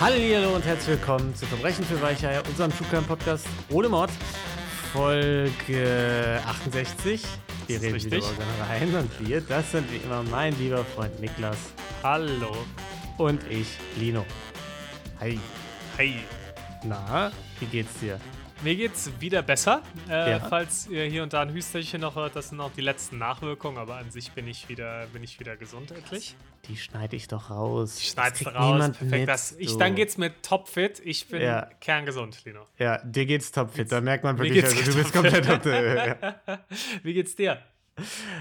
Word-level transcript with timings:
Hallo 0.00 0.54
und 0.54 0.64
herzlich 0.64 0.96
willkommen 0.96 1.34
zu 1.34 1.44
Verbrechen 1.46 1.84
für 1.84 2.00
Weicheier, 2.00 2.44
unserem 2.48 2.70
True 2.70 2.86
Crime 2.88 3.02
Podcast 3.02 3.44
ohne 3.68 3.88
Mord, 3.88 4.12
Folge 4.92 6.40
68. 6.46 7.24
Wir 7.66 7.82
reden 7.82 7.94
richtig. 7.94 8.12
wieder 8.12 8.18
über 8.18 8.68
rein 8.68 8.94
und 8.94 9.26
wir, 9.28 9.40
das 9.40 9.72
sind 9.72 9.92
wie 9.92 9.96
immer 9.96 10.22
mein 10.22 10.56
lieber 10.56 10.84
Freund 10.84 11.18
Niklas 11.18 11.58
Hallo. 12.04 12.56
und 13.16 13.42
ich, 13.50 13.66
Lino. 13.98 14.24
Hi. 15.18 15.40
Hey. 15.96 16.20
Na, 16.84 17.32
wie 17.58 17.66
geht's 17.66 17.98
dir? 17.98 18.20
Mir 18.62 18.74
geht's 18.74 19.10
wieder 19.20 19.42
besser. 19.42 19.82
Äh, 20.08 20.30
Ja. 20.32 20.40
Falls 20.40 20.88
ihr 20.88 21.04
hier 21.04 21.22
und 21.22 21.32
da 21.32 21.42
ein 21.42 21.52
Hüsterchen 21.52 22.00
noch 22.00 22.16
hört, 22.16 22.34
das 22.34 22.48
sind 22.48 22.60
auch 22.60 22.72
die 22.76 22.80
letzten 22.80 23.16
Nachwirkungen, 23.18 23.78
aber 23.78 23.96
an 23.96 24.10
sich 24.10 24.32
bin 24.32 24.48
ich 24.48 24.68
wieder, 24.68 25.06
bin 25.12 25.22
ich 25.22 25.38
wieder 25.38 25.56
gesund 25.56 25.92
endlich. 25.92 26.34
Die 26.66 26.76
schneide 26.76 27.14
ich 27.14 27.28
doch 27.28 27.50
raus. 27.50 27.98
Ich 27.98 28.06
Das 28.06 28.12
schneid's 28.14 28.38
kriegt 28.40 28.56
raus. 28.56 28.78
Perfekt. 28.90 29.10
mit, 29.12 29.28
das, 29.28 29.52
ich, 29.52 29.72
du. 29.72 29.78
dann 29.78 29.94
geht's 29.94 30.18
mir 30.18 30.32
topfit. 30.42 31.00
Ich 31.04 31.28
bin 31.28 31.40
Ja. 31.40 31.68
kerngesund, 31.80 32.44
Lino. 32.44 32.66
Ja, 32.78 32.98
dir 33.04 33.26
geht's 33.26 33.52
topfit. 33.52 33.92
Da 33.92 34.00
merkt 34.00 34.24
man 34.24 34.36
wirklich, 34.38 34.64
also, 34.64 34.90
du 34.90 34.96
bist 34.98 35.12
komplett 35.12 35.48
auf 35.48 35.62
der 35.62 36.18
ja. 36.46 36.58
Wie 37.04 37.14
geht's 37.14 37.36
dir? 37.36 37.62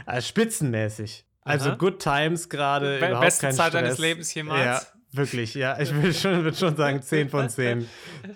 äh, 0.07 0.19
Spitzenmäßig. 0.21 1.25
Also 1.43 1.69
Aha. 1.69 1.75
Good 1.77 1.99
Times 2.01 2.49
gerade. 2.49 2.99
Be 2.99 3.17
beste 3.19 3.49
Zeit 3.49 3.53
Stress. 3.69 3.71
deines 3.71 3.97
Lebens 3.99 4.33
jemals? 4.33 4.91
Ja, 5.17 5.23
wirklich. 5.23 5.53
Ja, 5.55 5.79
ich 5.79 5.93
will 5.93 6.13
schon, 6.13 6.43
würde 6.43 6.57
schon 6.57 6.75
sagen 6.75 7.01
10 7.01 7.29
von 7.29 7.49
10. 7.49 7.87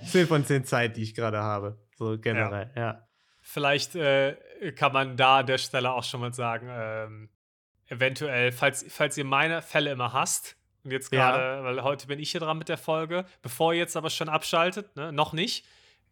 10 0.05 0.27
von 0.27 0.45
10 0.45 0.65
Zeit, 0.65 0.97
die 0.97 1.03
ich 1.03 1.13
gerade 1.15 1.39
habe. 1.39 1.77
So 1.97 2.17
generell, 2.19 2.71
ja. 2.75 3.07
Vielleicht 3.41 3.95
äh, 3.95 4.35
kann 4.75 4.93
man 4.93 5.17
da 5.17 5.39
an 5.39 5.45
der 5.47 5.57
Stelle 5.57 5.91
auch 5.91 6.03
schon 6.03 6.21
mal 6.21 6.33
sagen, 6.33 6.67
ähm, 6.71 7.29
eventuell, 7.87 8.51
falls, 8.51 8.85
falls 8.89 9.17
ihr 9.17 9.25
meine 9.25 9.61
Fälle 9.61 9.91
immer 9.91 10.13
hasst, 10.13 10.55
und 10.83 10.91
jetzt 10.91 11.13
Ja. 11.13 11.31
gerade, 11.31 11.63
weil 11.63 11.83
heute 11.83 12.07
bin 12.07 12.19
ich 12.19 12.31
hier 12.31 12.39
dran 12.39 12.57
mit 12.57 12.69
der 12.69 12.77
Folge, 12.77 13.25
bevor 13.43 13.73
ihr 13.73 13.79
jetzt 13.79 13.95
aber 13.95 14.09
schon 14.09 14.29
abschaltet, 14.29 14.95
ne, 14.95 15.11
noch 15.11 15.33
nicht, 15.33 15.65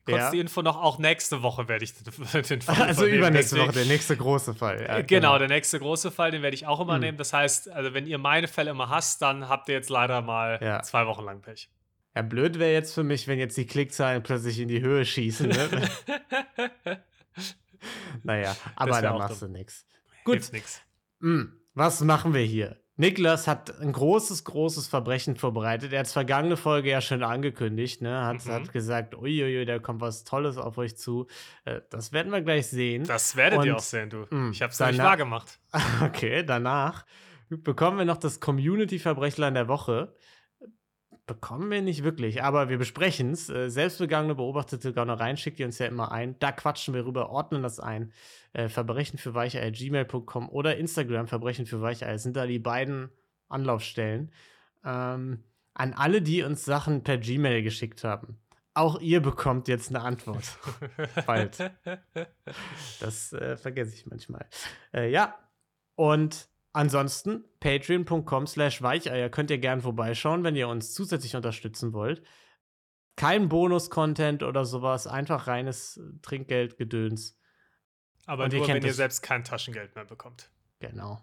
kurz 0.10 0.22
Ja. 0.22 0.32
die 0.32 0.40
Info 0.40 0.62
noch, 0.62 0.76
auch 0.78 0.98
nächste 1.00 1.42
Woche 1.44 1.68
werde 1.68 1.84
ich 1.86 1.94
den, 1.94 2.42
den 2.50 2.62
Fall 2.62 2.82
Also 2.88 3.06
übernächste 3.06 3.58
Woche, 3.60 3.72
der 3.72 3.86
nächste 3.94 4.18
große 4.18 4.54
Fall. 4.54 4.82
Ja, 4.82 4.98
Äh, 4.98 5.04
genau, 5.04 5.38
der 5.38 5.48
nächste 5.48 5.80
große 5.80 6.12
Fall, 6.12 6.32
den 6.32 6.42
werde 6.42 6.56
ich 6.56 6.66
auch 6.68 6.80
immer 6.80 6.96
Hm. 6.96 7.02
nehmen. 7.02 7.18
Das 7.18 7.34
heißt, 7.34 7.70
also 7.70 7.94
wenn 7.94 8.08
ihr 8.08 8.18
meine 8.18 8.48
Fälle 8.48 8.72
immer 8.72 8.90
hasst, 8.90 9.22
dann 9.22 9.48
habt 9.50 9.70
ihr 9.70 9.76
jetzt 9.76 9.90
leider 9.90 10.22
mal 10.22 10.60
Ja. 10.62 10.82
zwei 10.84 11.06
Wochen 11.08 11.24
lang 11.26 11.42
Pech. 11.42 11.70
Ja, 12.16 12.24
blöd 12.24 12.58
wäre 12.60 12.74
jetzt 12.74 12.94
für 12.94 13.04
mich, 13.04 13.28
wenn 13.28 13.38
jetzt 13.40 13.56
die 13.56 13.66
Klickzahlen 13.68 14.24
plötzlich 14.24 14.60
in 14.60 14.68
die 14.68 14.82
Höhe 14.82 15.06
schießen. 15.06 15.48
Ne? 15.48 15.90
naja, 18.24 18.56
aber 18.76 19.02
da 19.02 19.14
machst 19.18 19.42
dumm. 19.42 19.54
du 19.54 19.58
nichts. 19.60 19.86
Gut, 20.26 20.50
nix. 20.52 20.82
Mm, 21.20 21.44
was 21.74 22.02
machen 22.02 22.34
wir 22.34 22.42
hier? 22.42 22.78
Niklas 23.00 23.48
hat 23.48 23.80
ein 23.80 23.94
großes, 23.94 24.44
großes 24.44 24.88
Verbrechen 24.88 25.38
vorbereitet. 25.38 25.94
Er 25.94 26.00
hat 26.00 26.08
es 26.08 26.12
vergangene 26.14 26.58
Folge 26.58 26.90
ja 26.90 27.00
schon 27.00 27.24
angekündigt, 27.24 28.02
ne? 28.02 28.26
Hat, 28.26 28.46
Mhm. 28.46 28.52
hat 28.52 28.74
gesagt, 28.74 29.16
uiuiui, 29.16 29.64
da 29.66 29.80
kommt 29.80 30.02
was 30.02 30.26
Tolles 30.26 30.58
auf 30.58 30.78
euch 30.78 30.98
zu. 30.98 31.26
Äh, 31.64 31.80
das 31.90 32.12
werden 32.12 32.32
wir 32.32 32.42
gleich 32.42 32.68
sehen. 32.68 33.06
Das 33.06 33.38
werdet 33.38 33.64
ihr 33.64 33.72
Und, 33.72 33.78
auch 33.78 33.84
sehen, 33.84 34.10
du. 34.10 34.26
mh, 34.30 34.52
ich 34.52 34.62
habe 34.62 34.72
es 34.74 34.80
nämlich 34.80 34.98
danach- 34.98 35.10
wahr 35.12 35.18
gemacht. 35.18 35.60
Okay, 36.04 36.44
danach 36.44 37.06
bekommen 37.50 37.98
wir 37.98 38.06
noch 38.06 38.18
das 38.18 38.40
Community-Verbrechlein 38.42 39.54
der 39.54 39.68
Woche. 39.70 40.14
Bekommen 41.30 41.70
wir 41.70 41.84
nicht 41.84 42.04
wirklich, 42.04 42.42
aber 42.42 42.70
wir 42.70 42.80
besprechen 42.80 43.34
es. 43.34 43.50
Äh, 43.50 43.70
selbstbegangene, 43.70 44.34
beobachtete 44.34 44.94
Gaunereien 44.94 45.38
schickt 45.38 45.60
ihr 45.60 45.68
uns 45.68 45.78
ja 45.78 45.86
immer 45.86 46.12
ein. 46.12 46.40
Da 46.40 46.52
quatschen 46.52 46.96
wir 46.96 47.06
rüber, 47.06 47.30
ordnen 47.30 47.62
das 47.62 47.80
ein. 47.80 48.12
Äh, 48.54 48.68
Verbrechen 48.68 49.20
für 49.20 49.36
Weicheier, 49.36 49.70
gmail.com 49.70 50.50
oder 50.50 50.78
Instagram, 50.78 51.28
Verbrechen 51.28 51.68
für 51.68 51.84
Weicheier 51.84 52.18
sind 52.18 52.36
da 52.36 52.48
die 52.48 52.58
beiden 52.58 53.12
Anlaufstellen. 53.48 54.32
Ähm, 54.84 55.44
an 55.76 55.94
alle, 55.94 56.24
die 56.24 56.42
uns 56.42 56.66
Sachen 56.66 57.04
per 57.04 57.20
Gmail 57.20 57.62
geschickt 57.62 58.04
haben. 58.04 58.40
Auch 58.74 59.00
ihr 59.00 59.22
bekommt 59.22 59.68
jetzt 59.68 59.90
eine 59.90 60.02
Antwort. 60.02 60.58
Bald. 61.28 61.60
Das 63.02 63.34
äh, 63.34 63.56
vergesse 63.56 63.94
ich 63.94 64.08
manchmal. 64.08 64.48
Äh, 64.96 65.12
ja, 65.12 65.38
und 65.94 66.49
ansonsten 66.74 67.44
patreon.com 67.60 68.48
slash 68.48 68.82
weicheier 68.82 69.30
könnt 69.30 69.52
ihr 69.52 69.58
gern 69.58 69.82
vorbeischauen, 69.82 70.44
wenn 70.44 70.56
ihr 70.56 70.68
uns 70.68 70.94
zusätzlich 70.94 71.36
unterstützen 71.36 71.94
wollt. 71.94 72.24
Kein 73.16 73.50
Bonus-Content 73.50 74.44
oder 74.44 74.64
sowas, 74.64 75.06
einfach 75.08 75.48
reines 75.48 76.00
Trinkgeldgedöns. 76.22 77.38
Aber 78.26 78.46
Und 78.46 78.54
ihr 78.54 78.60
nur, 78.60 78.68
wenn 78.68 78.86
ihr 78.86 78.94
selbst 78.94 79.22
kein 79.22 79.44
Taschengeld 79.44 79.96
mehr 79.96 80.06
bekommt. 80.06 80.52
Genau. 80.80 81.22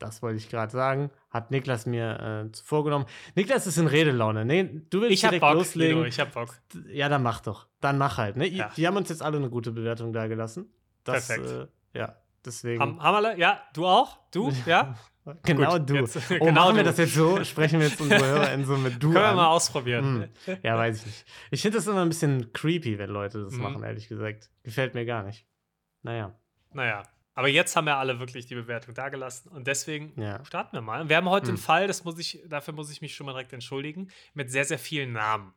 Das 0.00 0.22
wollte 0.22 0.38
ich 0.38 0.48
gerade 0.48 0.72
sagen. 0.72 1.10
Hat 1.28 1.50
Niklas 1.50 1.84
mir 1.84 2.48
äh, 2.50 2.56
vorgenommen. 2.64 3.04
Niklas 3.34 3.66
ist 3.66 3.76
in 3.76 3.86
Redelaune. 3.86 4.46
Nee, 4.46 4.82
du 4.88 5.02
willst 5.02 5.12
Ich 5.12 5.24
hab 5.24 5.32
direkt 5.32 5.42
Bock, 5.42 5.54
loslegen. 5.54 5.98
Lino, 5.98 6.08
ich 6.08 6.18
hab 6.18 6.32
Bock. 6.32 6.58
Ja, 6.88 7.10
dann 7.10 7.22
mach 7.22 7.40
doch. 7.40 7.68
Dann 7.80 7.98
mach 7.98 8.16
halt. 8.16 8.36
Ne? 8.36 8.48
Ja. 8.48 8.72
Die 8.76 8.86
haben 8.86 8.96
uns 8.96 9.10
jetzt 9.10 9.22
alle 9.22 9.36
eine 9.36 9.50
gute 9.50 9.72
Bewertung 9.72 10.14
da 10.14 10.26
gelassen. 10.26 10.72
Das, 11.04 11.28
Perfekt. 11.28 11.70
Äh, 11.94 11.98
ja, 11.98 12.16
deswegen. 12.44 12.80
Ham 12.80 13.02
Hammerle, 13.02 13.38
ja, 13.38 13.60
du 13.74 13.86
auch? 13.86 14.18
Du, 14.30 14.50
ja? 14.66 14.94
Genau 15.44 15.72
Gut, 15.78 15.90
du. 15.90 15.94
jetzt- 15.96 16.16
oh, 16.30 16.38
genau 16.46 16.52
machen 16.52 16.76
wir 16.76 16.82
du. 16.82 16.88
das 16.88 16.96
jetzt 16.98 17.14
so? 17.14 17.44
Sprechen 17.44 17.78
wir 17.78 17.86
jetzt 17.88 18.00
unsere 18.00 18.24
HörerInnen 18.24 18.64
so 18.66 18.76
mit 18.78 18.94
du 18.94 19.12
Können 19.12 19.14
wir 19.22 19.28
an? 19.28 19.36
mal 19.36 19.46
ausprobieren. 19.48 20.28
Hm. 20.46 20.58
Ja, 20.62 20.76
weiß 20.78 21.00
ich 21.00 21.06
nicht. 21.06 21.24
Ich 21.50 21.62
finde 21.62 21.76
das 21.78 21.86
immer 21.86 22.00
ein 22.02 22.08
bisschen 22.08 22.52
creepy, 22.54 22.98
wenn 22.98 23.10
Leute 23.10 23.44
das 23.44 23.52
Mhm. 23.52 23.62
machen, 23.62 23.82
ehrlich 23.84 24.08
gesagt. 24.08 24.50
Gefällt 24.64 24.94
mir 24.94 25.04
gar 25.04 25.22
nicht. 25.22 25.46
Naja. 26.02 26.34
Naja, 26.72 27.02
aber 27.34 27.48
jetzt 27.48 27.76
haben 27.76 27.84
wir 27.86 27.96
alle 27.96 28.18
wirklich 28.18 28.46
die 28.46 28.54
Bewertung 28.54 28.94
dagelassen 28.94 29.52
und 29.52 29.66
deswegen 29.66 30.18
Ja. 30.20 30.42
starten 30.44 30.72
wir 30.74 30.80
mal. 30.80 31.08
Wir 31.08 31.16
haben 31.18 31.28
heute 31.28 31.48
Hm. 31.48 31.50
einen 31.56 31.58
Fall, 31.58 31.86
das 31.86 32.02
muss 32.02 32.18
ich, 32.18 32.42
dafür 32.48 32.72
muss 32.74 32.90
ich 32.90 33.02
mich 33.02 33.14
schon 33.14 33.26
mal 33.26 33.32
direkt 33.32 33.52
entschuldigen, 33.52 34.08
mit 34.32 34.50
sehr, 34.50 34.64
sehr 34.64 34.78
vielen 34.78 35.12
Namen. 35.12 35.52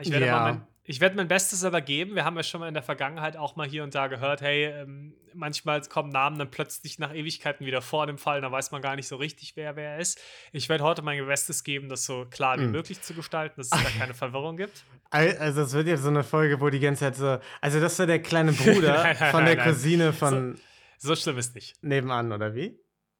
Ich 0.00 0.10
werde, 0.12 0.26
Ja. 0.26 0.38
mal 0.38 0.52
mein, 0.52 0.66
ich 0.88 1.00
werde 1.00 1.14
mein 1.16 1.28
Bestes 1.28 1.62
aber 1.64 1.80
geben. 1.80 2.14
Wir 2.14 2.24
haben 2.24 2.36
ja 2.36 2.42
schon 2.42 2.60
mal 2.60 2.68
in 2.68 2.74
der 2.74 2.82
Vergangenheit 2.82 3.36
auch 3.36 3.56
mal 3.56 3.68
hier 3.68 3.84
und 3.84 3.94
da 3.94 4.06
gehört, 4.08 4.40
hey, 4.40 4.64
ähm, 4.64 5.14
manchmal 5.34 5.80
kommen 5.82 6.08
Namen 6.10 6.38
dann 6.38 6.50
plötzlich 6.50 6.98
nach 6.98 7.14
Ewigkeiten 7.14 7.66
wieder 7.66 7.82
vor 7.82 8.06
dem 8.06 8.16
Fall, 8.18 8.40
da 8.40 8.50
weiß 8.50 8.70
man 8.72 8.80
gar 8.82 8.96
nicht 8.96 9.06
so 9.06 9.16
richtig, 9.16 9.52
wer 9.54 9.76
wer 9.76 9.98
ist. 9.98 10.18
Ich 10.52 10.68
werde 10.68 10.82
heute 10.84 11.02
mein 11.02 11.24
Bestes 11.26 11.62
geben, 11.62 11.88
das 11.88 12.04
so 12.06 12.24
klar 12.30 12.58
wie 12.58 12.62
Hm. 12.64 12.72
möglich 12.72 13.00
zu 13.02 13.14
gestalten, 13.14 13.54
dass 13.60 13.66
es 13.70 13.82
da 13.84 13.90
keine 13.98 14.14
Verwirrung 14.14 14.56
gibt. 14.56 14.84
Al- 15.10 15.36
Also, 15.38 15.60
es 15.62 15.72
wird 15.74 15.86
jetzt 15.86 16.02
so 16.02 16.08
eine 16.08 16.24
Folge, 16.24 16.60
wo 16.60 16.70
die 16.70 16.80
ganze 16.80 17.00
Zeit 17.00 17.16
so. 17.16 17.38
Also, 17.60 17.80
das 17.80 17.98
war 17.98 18.06
der 18.06 18.20
kleine 18.22 18.52
Bruder 18.54 18.94
Nein, 19.02 19.16
nein, 19.20 19.30
von 19.30 19.44
der 19.44 19.56
nein. 19.56 19.64
Cousine 19.66 20.12
von 20.12 20.58
So 20.98 21.14
schlimm 21.14 21.38
ist 21.38 21.54
nicht. 21.54 21.74
nebenan, 21.82 22.32
oder 22.32 22.54
wie? 22.54 22.78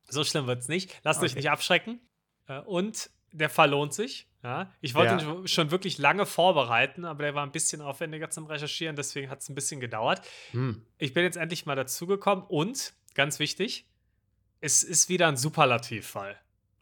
So 0.08 0.24
schlimm 0.24 0.46
wird 0.46 0.60
es 0.60 0.68
nicht. 0.68 0.98
Lasst 1.04 1.22
euch 1.22 1.32
Okay. 1.32 1.40
nicht 1.40 1.50
abschrecken. 1.50 2.00
Äh, 2.46 2.60
Und 2.60 3.10
der 3.32 3.50
Fall 3.50 3.70
lohnt 3.70 3.92
sich. 3.92 4.26
Ja, 4.48 4.72
ich 4.80 4.94
wollte 4.94 5.14
Ja. 5.22 5.32
ihn 5.34 5.46
schon- 5.46 5.70
wirklich 5.70 5.98
lange 5.98 6.24
vorbereiten, 6.24 7.04
aber 7.04 7.22
der 7.24 7.34
war 7.34 7.44
ein 7.44 7.52
bisschen 7.52 7.82
aufwendiger 7.82 8.30
zum 8.30 8.46
Recherchieren, 8.46 8.96
deswegen 8.96 9.28
hat 9.28 9.40
es 9.40 9.48
ein 9.50 9.54
bisschen 9.54 9.78
gedauert. 9.78 10.22
Hm. 10.52 10.86
Ich 10.96 11.12
bin 11.12 11.22
jetzt 11.22 11.36
endlich 11.36 11.66
mal 11.66 11.74
dazugekommen 11.76 12.44
und, 12.46 12.94
ganz 13.14 13.38
wichtig, 13.40 13.86
es 14.60 14.82
ist 14.82 15.10
wieder 15.10 15.28
ein 15.28 15.36
Superlativfall. 15.36 16.34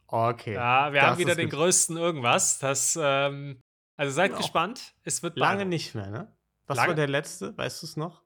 Okay. 0.07 0.53
Ja, 0.53 0.93
wir 0.93 1.01
das 1.01 1.09
haben 1.11 1.17
wieder 1.19 1.35
den 1.35 1.49
gut. 1.49 1.59
größten 1.59 1.97
irgendwas. 1.97 2.59
Das, 2.59 2.97
ähm, 3.01 3.59
also 3.97 4.13
seid 4.13 4.31
Auch 4.33 4.37
gespannt. 4.37 4.93
Es 5.03 5.21
wird 5.21 5.37
Lange 5.37 5.65
beeindruckend. 5.65 5.69
nicht 5.69 5.93
mehr, 5.95 6.09
ne? 6.09 6.33
Was 6.67 6.77
Lange- 6.77 6.87
war 6.89 6.95
der 6.95 7.07
letzte? 7.09 7.57
Weißt 7.57 7.81
du 7.81 7.85
es 7.87 7.97
noch? 7.97 8.23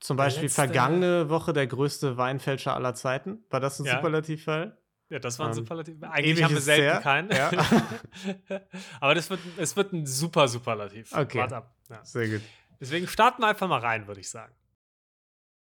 Zum 0.00 0.16
Beispiel 0.16 0.44
letzte- 0.44 0.54
vergangene 0.62 1.28
Woche 1.28 1.52
der 1.52 1.66
größte 1.66 2.16
Weinfälscher 2.16 2.74
aller 2.74 2.94
Zeiten. 2.94 3.44
War 3.50 3.60
das 3.60 3.78
ein 3.78 3.84
Ja. 3.84 3.96
Superlativfall? 3.96 4.78
Ja, 5.12 5.18
das 5.18 5.38
war 5.38 5.46
ein 5.46 5.50
Ähm, 5.50 5.56
Superlativ. 5.56 6.02
Eigentlich 6.02 6.42
haben 6.42 6.54
wir 6.54 6.60
selten 6.62 6.82
her. 6.84 7.00
keinen. 7.00 7.30
Ja. 7.30 7.50
aber 9.00 9.14
das 9.14 9.28
wird, 9.28 9.40
es 9.58 9.76
wird 9.76 9.92
ein 9.92 10.06
super 10.06 10.48
Superlativ. 10.48 11.12
Okay. 11.12 11.38
Wart 11.38 11.52
ab. 11.52 11.74
Ja. 11.90 12.02
Sehr 12.04 12.28
gut. 12.28 12.40
Deswegen 12.80 13.06
starten 13.06 13.42
wir 13.42 13.48
einfach 13.48 13.68
mal 13.68 13.80
rein, 13.80 14.06
würde 14.06 14.20
ich 14.20 14.30
sagen. 14.30 14.54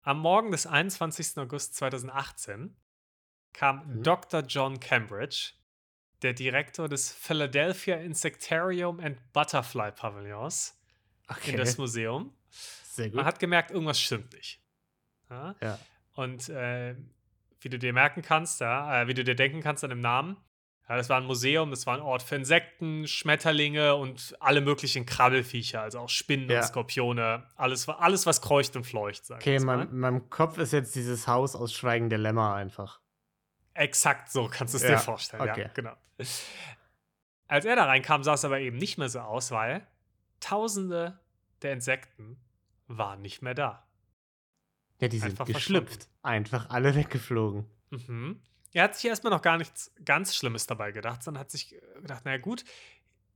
Am 0.03 0.19
Morgen 0.19 0.51
des 0.51 0.67
21. 0.67 1.39
August 1.39 1.77
2018 1.77 2.77
kam 3.53 3.87
Mhm. 3.87 4.03
Dr. 4.03 4.41
John 4.43 4.81
Cambridge, 4.81 5.53
der 6.23 6.33
Direktor 6.33 6.89
des 6.89 7.13
Philadelphia 7.13 7.97
Insectarium 7.97 8.99
and 9.01 9.19
Butterfly 9.33 9.93
Pavillons, 9.93 10.77
Okay. 11.29 11.53
in 11.53 11.57
das 11.57 11.79
Museum. 11.79 12.33
Sehr 12.51 13.07
gut. 13.11 13.17
Man 13.17 13.25
hat 13.27 13.39
gemerkt, 13.39 13.71
irgendwas 13.71 14.01
stimmt 14.01 14.33
nicht. 14.33 14.61
Ja? 15.31 15.55
ja. 15.61 15.79
Und 16.15 16.49
äh, 16.49 16.97
wie 17.61 17.69
du 17.69 17.79
dir 17.79 17.93
merken 17.93 18.23
kannst, 18.23 18.61
ja, 18.61 19.03
äh, 19.03 19.09
wie 19.09 19.15
du 19.15 19.25
dir 19.25 19.35
denken 19.35 19.61
kannst 19.63 19.83
an 19.85 19.91
dem 19.91 20.01
Namen, 20.01 20.37
ja, 20.89 20.97
das 20.97 21.09
war 21.09 21.17
ein 21.21 21.25
Museum, 21.27 21.71
das 21.71 21.85
war 21.87 21.95
ein 21.97 22.01
Ort 22.01 22.23
für 22.23 22.37
Insekten, 22.37 23.09
Schmetterlinge 23.09 23.97
und 23.97 24.37
alle 24.39 24.61
möglichen 24.61 25.05
Krabbelfiecher, 25.05 25.81
also 25.83 25.99
auch 26.01 26.09
Spinnen 26.09 26.49
Ja. 26.49 26.59
und 26.59 26.65
Skorpione, 26.65 27.45
alles, 27.57 27.89
alles 27.89 28.25
was 28.27 28.41
kreucht 28.41 28.77
und 28.77 28.85
fleucht, 28.85 29.29
Okay, 29.31 29.57
in 29.57 29.65
mal. 29.65 29.79
meinem, 29.79 29.91
in 29.91 29.99
meinem 29.99 30.31
Kopf 30.31 30.59
ist 30.59 30.73
jetzt 30.73 30.95
dieses 30.95 31.27
Haus 31.27 31.57
aus 31.57 31.73
Schweigen 31.73 32.09
der 32.09 32.19
Lämmer 32.19 32.55
einfach. 32.55 33.01
Exakt 33.75 34.31
so 34.31 34.49
kannst 34.49 34.75
du 34.75 34.77
es 34.79 34.85
Ja, 34.85 34.91
dir 34.91 34.99
vorstellen, 34.99 35.43
okay. 35.51 35.63
ja, 35.63 35.69
genau. 35.75 35.93
Als 37.49 37.65
er 37.65 37.77
da 37.77 37.85
reinkam, 37.85 38.23
sah 38.23 38.35
es 38.35 38.45
aber 38.45 38.61
eben 38.61 38.77
nicht 38.77 38.97
mehr 38.99 39.09
so 39.09 39.21
aus, 39.21 39.51
weil 39.51 39.87
tausende 40.41 41.19
der 41.63 41.73
Insekten 41.73 42.39
waren 42.87 43.23
nicht 43.23 43.43
mehr 43.43 43.55
da. 43.55 43.86
Ja, 45.01 45.09
die 45.09 45.19
sind 45.19 45.31
Einfach 45.31 45.47
geschlüpft. 45.47 46.09
Einfach 46.23 46.71
alle 46.71 46.95
weggeflogen. 46.97 47.67
Mhm. 47.91 48.41
Er 48.73 48.85
hat 48.85 48.95
sich 48.95 49.07
erstmal 49.07 49.33
noch 49.33 49.43
gar 49.43 49.57
nichts 49.59 49.93
ganz 50.05 50.35
Schlimmes 50.35 50.67
dabei 50.67 50.93
gedacht, 50.93 51.23
sondern 51.23 51.41
hat 51.41 51.51
sich 51.51 51.75
gedacht, 52.01 52.25
naja 52.25 52.39
gut, 52.39 52.65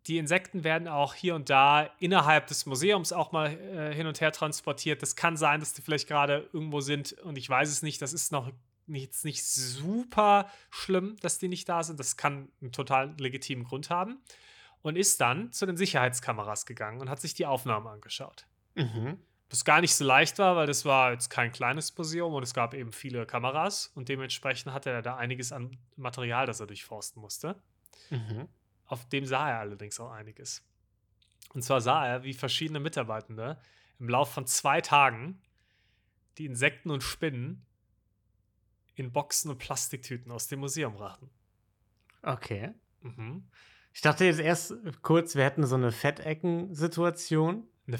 die 0.06 0.18
Insekten 0.18 0.64
werden 0.64 0.88
auch 0.88 1.14
hier 1.14 1.34
und 1.34 1.50
da 1.50 1.90
innerhalb 1.98 2.46
des 2.46 2.66
Museums 2.66 3.12
auch 3.12 3.32
mal 3.32 3.52
äh, 3.52 3.94
hin 3.94 4.06
und 4.06 4.20
her 4.20 4.32
transportiert. 4.32 5.02
Das 5.02 5.16
kann 5.16 5.36
sein, 5.36 5.60
dass 5.60 5.72
die 5.72 5.82
vielleicht 5.82 6.08
gerade 6.08 6.48
irgendwo 6.52 6.80
sind 6.80 7.12
und 7.12 7.36
ich 7.36 7.48
weiß 7.48 7.68
es 7.70 7.82
nicht. 7.82 8.00
Das 8.00 8.12
ist 8.12 8.32
noch 8.32 8.50
nicht, 8.86 9.24
nicht 9.24 9.44
super 9.44 10.50
schlimm, 10.70 11.16
dass 11.20 11.38
die 11.38 11.48
nicht 11.48 11.68
da 11.68 11.82
sind. 11.82 12.00
Das 12.00 12.16
kann 12.16 12.48
einen 12.60 12.72
total 12.72 13.14
legitimen 13.18 13.64
Grund 13.64 13.90
haben. 13.90 14.18
Und 14.82 14.96
ist 14.96 15.20
dann 15.20 15.52
zu 15.52 15.66
den 15.66 15.76
Sicherheitskameras 15.76 16.64
gegangen 16.64 17.02
und 17.02 17.10
hat 17.10 17.20
sich 17.20 17.34
die 17.34 17.44
Aufnahmen 17.44 17.86
angeschaut. 17.86 18.46
Mhm. 18.74 19.18
Das 19.50 19.64
gar 19.64 19.80
nicht 19.80 19.94
so 19.94 20.04
leicht 20.04 20.38
war, 20.38 20.54
weil 20.54 20.68
das 20.68 20.84
war 20.84 21.10
jetzt 21.12 21.28
kein 21.28 21.50
kleines 21.50 21.96
Museum 21.98 22.32
und 22.32 22.44
es 22.44 22.54
gab 22.54 22.72
eben 22.72 22.92
viele 22.92 23.26
Kameras 23.26 23.88
und 23.88 24.08
dementsprechend 24.08 24.72
hatte 24.72 24.90
er 24.90 25.02
da 25.02 25.16
einiges 25.16 25.50
an 25.50 25.76
Material, 25.96 26.46
das 26.46 26.60
er 26.60 26.68
durchforsten 26.68 27.20
musste. 27.20 27.60
Mhm. 28.10 28.48
Auf 28.86 29.08
dem 29.08 29.26
sah 29.26 29.50
er 29.50 29.58
allerdings 29.58 29.98
auch 29.98 30.12
einiges. 30.12 30.64
Und 31.52 31.62
zwar 31.62 31.80
sah 31.80 32.06
er, 32.06 32.22
wie 32.22 32.32
verschiedene 32.32 32.78
Mitarbeitende 32.78 33.60
im 33.98 34.08
Laufe 34.08 34.32
von 34.32 34.46
zwei 34.46 34.80
Tagen 34.80 35.42
die 36.38 36.46
Insekten 36.46 36.92
und 36.92 37.02
Spinnen 37.02 37.66
in 38.94 39.12
Boxen 39.12 39.50
und 39.50 39.58
Plastiktüten 39.58 40.30
aus 40.30 40.46
dem 40.46 40.60
Museum 40.60 40.94
brachten. 40.94 41.28
Okay. 42.22 42.72
Mhm. 43.00 43.48
Ich 43.92 44.00
dachte 44.00 44.24
jetzt 44.24 44.38
erst 44.38 44.74
kurz, 45.02 45.34
wir 45.34 45.44
hätten 45.44 45.66
so 45.66 45.74
eine 45.74 45.90
Fettecken-Situation. 45.90 47.66
Eine 47.88 47.98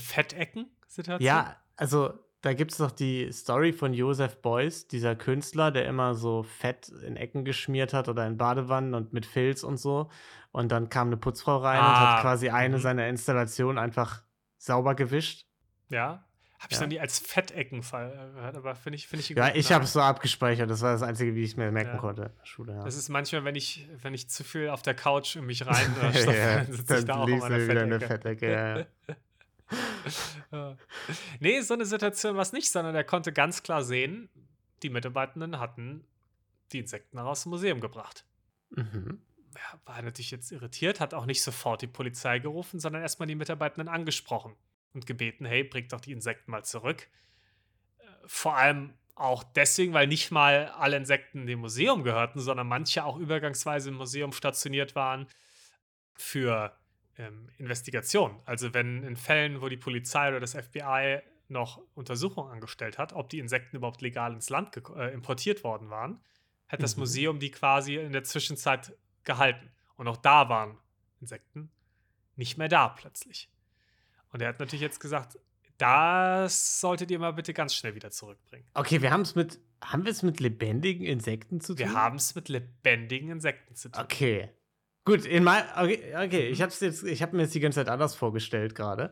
Fettecken-Situation? 0.90 1.26
Ja, 1.26 1.56
also 1.76 2.12
da 2.42 2.54
gibt 2.54 2.72
es 2.72 2.78
doch 2.78 2.90
die 2.90 3.30
Story 3.32 3.72
von 3.72 3.92
Joseph 3.92 4.40
Beuys, 4.40 4.88
dieser 4.88 5.14
Künstler, 5.14 5.70
der 5.70 5.86
immer 5.86 6.14
so 6.14 6.42
Fett 6.42 6.88
in 6.88 7.16
Ecken 7.16 7.44
geschmiert 7.44 7.92
hat 7.92 8.08
oder 8.08 8.26
in 8.26 8.36
Badewannen 8.38 8.94
und 8.94 9.12
mit 9.12 9.26
Filz 9.26 9.62
und 9.62 9.76
so. 9.76 10.08
Und 10.52 10.72
dann 10.72 10.88
kam 10.88 11.08
eine 11.08 11.16
Putzfrau 11.18 11.58
rein 11.58 11.78
und 11.78 11.84
Ah, 11.84 12.14
hat 12.16 12.22
quasi 12.22 12.48
eine 12.48 12.78
mhm. 12.78 12.80
seiner 12.80 13.08
Installationen 13.08 13.78
einfach 13.78 14.22
sauber 14.56 14.94
gewischt. 14.94 15.46
Ja. 15.90 16.24
Habe 16.58 16.72
ich 16.72 16.76
Ja. 16.76 16.80
noch 16.82 16.88
nie 16.88 17.00
als 17.00 17.18
Fettecken 17.18 17.82
ver- 17.82 18.10
gehört, 18.34 18.56
aber 18.56 18.74
finde 18.74 18.96
ich, 18.96 19.06
finde 19.08 19.20
ich 19.22 19.28
Ja, 19.30 19.54
ich 19.54 19.72
habe 19.72 19.84
es 19.84 19.92
so 19.94 20.00
abgespeichert. 20.00 20.68
Das 20.70 20.82
war 20.82 20.92
das 20.92 21.02
Einzige, 21.02 21.34
wie 21.34 21.42
ich 21.44 21.52
es 21.52 21.56
mir 21.56 21.70
merken 21.70 21.92
Ja. 21.94 21.98
konnte 21.98 22.22
in 22.22 22.36
der 22.38 22.44
Schule. 22.46 22.72
Ja. 22.74 22.84
Das 22.84 22.96
ist 22.96 23.08
manchmal, 23.10 23.44
wenn 23.44 23.54
ich, 23.54 23.88
wenn 24.02 24.12
ich 24.12 24.28
zu 24.28 24.44
viel 24.44 24.68
auf 24.70 24.82
der 24.82 24.94
Couch 24.94 25.36
in 25.36 25.46
mich 25.46 25.66
rein 25.66 25.74
äh, 26.02 26.56
dann 26.66 26.72
sitze 26.72 26.98
ich 26.98 27.04
da 27.04 27.16
auch 27.16 27.28
in 27.28 27.38
meiner 27.38 27.66
wieder 27.68 27.82
eine 27.82 28.00
Fettecke. 28.00 28.46
Fettecke. 28.46 28.86
Ja. 29.08 29.14
nee, 31.40 31.60
so 31.60 31.74
eine 31.74 31.86
Situation 31.86 32.34
war 32.34 32.42
es 32.42 32.52
nicht, 32.52 32.70
sondern 32.70 32.94
er 32.94 33.04
konnte 33.04 33.32
ganz 33.32 33.62
klar 33.62 33.82
sehen, 33.82 34.28
die 34.82 34.90
Mitarbeitenden 34.90 35.58
hatten 35.58 36.04
die 36.72 36.78
Insekten 36.78 37.18
aus 37.18 37.42
dem 37.42 37.50
Museum 37.50 37.80
gebracht. 37.80 38.24
Mhm. 38.70 39.20
Ja, 39.54 39.80
war 39.84 40.00
natürlich 40.02 40.30
jetzt 40.30 40.52
irritiert, 40.52 41.00
hat 41.00 41.12
auch 41.14 41.26
nicht 41.26 41.42
sofort 41.42 41.82
die 41.82 41.88
Polizei 41.88 42.38
gerufen, 42.38 42.78
sondern 42.78 43.02
erstmal 43.02 43.26
die 43.26 43.34
Mitarbeitenden 43.34 43.88
angesprochen 43.88 44.54
und 44.94 45.06
gebeten, 45.06 45.44
hey, 45.44 45.64
bringt 45.64 45.92
doch 45.92 46.00
die 46.00 46.12
Insekten 46.12 46.50
mal 46.50 46.64
zurück. 46.64 47.08
Äh, 47.98 48.04
Vor 48.26 48.56
allem 48.56 48.94
auch 49.16 49.42
deswegen, 49.42 49.92
weil 49.92 50.06
nicht 50.06 50.30
mal 50.30 50.68
alle 50.68 50.96
Insekten 50.96 51.46
dem 51.46 51.60
Museum 51.60 52.04
gehörten, 52.04 52.40
sondern 52.40 52.68
manche 52.68 53.04
auch 53.04 53.18
übergangsweise 53.18 53.90
im 53.90 53.96
Museum 53.96 54.32
stationiert 54.32 54.94
waren 54.94 55.26
für 56.14 56.79
ähm, 57.20 57.48
Investigation. 57.58 58.40
Also 58.44 58.72
wenn 58.74 59.02
in 59.02 59.16
Fällen, 59.16 59.60
wo 59.60 59.68
die 59.68 59.76
Polizei 59.76 60.28
oder 60.28 60.40
das 60.40 60.54
FBI 60.54 61.20
noch 61.48 61.80
Untersuchungen 61.94 62.50
angestellt 62.50 62.98
hat, 62.98 63.12
ob 63.12 63.28
die 63.28 63.38
Insekten 63.38 63.76
überhaupt 63.76 64.00
legal 64.00 64.32
ins 64.32 64.50
Land 64.50 64.76
äh, 64.96 65.12
importiert 65.12 65.64
worden 65.64 65.90
waren, 65.90 66.20
hat 66.68 66.82
das 66.82 66.96
Mhm. 66.96 67.00
Museum 67.00 67.38
die 67.38 67.50
quasi 67.50 67.96
in 67.96 68.12
der 68.12 68.24
Zwischenzeit 68.24 68.96
gehalten. 69.24 69.70
Und 69.96 70.08
auch 70.08 70.16
da 70.16 70.48
waren 70.48 70.78
Insekten 71.20 71.70
nicht 72.36 72.56
mehr 72.56 72.68
da 72.68 72.88
plötzlich. 72.88 73.50
Und 74.32 74.40
er 74.40 74.48
hat 74.48 74.60
natürlich 74.60 74.80
jetzt 74.80 75.00
gesagt, 75.00 75.38
das 75.76 76.80
solltet 76.80 77.10
ihr 77.10 77.18
mal 77.18 77.32
bitte 77.32 77.52
ganz 77.52 77.74
schnell 77.74 77.94
wieder 77.94 78.10
zurückbringen. 78.10 78.66
Okay, 78.74 79.02
wir 79.02 79.10
haben 79.10 79.22
es 79.22 79.34
mit. 79.34 79.58
Haben 79.82 80.04
wir 80.04 80.12
es 80.12 80.22
mit 80.22 80.40
lebendigen 80.40 81.06
Insekten 81.06 81.60
zu 81.60 81.72
tun? 81.74 81.78
Wir 81.78 81.94
haben 81.94 82.16
es 82.16 82.34
mit 82.34 82.50
lebendigen 82.50 83.30
Insekten 83.30 83.74
zu 83.74 83.90
tun. 83.90 84.02
Okay. 84.02 84.50
Gut, 85.04 85.24
in 85.24 85.44
mein, 85.44 85.64
okay, 85.76 86.14
okay 86.16 86.46
Mhm. 86.48 86.52
ich 86.52 86.62
habe 86.62 86.72
jetzt, 86.80 87.02
ich 87.04 87.22
habe 87.22 87.36
mir 87.36 87.42
jetzt 87.42 87.54
die 87.54 87.60
ganze 87.60 87.80
Zeit 87.80 87.88
anders 87.88 88.14
vorgestellt 88.14 88.74
gerade. 88.74 89.10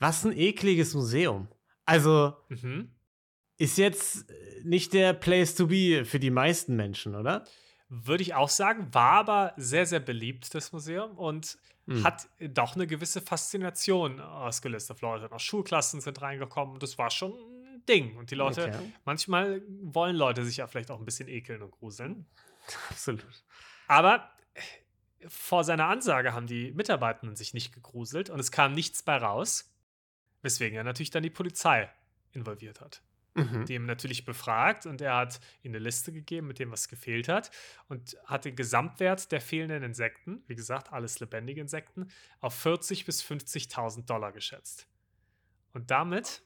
Was 0.00 0.24
ein 0.24 0.36
ekliges 0.36 0.94
Museum. 0.94 1.48
Also 1.84 2.36
Mhm. 2.48 2.94
ist 3.58 3.78
jetzt 3.78 4.26
nicht 4.64 4.92
der 4.92 5.12
Place 5.14 5.54
to 5.54 5.66
be 5.66 6.04
für 6.04 6.18
die 6.20 6.30
meisten 6.30 6.76
Menschen, 6.76 7.14
oder? 7.14 7.44
Würde 7.88 8.22
ich 8.22 8.34
auch 8.34 8.48
sagen, 8.50 8.92
war 8.92 9.12
aber 9.12 9.54
sehr, 9.56 9.86
sehr 9.86 10.00
beliebt, 10.00 10.54
das 10.54 10.72
Museum, 10.72 11.16
und 11.16 11.58
Hm. 11.86 12.04
hat 12.04 12.28
doch 12.38 12.74
eine 12.76 12.86
gewisse 12.86 13.22
Faszination 13.22 14.20
ausgelöst 14.20 14.90
auf 14.90 15.00
Leute. 15.00 15.32
Auch 15.32 15.40
Schulklassen 15.40 16.00
sind 16.02 16.20
reingekommen 16.20 16.74
und 16.74 16.82
das 16.82 16.98
war 16.98 17.10
schon 17.10 17.32
ein 17.32 17.82
Ding. 17.88 18.16
Und 18.18 18.30
die 18.30 18.34
Leute, 18.34 18.64
Okay. 18.68 18.92
manchmal 19.06 19.62
wollen 19.80 20.14
Leute 20.16 20.44
sich 20.44 20.58
ja 20.58 20.66
vielleicht 20.66 20.90
auch 20.90 20.98
ein 20.98 21.06
bisschen 21.06 21.28
ekeln 21.28 21.62
und 21.62 21.70
gruseln. 21.70 22.26
Absolut. 22.90 23.24
Aber 23.86 24.30
vor 25.26 25.64
seiner 25.64 25.86
Ansage 25.86 26.32
haben 26.32 26.46
die 26.46 26.72
Mitarbeitenden 26.72 27.36
sich 27.36 27.54
nicht 27.54 27.72
gegruselt 27.72 28.30
und 28.30 28.38
es 28.38 28.52
kam 28.52 28.72
nichts 28.72 29.02
bei 29.02 29.16
raus, 29.16 29.74
weswegen 30.42 30.76
er 30.76 30.84
natürlich 30.84 31.10
dann 31.10 31.22
die 31.22 31.30
Polizei 31.30 31.90
involviert 32.32 32.80
hat. 32.80 33.02
Mhm. 33.34 33.66
Die 33.66 33.74
ihm 33.74 33.86
natürlich 33.86 34.24
befragt 34.24 34.86
und 34.86 35.00
er 35.00 35.16
hat 35.16 35.40
ihnen 35.62 35.76
eine 35.76 35.84
Liste 35.84 36.12
gegeben 36.12 36.46
mit 36.46 36.58
dem, 36.58 36.70
was 36.70 36.88
gefehlt 36.88 37.28
hat 37.28 37.50
und 37.88 38.16
hat 38.24 38.44
den 38.44 38.56
Gesamtwert 38.56 39.30
der 39.30 39.40
fehlenden 39.40 39.82
Insekten, 39.82 40.42
wie 40.46 40.54
gesagt, 40.54 40.92
alles 40.92 41.20
lebendige 41.20 41.60
Insekten, 41.60 42.08
auf 42.40 42.64
40.000 42.64 43.06
bis 43.06 43.22
50.000 43.22 44.06
Dollar 44.06 44.32
geschätzt. 44.32 44.88
Und 45.72 45.90
damit 45.90 46.42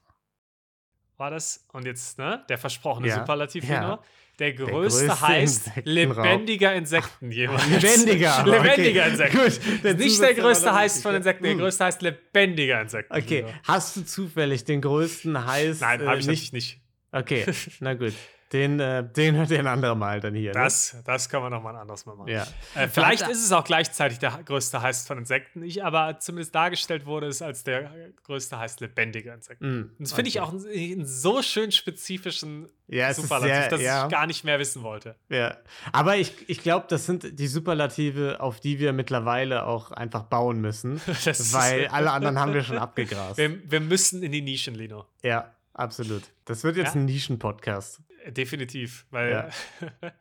war 1.23 1.31
das, 1.31 1.65
und 1.73 1.87
jetzt, 1.87 2.19
ne, 2.19 2.45
der 2.49 2.59
versprochene 2.59 3.07
Ja, 3.07 3.21
Superlativ 3.21 3.63
ja. 3.69 3.81
Hino, 3.81 3.99
der 4.41 4.55
größte, 4.55 5.07
größte 5.07 5.21
heißt 5.29 5.67
Insektenraub. 5.69 6.25
lebendiger 6.25 6.75
Insekten 6.75 7.31
jemals. 7.31 7.65
Lebendiger. 7.69 8.45
lebendiger 8.47 9.03
okay. 9.03 9.11
Insekten. 9.11 9.39
Gut, 9.39 9.99
Nicht 9.99 10.21
der 10.21 10.35
größte 10.35 10.75
heißt 10.75 11.03
von. 11.03 11.15
Insekten, 11.15 11.45
der 11.45 11.53
Hm. 11.53 11.61
größte 11.61 11.85
heißt 11.85 12.03
lebendiger 12.03 12.81
Insekten. 12.81 13.15
Okay, 13.17 13.45
hast 13.63 13.97
du 13.97 14.03
zufällig 14.05 14.65
den 14.65 14.81
größten 14.81 15.46
heißt 15.46 15.81
Nein, 15.82 16.01
äh, 16.01 16.06
habe 16.06 16.19
ich 16.19 16.27
nicht? 16.27 16.53
natürlich 16.53 16.53
nicht. 16.53 16.81
Okay, 17.13 17.44
na 17.81 17.94
gut. 17.94 18.15
Den, 18.53 18.81
äh, 18.81 19.03
den 19.11 19.35
hört 19.37 19.51
ihr 19.51 19.59
ein 19.59 19.67
anderer 19.67 19.94
Mal 19.94 20.21
dann 20.21 20.35
hier. 20.35 20.53
Das, 20.53 20.97
das 21.06 21.29
können 21.31 21.44
wir 21.44 21.51
nochmal 21.51 21.75
ein 21.75 21.81
anderes 21.81 22.05
Mal 22.05 22.15
machen. 22.17 22.27
ne? 22.27 22.32
Ja. 22.35 22.47
Äh, 22.82 22.89
vielleicht 22.89 23.27
ist 23.29 23.43
es 23.43 23.51
auch 23.53 23.65
gleichzeitig 23.65 24.19
der 24.19 24.39
größte 24.44 24.82
Heißt 24.82 25.06
von 25.09 25.17
Insekten. 25.19 25.63
Ich 25.63 25.82
aber 25.85 26.19
zumindest 26.19 26.55
dargestellt 26.55 27.06
wurde 27.06 27.29
es 27.29 27.41
als 27.41 27.65
der 27.65 27.91
größte 28.25 28.59
Heißt 28.59 28.81
lebendiger 28.81 29.32
Insekten. 29.35 29.81
Mm, 29.81 29.91
das 29.99 30.13
finde 30.13 30.29
ich 30.29 30.41
okay. 30.41 30.49
auch 30.49 30.53
einen, 30.53 30.67
einen 30.69 31.06
so 31.06 31.41
schön 31.41 31.73
spezifischen 31.73 32.69
Ja, 32.89 33.15
Superlativ, 33.15 33.55
sehr- 33.55 33.69
dass 33.71 33.81
ja. 33.81 34.05
ich 34.05 34.11
gar 34.13 34.27
nicht 34.27 34.44
mehr 34.44 34.59
wissen 34.59 34.82
wollte. 34.82 35.17
Ja, 35.31 35.56
aber 35.93 36.17
ich, 36.17 36.35
ich 36.49 36.63
glaube, 36.63 36.85
das 36.91 37.06
sind 37.06 37.39
die 37.39 37.47
Superlative, 37.47 38.41
auf 38.41 38.61
die 38.61 38.79
wir 38.79 38.93
mittlerweile 38.93 39.65
auch 39.65 39.93
einfach 39.93 40.25
bauen 40.25 40.61
müssen, 40.61 41.01
weil 41.53 41.87
alle 41.89 42.11
anderen 42.11 42.39
haben 42.39 42.53
wir 42.53 42.63
schon 42.65 42.77
abgegrast. 42.79 43.39
Wir, 43.39 43.59
wir 43.71 43.81
müssen 43.81 44.23
in 44.23 44.31
die 44.32 44.43
Nischen, 44.43 44.75
Lino. 44.75 45.06
Ja, 45.23 45.53
absolut. 45.73 46.25
Das 46.44 46.65
wird 46.65 46.77
jetzt 46.77 46.94
Ja? 46.94 47.01
ein 47.01 47.06
Nischen-Podcast. 47.06 48.01
Definitiv, 48.29 49.06
weil 49.10 49.31
Ja. 49.31 49.48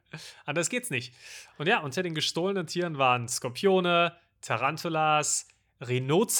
anders 0.46 0.70
geht's 0.70 0.90
nicht. 0.90 1.14
Und 1.58 1.68
ja, 1.68 1.80
unter 1.80 2.04
den 2.04 2.16
gestohlenen 2.16 2.68
Tieren 2.68 2.98
waren 2.98 3.28
Skorpione, 3.28 4.16
Tarantulas, 4.42 5.48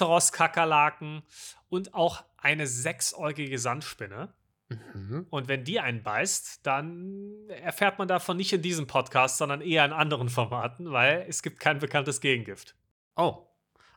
Rhinoceros-Kakerlaken 0.02 1.24
und 1.70 1.94
auch 1.94 2.24
eine 2.38 2.68
sechsäugige 2.68 3.58
Sandspinne. 3.60 4.34
Mhm. 4.70 5.28
Und 5.30 5.48
wenn 5.48 5.64
die 5.64 5.80
einen 5.80 6.02
beißt, 6.04 6.66
dann 6.66 7.34
erfährt 7.50 8.00
man 8.00 8.08
davon 8.08 8.38
nicht 8.38 8.54
in 8.54 8.62
diesem 8.62 8.88
Podcast, 8.88 9.38
sondern 9.38 9.62
eher 9.62 9.84
in 9.86 9.92
anderen 9.94 10.30
Formaten, 10.30 10.92
weil 10.92 11.26
es 11.28 11.44
gibt 11.44 11.60
kein 11.60 11.80
bekanntes 11.80 12.22
Gegengift. 12.22 12.76
Oh, 13.16 13.46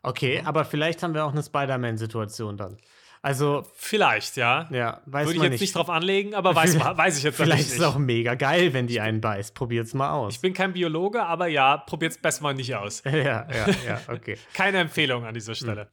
okay, 0.03 0.41
Mhm. 0.41 0.47
aber 0.49 0.65
vielleicht 0.65 1.03
haben 1.03 1.15
wir 1.15 1.25
auch 1.25 1.33
eine 1.33 1.43
Spider-Man-Situation 1.43 2.57
dann. 2.57 2.77
Also, 3.25 3.63
Vielleicht, 3.75 4.37
ja. 4.37 4.69
ja, 4.71 5.01
weiß 5.07 5.27
Würde 5.27 5.37
ich 5.37 5.43
jetzt 5.43 5.51
nicht. 5.53 5.61
nicht 5.63 5.75
drauf 5.77 5.89
anlegen, 5.89 6.35
aber 6.35 6.55
weiß, 6.55 6.79
weiß 6.97 7.17
ich 7.19 7.25
jetzt 7.25 7.37
Vielleicht 7.37 7.49
natürlich 7.51 7.67
ist 7.67 7.73
es 7.75 7.79
nicht. 7.79 7.89
auch 7.89 7.97
mega 7.99 8.35
geil, 8.35 8.73
wenn 8.75 8.87
die 8.87 9.01
einen 9.01 9.21
beißt. 9.21 9.55
Probiert's 9.55 9.95
mal 9.95 10.11
aus. 10.11 10.35
Ich 10.35 10.41
bin 10.41 10.53
kein 10.53 10.73
Biologe, 10.75 11.25
aber 11.25 11.47
ja, 11.47 11.79
probiert's 11.79 12.19
besser 12.19 12.43
mal 12.43 12.55
nicht 12.55 12.75
aus. 12.75 13.03
ja, 13.07 13.13
ja, 13.13 13.47
ja, 13.87 14.01
okay. 14.09 14.37
Keine 14.55 14.79
Empfehlung 14.79 15.25
an 15.25 15.33
dieser 15.35 15.53
Hm. 15.53 15.57
Stelle. 15.57 15.91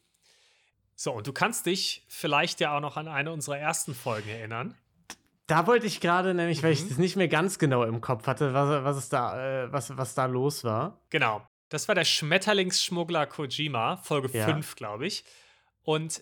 So, 0.96 1.14
und 1.14 1.26
du 1.26 1.34
kannst 1.34 1.66
dich 1.66 2.06
vielleicht 2.10 2.60
ja 2.60 2.76
auch 2.76 2.82
noch 2.82 2.98
an 2.98 3.08
eine 3.08 3.32
unserer 3.32 3.58
ersten 3.58 3.96
Folgen 3.96 4.30
erinnern. 4.30 4.76
Da 5.48 5.68
wollte 5.68 5.86
ich 5.88 6.00
gerade 6.02 6.34
nämlich, 6.34 6.62
weil 6.64 6.74
ich 6.74 6.84
Mhm. 6.84 6.90
das 6.90 6.98
nicht 6.98 7.16
mehr 7.16 7.28
ganz 7.28 7.58
genau 7.60 7.84
im 7.84 8.02
Kopf 8.02 8.28
hatte, 8.28 8.54
was, 8.54 8.84
was, 8.84 9.10
da, 9.10 9.64
äh, 9.64 9.72
was, 9.72 9.98
was 9.98 10.14
da 10.16 10.26
los 10.26 10.64
war. 10.64 11.00
Genau. 11.10 11.42
Das 11.70 11.88
war 11.88 11.96
der 11.96 12.04
Schmetterlingsschmuggler 12.06 13.26
Kojima, 13.26 13.98
Folge 13.98 14.30
Ja. 14.38 14.46
5, 14.46 14.76
glaube 14.76 15.08
ich. 15.08 15.24
Und 15.84 16.22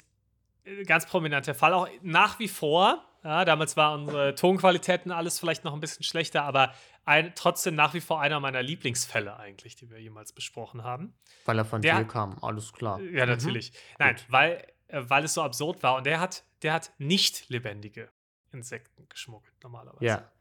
ganz 0.86 1.06
prominenter 1.06 1.54
Fall, 1.54 1.74
auch 1.74 1.88
nach 2.02 2.40
wie 2.40 2.48
vor 2.48 3.06
Ja, 3.22 3.44
damals 3.44 3.76
waren 3.76 4.04
unsere 4.04 4.34
Tonqualitäten 4.34 5.12
alles 5.12 5.40
vielleicht 5.40 5.66
noch 5.66 5.74
ein 5.74 5.82
bisschen 5.82 6.04
schlechter, 6.04 6.44
aber 6.44 6.74
ein, 7.04 7.34
trotzdem 7.36 7.76
nach 7.76 7.94
wie 7.94 8.00
vor 8.00 8.22
einer 8.22 8.40
meiner 8.40 8.62
Lieblingsfälle 8.64 9.36
eigentlich, 9.38 9.76
die 9.76 9.90
wir 9.90 10.00
jemals 10.00 10.32
besprochen 10.32 10.84
haben. 10.86 11.14
Weil 11.44 11.58
er 11.58 11.66
von 11.66 11.82
Der- 11.82 11.98
dir 12.00 12.06
kam, 12.08 12.38
alles 12.42 12.72
klar. 12.72 13.02
Ja, 13.02 13.26
natürlich. 13.26 13.74
Nein, 13.98 14.16
Gut. 14.16 14.26
weil, 14.30 14.66
äh, 14.88 15.02
weil 15.04 15.26
es 15.26 15.34
so 15.34 15.42
absurd 15.44 15.84
war. 15.84 15.98
Und 15.98 16.06
der 16.06 16.22
hat, 16.22 16.46
der 16.62 16.72
hat 16.72 16.94
nicht 16.98 17.50
lebendige 17.50 18.10
Insekten 18.54 19.10
geschmuggelt, 19.10 19.54
normalerweise. 19.64 20.06
Ja. 20.06 20.32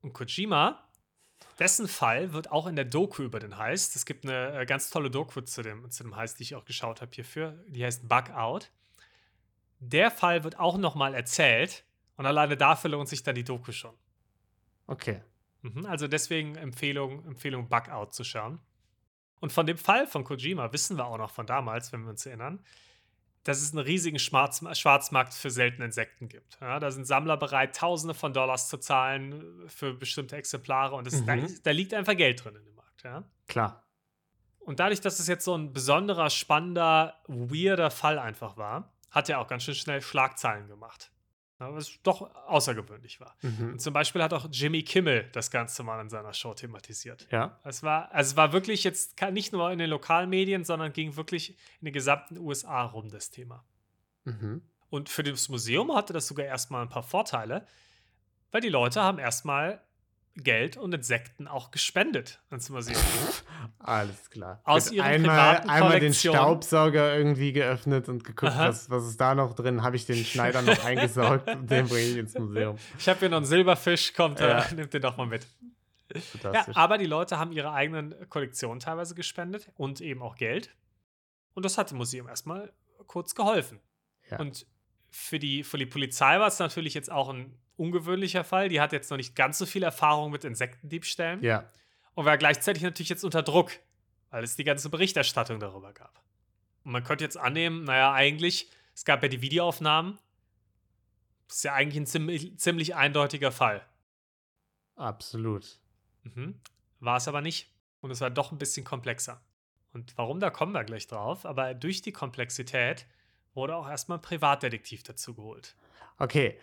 Und 0.00 0.12
Kojima, 0.12 0.84
dessen 1.58 1.88
Fall 1.88 2.32
wird 2.32 2.52
auch 2.52 2.68
in 2.68 2.76
der 2.76 2.84
Doku 2.84 3.22
über 3.24 3.40
den 3.40 3.58
Heist. 3.58 3.96
Es 3.96 4.06
gibt 4.06 4.24
eine 4.24 4.60
äh, 4.60 4.66
ganz 4.66 4.90
tolle 4.90 5.10
Doku 5.10 5.40
zu 5.40 5.62
dem, 5.62 5.90
zu 5.90 6.04
dem 6.04 6.14
Heist, 6.14 6.38
die 6.38 6.44
ich 6.44 6.54
auch 6.54 6.64
geschaut 6.64 7.00
habe 7.00 7.10
hierfür. 7.12 7.58
Die 7.66 7.84
heißt 7.84 8.08
Bug 8.08 8.30
Out. 8.30 8.70
Der 9.80 10.10
Fall 10.10 10.44
wird 10.44 10.58
auch 10.58 10.76
nochmal 10.78 11.14
erzählt. 11.14 11.84
Und 12.16 12.26
alleine 12.26 12.56
dafür 12.56 12.90
lohnt 12.90 13.08
sich 13.08 13.22
dann 13.22 13.34
die 13.34 13.44
Doku 13.44 13.72
schon. 13.72 13.94
Okay. 14.86 15.22
Mhm, 15.62 15.86
also 15.86 16.06
deswegen 16.06 16.54
Empfehlung, 16.56 17.24
Empfehlung 17.26 17.68
Bug 17.68 17.88
Out 17.88 18.14
zu 18.14 18.24
schauen. 18.24 18.60
Und 19.40 19.52
von 19.52 19.66
dem 19.66 19.78
Fall 19.78 20.06
von 20.06 20.22
Kojima 20.24 20.70
wissen 20.72 20.98
wir 20.98 21.06
auch 21.06 21.16
noch 21.16 21.30
von 21.30 21.46
damals, 21.46 21.92
wenn 21.92 22.02
wir 22.02 22.10
uns 22.10 22.26
erinnern, 22.26 22.62
dass 23.44 23.62
es 23.62 23.70
einen 23.72 23.78
riesigen 23.84 24.18
Schwarz 24.18 24.62
Schwarzmarkt 24.78 25.32
für 25.32 25.50
seltene 25.50 25.86
Insekten 25.86 26.28
gibt. 26.28 26.58
Ja, 26.60 26.78
da 26.78 26.90
sind 26.90 27.06
Sammler 27.06 27.38
bereit, 27.38 27.74
Tausende 27.74 28.12
von 28.12 28.34
Dollars 28.34 28.68
zu 28.68 28.76
zahlen 28.76 29.66
für 29.68 29.94
bestimmte 29.94 30.36
Exemplare 30.36 30.94
und 30.94 31.06
das, 31.06 31.24
da, 31.24 31.36
Mhm. 31.36 31.44
ist- 31.44 31.64
da 31.66 31.70
liegt 31.70 31.94
einfach 31.94 32.16
Geld 32.16 32.44
drin 32.44 32.56
in 32.56 32.64
dem 32.66 32.74
Markt. 32.74 33.02
Ja? 33.02 33.24
Klar. 33.48 33.82
Und 34.58 34.78
dadurch, 34.78 35.00
dass 35.00 35.18
es 35.20 35.26
jetzt 35.26 35.46
so 35.46 35.54
ein 35.56 35.72
besonderer, 35.72 36.28
spannender, 36.28 37.14
weirder 37.28 37.90
Fall 37.90 38.18
einfach 38.18 38.58
war, 38.58 38.92
hat 39.10 39.28
er 39.28 39.40
auch 39.40 39.48
ganz 39.48 39.64
schön 39.64 39.74
schnell 39.74 40.02
Schlagzeilen 40.02 40.68
gemacht. 40.68 41.10
Ja, 41.58 41.74
was 41.74 41.92
doch 42.02 42.34
außergewöhnlich 42.46 43.20
war. 43.20 43.36
Mhm. 43.42 43.72
Und 43.72 43.82
zum 43.82 43.92
Beispiel 43.92 44.22
hat 44.22 44.32
auch 44.32 44.48
Jimmy 44.50 44.82
Kimmel 44.82 45.28
das 45.32 45.50
Ganze 45.50 45.82
mal 45.82 46.00
in 46.00 46.08
seiner 46.08 46.32
Show 46.32 46.54
thematisiert. 46.54 47.28
Ja. 47.30 47.60
Es 47.64 47.82
war, 47.82 48.10
also 48.12 48.30
es 48.30 48.36
war 48.36 48.54
wirklich 48.54 48.82
jetzt 48.82 49.20
nicht 49.30 49.52
nur 49.52 49.70
in 49.70 49.78
den 49.78 49.90
Lokalmedien, 49.90 50.64
sondern 50.64 50.94
ging 50.94 51.16
wirklich 51.16 51.50
in 51.80 51.84
den 51.84 51.92
gesamten 51.92 52.38
USA 52.38 52.84
rum, 52.84 53.10
das 53.10 53.30
Thema. 53.30 53.62
Mhm. 54.24 54.62
Und 54.88 55.10
für 55.10 55.22
das 55.22 55.50
Museum 55.50 55.94
hatte 55.94 56.14
das 56.14 56.26
sogar 56.26 56.46
erstmal 56.46 56.82
ein 56.82 56.88
paar 56.88 57.02
Vorteile, 57.02 57.66
weil 58.52 58.62
die 58.62 58.70
Leute 58.70 59.02
haben 59.02 59.18
erstmal 59.18 59.82
Geld 60.36 60.76
und 60.76 60.94
Insekten 60.94 61.48
auch 61.48 61.70
gespendet 61.70 62.40
ans 62.50 62.68
Museum. 62.70 63.00
Alles 63.78 64.30
klar. 64.30 64.60
Aus 64.64 64.86
Gut, 64.86 64.96
ihren 64.96 65.04
einmal, 65.06 65.36
privaten 65.56 65.70
einmal 65.70 66.00
den. 66.00 66.14
Staubsauger 66.14 67.16
irgendwie 67.16 67.52
geöffnet 67.52 68.08
und 68.08 68.24
geguckt, 68.24 68.52
Aha. 68.52 68.68
was, 68.68 68.88
was 68.90 69.06
ist 69.06 69.20
da 69.20 69.34
noch 69.34 69.54
drin. 69.54 69.82
Habe 69.82 69.96
ich 69.96 70.06
den 70.06 70.24
Schneider 70.24 70.62
noch 70.62 70.84
eingesaugt 70.84 71.48
und 71.48 71.70
den 71.70 71.88
bringe 71.88 72.06
ich 72.08 72.16
ins 72.16 72.34
Museum. 72.34 72.76
Ich 72.98 73.08
habe 73.08 73.18
hier 73.20 73.28
noch 73.28 73.38
einen 73.38 73.46
Silberfisch, 73.46 74.14
kommt, 74.14 74.40
Ja. 74.40 74.60
äh, 74.62 74.74
nimmt 74.74 74.92
den 74.94 75.02
doch 75.02 75.16
mal 75.16 75.26
mit. 75.26 75.46
Ja, 76.42 76.66
aber 76.74 76.98
die 76.98 77.06
Leute 77.06 77.38
haben 77.38 77.52
ihre 77.52 77.72
eigenen 77.72 78.14
Kollektionen 78.28 78.80
teilweise 78.80 79.14
gespendet 79.14 79.70
und 79.76 80.00
eben 80.00 80.22
auch 80.22 80.34
Geld. 80.36 80.74
Und 81.54 81.64
das 81.64 81.78
hat 81.78 81.90
dem 81.90 81.98
Museum 81.98 82.28
erstmal 82.28 82.72
kurz 83.06 83.34
geholfen. 83.34 83.80
Ja. 84.28 84.38
Und 84.38 84.66
für 85.10 85.38
die, 85.38 85.62
für 85.64 85.78
die 85.78 85.86
Polizei 85.86 86.38
war 86.40 86.48
es 86.48 86.58
natürlich 86.58 86.94
jetzt 86.94 87.10
auch 87.12 87.28
ein 87.28 87.56
ungewöhnlicher 87.80 88.44
Fall. 88.44 88.68
Die 88.68 88.80
hat 88.80 88.92
jetzt 88.92 89.10
noch 89.10 89.16
nicht 89.16 89.34
ganz 89.34 89.58
so 89.58 89.66
viel 89.66 89.82
Erfahrung 89.82 90.30
mit 90.30 90.44
Insektendiebstählen 90.44 91.42
ja. 91.42 91.64
und 92.14 92.26
war 92.26 92.36
gleichzeitig 92.36 92.82
natürlich 92.82 93.08
jetzt 93.08 93.24
unter 93.24 93.42
Druck, 93.42 93.72
weil 94.30 94.44
es 94.44 94.54
die 94.56 94.64
ganze 94.64 94.90
Berichterstattung 94.90 95.58
darüber 95.58 95.92
gab. 95.92 96.22
Und 96.84 96.92
man 96.92 97.02
könnte 97.02 97.24
jetzt 97.24 97.36
annehmen, 97.36 97.84
naja, 97.84 98.12
eigentlich, 98.12 98.70
es 98.94 99.04
gab 99.04 99.22
ja 99.22 99.28
die 99.28 99.40
Videoaufnahmen. 99.40 100.18
Das 101.48 101.58
ist 101.58 101.64
ja 101.64 101.74
eigentlich 101.74 101.96
ein 101.96 102.06
ziemlich, 102.06 102.58
ziemlich 102.58 102.94
eindeutiger 102.94 103.50
Fall. 103.50 103.84
Absolut. 104.96 105.80
Mhm. 106.22 106.60
War 107.00 107.16
es 107.16 107.26
aber 107.26 107.40
nicht. 107.40 107.70
Und 108.00 108.10
es 108.10 108.20
war 108.20 108.30
doch 108.30 108.52
ein 108.52 108.58
bisschen 108.58 108.84
komplexer. 108.84 109.40
Und 109.92 110.16
warum, 110.16 110.38
da 110.38 110.50
kommen 110.50 110.72
wir 110.72 110.84
gleich 110.84 111.06
drauf. 111.06 111.44
Aber 111.44 111.74
durch 111.74 112.02
die 112.02 112.12
Komplexität 112.12 113.06
wurde 113.54 113.74
auch 113.74 113.88
erstmal 113.88 114.18
ein 114.18 114.22
Privatdetektiv 114.22 115.02
dazu 115.02 115.34
geholt. 115.34 115.76
Okay. 116.18 116.58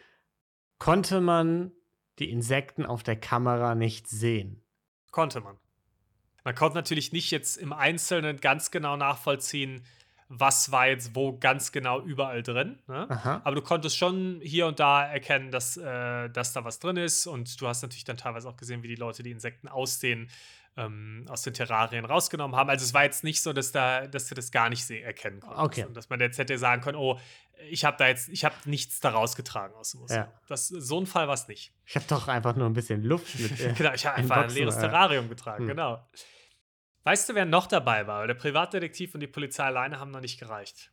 Konnte 0.80 1.22
man 1.22 1.72
die 2.20 2.30
Insekten 2.30 2.86
auf 2.86 3.04
der 3.04 3.16
Kamera 3.16 3.76
nicht 3.76 4.08
sehen? 4.08 4.64
Konnte 5.12 5.42
man. 5.42 5.58
Man 6.44 6.56
konnte 6.56 6.78
natürlich 6.78 7.12
nicht 7.12 7.32
jetzt 7.32 7.58
im 7.58 7.74
Einzelnen 7.74 8.40
ganz 8.40 8.72
genau 8.72 8.96
nachvollziehen, 8.96 9.84
was 10.30 10.72
war 10.72 10.88
jetzt 10.88 11.16
wo 11.16 11.38
ganz 11.38 11.72
genau 11.72 12.02
überall 12.02 12.44
drin. 12.44 12.80
Ne? 12.88 13.08
Aber 13.44 13.56
du 13.56 13.62
konntest 13.62 13.98
schon 13.98 14.42
hier 14.42 14.68
und 14.68 14.80
da 14.80 15.06
erkennen, 15.06 15.52
dass, 15.52 15.78
äh, 15.78 16.30
dass 16.30 16.54
da 16.54 16.64
was 16.66 16.80
drin 16.80 16.98
ist. 16.98 17.28
Und 17.28 17.60
du 17.62 17.68
hast 17.68 17.82
natürlich 17.82 18.04
dann 18.04 18.18
teilweise 18.18 18.48
auch 18.48 18.58
gesehen, 18.58 18.84
wie 18.84 18.90
die 18.90 18.96
Leute 18.96 19.24
die 19.24 19.32
Insekten 19.32 19.68
aus 19.68 20.00
den, 20.00 20.30
ähm, 20.76 21.26
aus 21.30 21.44
den 21.44 21.54
Terrarien 21.54 22.06
rausgenommen 22.06 22.58
haben. 22.58 22.70
Also 22.70 22.84
es 22.84 22.94
war 22.94 23.04
jetzt 23.04 23.24
nicht 23.24 23.42
so, 23.42 23.54
dass, 23.54 23.72
da, 23.72 24.08
dass 24.08 24.28
du 24.28 24.36
das 24.36 24.52
gar 24.52 24.70
nicht 24.70 24.90
erkennen 24.90 25.40
konntest. 25.40 25.64
Okay. 25.66 25.86
Und 25.86 25.96
dass 25.96 26.10
man 26.10 26.20
jetzt 26.20 26.38
hätte 26.38 26.58
sagen 26.58 26.82
können, 26.82 26.98
oh, 26.98 27.20
ich 27.70 27.86
habe 27.86 27.98
da 27.98 28.08
jetzt, 28.08 28.30
ich 28.30 28.46
habe 28.46 28.56
nichts 28.66 29.00
da 29.00 29.10
rausgetragen 29.10 29.76
aus 29.76 29.92
dem 29.92 30.02
Museum. 30.02 30.20
Ja. 30.26 30.34
Das, 30.48 30.68
so 30.68 31.00
ein 31.00 31.06
Fall 31.06 31.28
war 31.28 31.34
es 31.34 31.48
nicht. 31.48 31.74
Ich 31.86 31.96
habe 31.96 32.06
doch 32.08 32.28
einfach 32.28 32.56
nur 32.56 32.68
ein 32.68 32.74
bisschen 32.74 33.04
Luft 33.04 33.38
mit. 33.40 33.52
Äh, 33.60 33.74
Genau, 33.74 33.94
ich 33.94 34.06
habe 34.06 34.18
in 34.18 34.24
einfach 34.24 34.38
ein 34.38 34.42
Boxen, 34.44 34.58
leeres 34.58 34.76
ja. 34.76 34.82
Terrarium 34.82 35.30
getragen, 35.30 35.64
Hm. 35.64 35.68
genau. 35.70 36.06
Weißt 37.04 37.30
du, 37.30 37.36
wer 37.36 37.46
noch 37.46 37.68
dabei 37.68 38.06
war? 38.08 38.28
Der 38.28 38.34
Privatdetektiv 38.34 39.14
und 39.14 39.22
die 39.22 39.28
Polizei 39.28 39.64
alleine 39.64 40.00
haben 40.00 40.12
noch 40.12 40.20
nicht 40.20 40.40
gereicht. 40.40 40.92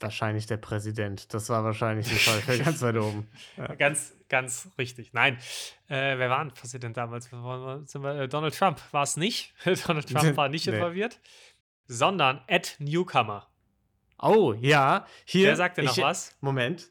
Wahrscheinlich 0.00 0.46
der 0.46 0.56
Präsident. 0.58 1.32
Das 1.34 1.48
war 1.48 1.64
wahrscheinlich 1.64 2.08
ein 2.10 2.16
Fall 2.42 2.58
ganz 2.64 2.82
weit 2.82 2.96
oben. 2.96 3.28
Ja. 3.56 3.74
Ganz, 3.76 4.14
ganz 4.28 4.68
richtig. 4.78 5.12
Nein, 5.12 5.36
äh, 5.88 6.18
wer 6.18 6.30
war 6.30 6.44
denn 6.44 6.54
Präsident 6.54 6.96
damals? 6.96 7.26
Äh, 7.32 8.28
Donald 8.28 8.56
Trump 8.56 8.80
war 8.92 9.02
es 9.02 9.16
nicht. 9.16 9.54
Donald 9.86 10.08
Trump 10.08 10.36
war 10.36 10.48
nicht 10.48 10.66
Nee. 10.66 10.74
involviert, 10.74 11.20
sondern 11.86 12.42
Ed 12.46 12.76
Newcomer. 12.78 13.48
Oh, 14.20 14.54
ja. 14.58 15.06
Hier. 15.24 15.48
Wer 15.48 15.56
sagt 15.56 15.78
denn 15.78 15.84
noch 15.86 15.96
ich, 15.96 16.02
was? 16.02 16.36
Moment. 16.40 16.90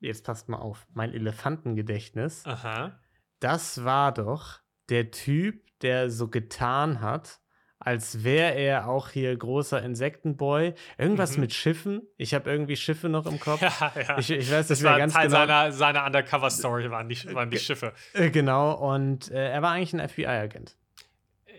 Jetzt 0.00 0.24
passt 0.24 0.48
mal 0.48 0.58
auf. 0.58 0.86
Mein 0.94 1.12
Elefantengedächtnis. 1.12 2.42
Aha. 2.46 2.98
Das 3.40 3.84
war 3.84 4.12
doch 4.12 4.60
der 4.88 5.10
Typ, 5.10 5.62
der 5.80 6.10
so 6.10 6.28
getan 6.28 7.00
hat, 7.00 7.40
als 7.78 8.22
wäre 8.24 8.54
er 8.54 8.88
auch 8.88 9.08
hier 9.10 9.36
großer 9.36 9.82
Insektenboy. 9.82 10.74
Irgendwas 10.98 11.36
Mhm. 11.36 11.40
mit 11.42 11.52
Schiffen. 11.54 12.02
Ich 12.16 12.34
habe 12.34 12.48
irgendwie 12.50 12.76
Schiffe 12.76 13.08
noch 13.08 13.26
im 13.26 13.40
Kopf. 13.40 13.60
Ja, 13.80 13.92
ja. 14.00 14.18
Ich, 14.18 14.30
ich 14.30 14.50
weiß 14.50 14.68
das 14.68 14.78
das 14.80 14.84
war 14.84 14.98
ganz 14.98 15.14
Teil 15.14 15.26
genau. 15.26 15.38
seiner, 15.38 15.72
seiner 15.72 16.06
Undercover-Story, 16.06 16.90
waren 16.90 17.08
die, 17.08 17.34
waren 17.34 17.50
die 17.50 17.58
Schiffe. 17.58 17.92
Äh, 18.12 18.30
genau, 18.30 18.74
und 18.74 19.30
äh, 19.30 19.50
er 19.50 19.62
war 19.62 19.72
eigentlich 19.72 19.92
ein 19.94 20.08
FBI-Agent. 20.08 20.76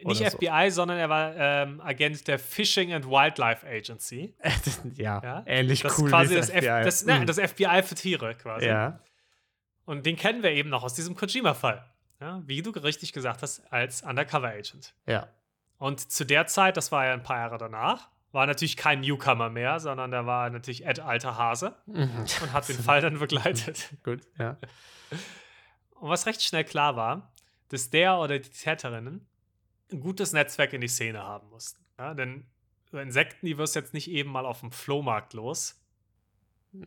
Nicht 0.06 0.18
so. 0.32 0.38
FBI, 0.38 0.70
sondern 0.72 0.98
er 0.98 1.10
war 1.10 1.36
ähm, 1.36 1.82
Agent 1.82 2.28
der 2.28 2.40
Fishing 2.40 2.94
and 2.94 3.06
Wildlife 3.08 3.66
Agency. 3.68 4.34
ja, 4.96 5.22
Ja? 5.24 5.44
ähnlich 5.46 5.82
Das 5.82 5.98
cool 6.00 6.06
ist 6.06 6.12
quasi 6.12 6.32
wie 6.32 6.36
das, 6.38 6.48
das 6.48 6.56
F 6.56 6.64
FBI. 6.64 6.84
das, 6.84 7.06
nein, 7.06 7.24
Mm. 7.24 7.26
das 7.28 7.40
FBI 7.40 7.84
für 7.84 7.96
Tiere 7.96 8.36
quasi. 8.36 8.66
ja, 8.68 9.00
Und 9.86 10.06
den 10.06 10.16
kennen 10.16 10.44
wir 10.44 10.52
eben 10.52 10.70
noch 10.70 10.84
aus 10.84 10.94
diesem 10.94 11.16
Kojima-Fall. 11.16 11.84
Ja, 12.22 12.42
wie 12.46 12.62
du 12.62 12.70
richtig 12.70 13.12
gesagt 13.14 13.42
hast, 13.42 13.62
als 13.72 14.02
Undercover-Agent. 14.04 14.94
ja. 15.06 15.28
Und 15.80 16.12
zu 16.12 16.24
der 16.26 16.46
Zeit, 16.48 16.78
das 16.78 16.94
war 16.94 17.06
ja 17.06 17.12
ein 17.14 17.24
paar 17.24 17.38
Jahre 17.40 17.58
danach, 17.58 18.08
war 18.32 18.46
natürlich 18.48 18.78
kein 18.78 19.02
Newcomer 19.02 19.50
mehr, 19.50 19.82
sondern 19.82 20.12
da 20.12 20.26
war 20.26 20.50
natürlich 20.50 20.86
Ed 20.86 21.02
alter 21.02 21.38
Hase 21.38 21.76
Mhm. 21.88 22.10
und 22.42 22.54
hat 22.54 22.70
den 22.70 22.78
Fall 22.84 23.02
dann 23.02 23.20
begleitet. 23.20 23.90
Gut, 24.04 24.22
ja. 24.40 24.56
Und 26.00 26.10
was 26.10 26.26
recht 26.26 26.42
schnell 26.42 26.64
klar 26.64 26.96
war, 26.96 27.34
dass 27.70 27.90
der 27.90 28.18
oder 28.18 28.40
die 28.40 28.50
Täterinnen 28.50 29.28
ein 29.94 30.02
gutes 30.02 30.34
Netzwerk 30.34 30.74
in 30.74 30.82
die 30.82 30.88
Szene 30.88 31.22
haben 31.24 31.50
mussten. 31.50 31.84
Ja, 31.98 32.14
denn 32.14 32.46
so 32.92 32.98
Insekten, 33.00 33.46
die 33.46 33.58
wirst 33.58 33.76
du 33.76 33.80
jetzt 33.80 33.94
nicht 33.94 34.10
eben 34.10 34.32
mal 34.32 34.46
auf 34.46 34.60
dem 34.60 34.72
Flohmarkt 34.72 35.34
los. 35.34 35.80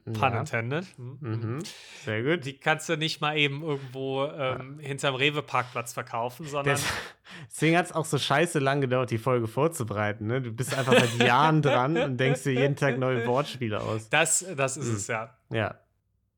Pun 0.05 0.15
ja. 0.33 0.41
intended. 0.41 0.85
Hm, 0.97 1.19
hm. 1.21 1.31
Mhm. 1.55 1.63
Sehr 2.05 2.23
gut. 2.25 2.45
Die 2.45 2.59
kannst 2.59 2.89
du 2.89 2.97
nicht 2.97 3.21
mal 3.21 3.39
eben 3.39 3.63
irgendwo 3.63 4.25
ähm, 4.25 4.81
hinterm 4.81 5.15
Rewe-Parkplatz 5.15 5.93
verkaufen, 5.93 6.45
sondern 6.49 6.75
Des- 6.75 6.85
Deswegen 7.51 7.77
hat 7.77 7.87
es 7.87 7.93
auch 7.93 8.05
so 8.05 8.19
scheiße 8.19 8.59
lang 8.59 8.81
gedauert, 8.81 9.13
die 9.13 9.19
Folge 9.19 9.47
vorzubereiten. 9.47 10.27
Ne? 10.27 10.43
Du 10.43 10.51
bist 10.51 10.75
einfach 10.77 10.93
seit 10.93 11.15
Jahren 11.23 11.63
dran 11.63 11.97
und 11.99 12.17
denkst 12.19 12.43
dir 12.43 12.55
jeden 12.55 12.75
Tag 12.75 12.99
neue 12.99 13.25
Wortspiele 13.29 13.81
aus. 13.81 14.09
das, 14.11 14.45
das 14.57 14.77
ist 14.77 14.89
Mhm. 14.89 14.97
es 14.97 15.07
ja. 15.07 15.37
Ja, 15.51 15.81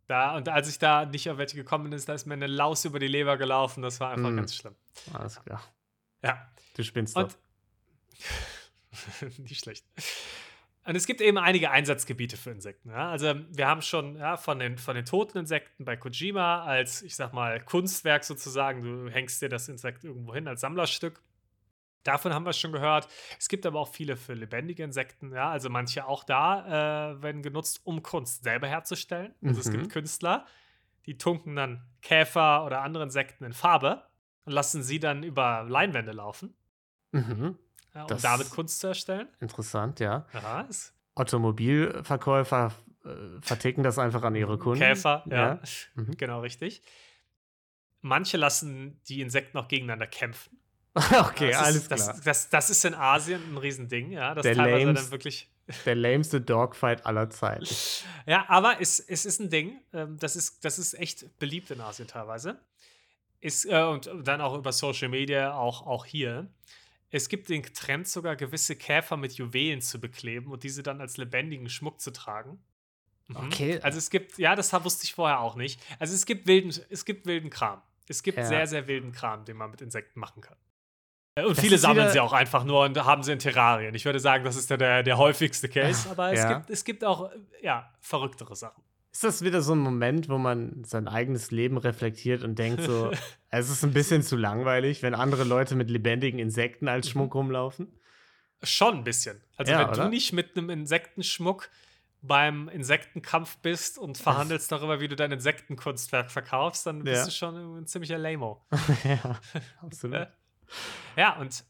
Da, 0.08 0.36
und 0.36 0.48
als 0.50 0.68
ich 0.68 0.78
da 0.78 1.06
nicht 1.06 1.30
auf 1.30 1.38
welche 1.38 1.56
gekommen 1.56 1.88
bin, 1.88 1.98
da 2.04 2.12
ist 2.12 2.26
mir 2.26 2.34
eine 2.34 2.46
Laus 2.48 2.84
über 2.84 2.98
die 2.98 3.08
Leber 3.08 3.38
gelaufen. 3.38 3.82
Das 3.82 3.98
war 3.98 4.10
einfach 4.10 4.28
Mhm. 4.30 4.36
ganz 4.36 4.56
schlimm. 4.56 4.74
alles 5.14 5.42
klar. 5.42 5.62
Ja. 6.22 6.50
Du 6.78 6.84
spinnst 6.84 7.16
Und 7.16 7.36
nicht 9.38 9.64
schlecht. 9.64 9.84
Und 10.84 10.94
es 10.94 11.06
gibt 11.06 11.20
eben 11.20 11.36
einige 11.38 11.72
Einsatzgebiete 11.72 12.36
für 12.36 12.50
Insekten. 12.50 12.90
Ja? 12.90 13.10
Also 13.10 13.34
wir 13.50 13.66
haben 13.66 13.82
schon 13.82 14.16
ja, 14.16 14.36
von, 14.36 14.60
den, 14.60 14.78
von 14.78 14.94
den 14.94 15.04
toten 15.04 15.38
Insekten 15.38 15.84
bei 15.84 15.96
Kojima 15.96 16.62
als, 16.62 17.02
ich 17.02 17.16
sag 17.16 17.32
mal, 17.32 17.60
Kunstwerk 17.60 18.22
sozusagen. 18.22 18.82
Du 18.82 19.10
hängst 19.10 19.42
dir 19.42 19.48
das 19.48 19.68
Insekt 19.68 20.04
irgendwo 20.04 20.34
hin 20.34 20.46
als 20.46 20.60
Sammlerstück. 20.60 21.20
Davon 22.04 22.32
haben 22.32 22.46
wir 22.46 22.52
schon 22.52 22.70
gehört. 22.70 23.08
Es 23.40 23.48
gibt 23.48 23.66
aber 23.66 23.80
auch 23.80 23.92
viele 23.92 24.16
für 24.16 24.34
lebendige 24.34 24.84
Insekten. 24.84 25.32
Ja? 25.32 25.50
Also 25.50 25.68
manche 25.68 26.06
auch 26.06 26.22
da 26.22 27.10
äh, 27.16 27.22
werden 27.22 27.42
genutzt, 27.42 27.80
um 27.82 28.04
Kunst 28.04 28.44
selber 28.44 28.68
herzustellen. 28.68 29.34
Also 29.44 29.60
es 29.60 29.66
Mhm. 29.66 29.72
gibt 29.72 29.90
Künstler, 29.90 30.46
die 31.06 31.18
tunken 31.18 31.56
dann 31.56 31.82
Käfer 32.02 32.64
oder 32.64 32.82
andere 32.82 33.02
Insekten 33.02 33.42
in 33.44 33.52
Farbe 33.52 34.04
und 34.44 34.52
lassen 34.52 34.82
sie 34.82 35.00
dann 35.00 35.22
über 35.22 35.66
Leinwände 35.68 36.12
laufen, 36.12 36.54
Mhm. 37.12 37.56
ja, 37.94 38.02
um 38.02 38.08
Das- 38.08 38.22
damit 38.22 38.50
Kunst 38.50 38.80
zu 38.80 38.88
erstellen. 38.88 39.28
Interessant, 39.40 40.00
ja. 40.00 40.26
Aha, 40.32 40.66
Automobilverkäufer 41.14 42.72
äh, 43.04 43.08
verticken 43.40 43.82
das 43.82 43.98
einfach 43.98 44.22
an 44.22 44.34
ihre 44.34 44.58
Kunden. 44.58 44.80
Käfer, 44.80 45.24
ja, 45.30 45.60
Mhm. 45.94 46.16
genau 46.16 46.40
richtig. 46.40 46.82
Manche 48.00 48.36
lassen 48.36 49.00
die 49.08 49.20
Insekten 49.20 49.58
auch 49.58 49.68
gegeneinander 49.68 50.06
kämpfen. 50.06 50.58
okay, 50.96 51.50
das 51.50 51.62
alles 51.62 51.76
ist, 51.76 51.86
klar. 51.88 51.98
Das, 51.98 52.20
das, 52.22 52.48
das 52.50 52.70
ist 52.70 52.84
in 52.84 52.94
Asien 52.94 53.40
ein 53.52 53.56
Riesending, 53.58 54.10
ja. 54.12 54.34
Das 54.34 54.42
Der 54.42 54.54
teilweise 54.54 54.84
lames- 54.86 55.02
dann 55.02 55.10
wirklich. 55.10 55.50
Der 55.84 55.94
lameste 55.94 56.40
Dogfight 56.40 57.04
aller 57.04 57.28
Zeiten. 57.30 57.66
Ja, 58.26 58.46
aber 58.48 58.80
es, 58.80 59.00
es 59.00 59.26
ist 59.26 59.38
ein 59.40 59.50
Ding. 59.50 59.80
Ähm, 59.92 60.16
das, 60.18 60.34
ist, 60.34 60.64
das 60.64 60.78
ist 60.78 60.94
echt 60.94 61.38
beliebt 61.38 61.70
in 61.70 61.80
Asien 61.80 62.08
teilweise. 62.08 62.58
Ist, 63.40 63.66
äh, 63.66 63.82
und 63.82 64.10
dann 64.24 64.40
auch 64.40 64.56
über 64.56 64.72
Social 64.72 65.08
Media, 65.08 65.54
auch, 65.54 65.86
auch 65.86 66.04
hier. 66.06 66.46
Es 67.10 67.28
gibt 67.28 67.48
den 67.48 67.62
Trend, 67.62 68.06
sogar 68.06 68.36
gewisse 68.36 68.76
Käfer 68.76 69.16
mit 69.16 69.32
Juwelen 69.34 69.80
zu 69.80 69.98
bekleben 70.00 70.50
und 70.52 70.62
diese 70.62 70.82
dann 70.82 71.00
als 71.00 71.16
lebendigen 71.16 71.68
Schmuck 71.70 72.00
zu 72.00 72.10
tragen. 72.12 72.58
Mhm. 73.28 73.36
Okay. 73.36 73.80
Also 73.80 73.98
es 73.98 74.10
gibt, 74.10 74.38
ja, 74.38 74.54
das 74.54 74.72
wusste 74.84 75.04
ich 75.04 75.14
vorher 75.14 75.40
auch 75.40 75.54
nicht. 75.56 75.80
Also 75.98 76.14
es 76.14 76.26
gibt 76.26 76.46
wilden, 76.46 76.72
es 76.90 77.04
gibt 77.04 77.26
wilden 77.26 77.50
Kram. 77.50 77.80
Es 78.08 78.22
gibt 78.22 78.38
Ja. 78.38 78.44
sehr, 78.44 78.66
sehr 78.66 78.86
wilden 78.88 79.12
Kram, 79.12 79.44
den 79.44 79.56
man 79.56 79.70
mit 79.70 79.80
Insekten 79.80 80.18
machen 80.20 80.40
kann. 80.42 80.56
Äh, 81.34 81.44
Und 81.44 81.56
Das 81.56 81.64
viele 81.64 81.78
sammeln 81.78 82.10
sie 82.10 82.20
auch 82.20 82.32
einfach 82.32 82.64
nur 82.64 82.84
und 82.84 82.96
haben 83.04 83.22
sie 83.22 83.32
in 83.32 83.38
Terrarien. 83.38 83.94
Ich 83.94 84.04
würde 84.04 84.18
sagen, 84.20 84.44
das 84.44 84.56
ist 84.56 84.70
der, 84.70 84.76
der, 84.78 85.02
der 85.02 85.18
häufigste 85.18 85.68
Case, 85.68 86.08
aber 86.10 86.32
es, 86.32 86.38
Ja. 86.40 86.54
gibt, 86.58 86.70
es 86.70 86.84
gibt 86.84 87.04
auch 87.04 87.30
äh, 87.30 87.36
ja, 87.62 87.92
verrücktere 88.00 88.56
Sachen. 88.56 88.82
Ist 89.18 89.24
das 89.24 89.42
wieder 89.42 89.62
so 89.62 89.72
ein 89.74 89.80
Moment, 89.80 90.28
wo 90.28 90.38
man 90.38 90.84
sein 90.84 91.08
eigenes 91.08 91.50
Leben 91.50 91.76
reflektiert 91.76 92.44
und 92.44 92.56
denkt 92.56 92.82
so, 92.82 93.10
es 93.50 93.68
ist 93.68 93.82
ein 93.82 93.92
bisschen 93.92 94.22
zu 94.22 94.36
langweilig, 94.36 95.02
wenn 95.02 95.12
andere 95.16 95.42
Leute 95.42 95.74
mit 95.74 95.90
lebendigen 95.90 96.38
Insekten 96.38 96.84
Mhm. 96.84 96.90
als 96.92 97.08
Schmuck 97.10 97.34
rumlaufen? 97.34 97.88
Schon 98.62 98.98
ein 98.98 99.02
bisschen. 99.02 99.40
Also 99.56 99.72
Ja, 99.72 99.80
wenn 99.80 99.88
oder? 99.88 100.04
du 100.04 100.08
nicht 100.10 100.32
mit 100.32 100.56
einem 100.56 100.70
Insektenschmuck 100.70 101.68
beim 102.22 102.68
Insektenkampf 102.68 103.56
bist 103.58 103.98
und 103.98 104.18
verhandelst 104.18 104.70
darüber, 104.70 105.00
wie 105.00 105.08
du 105.08 105.16
dein 105.16 105.32
Insektenkunstwerk 105.32 106.30
verkaufst, 106.30 106.86
dann 106.86 107.02
bist 107.02 107.16
Ja. 107.16 107.24
du 107.24 107.30
schon 107.32 107.78
ein 107.80 107.86
ziemlicher 107.88 108.18
Lamo. 108.18 108.64
ja, 109.02 109.40
absolut. 109.82 110.28
Ja, 111.16 111.36
und 111.40 111.64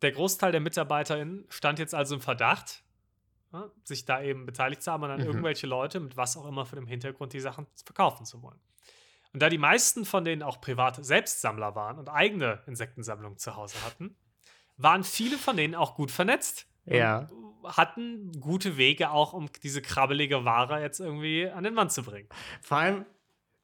der 0.00 0.12
Großteil 0.12 0.52
der 0.52 0.62
MitarbeiterInnen 0.62 1.44
stand 1.50 1.80
jetzt 1.80 1.94
also 1.94 2.14
im 2.14 2.22
Verdacht, 2.22 2.82
ja, 3.52 3.70
sich 3.84 4.04
da 4.04 4.22
eben 4.22 4.46
beteiligt 4.46 4.82
zu 4.82 4.92
haben 4.92 5.02
und 5.04 5.10
an 5.10 5.20
Mhm. 5.20 5.26
irgendwelche 5.26 5.66
Leute 5.66 6.00
mit 6.00 6.16
was 6.16 6.36
auch 6.36 6.46
immer 6.46 6.66
für 6.66 6.76
dem 6.76 6.86
Hintergrund 6.86 7.32
die 7.32 7.40
Sachen 7.40 7.66
verkaufen 7.84 8.24
zu 8.26 8.42
wollen. 8.42 8.58
Und 9.32 9.42
da 9.42 9.48
die 9.48 9.58
meisten 9.58 10.04
von 10.04 10.24
denen 10.24 10.42
auch 10.42 10.60
private 10.60 11.04
Selbstsammler 11.04 11.74
waren 11.74 11.98
und 11.98 12.08
eigene 12.08 12.62
Insektensammlungen 12.66 13.38
zu 13.38 13.56
Hause 13.56 13.76
hatten, 13.84 14.16
waren 14.76 15.04
viele 15.04 15.36
von 15.38 15.56
denen 15.56 15.74
auch 15.74 15.94
gut 15.94 16.10
vernetzt. 16.10 16.66
und 16.86 16.94
Ja. 16.94 17.28
Hatten 17.64 18.32
gute 18.40 18.76
Wege 18.76 19.10
auch, 19.10 19.32
um 19.34 19.50
diese 19.62 19.82
krabbelige 19.82 20.44
Ware 20.44 20.80
jetzt 20.80 21.00
irgendwie 21.00 21.48
an 21.48 21.64
den 21.64 21.74
Mann 21.74 21.90
zu 21.90 22.02
bringen. 22.02 22.28
Vor 22.62 22.78
allem, 22.78 23.04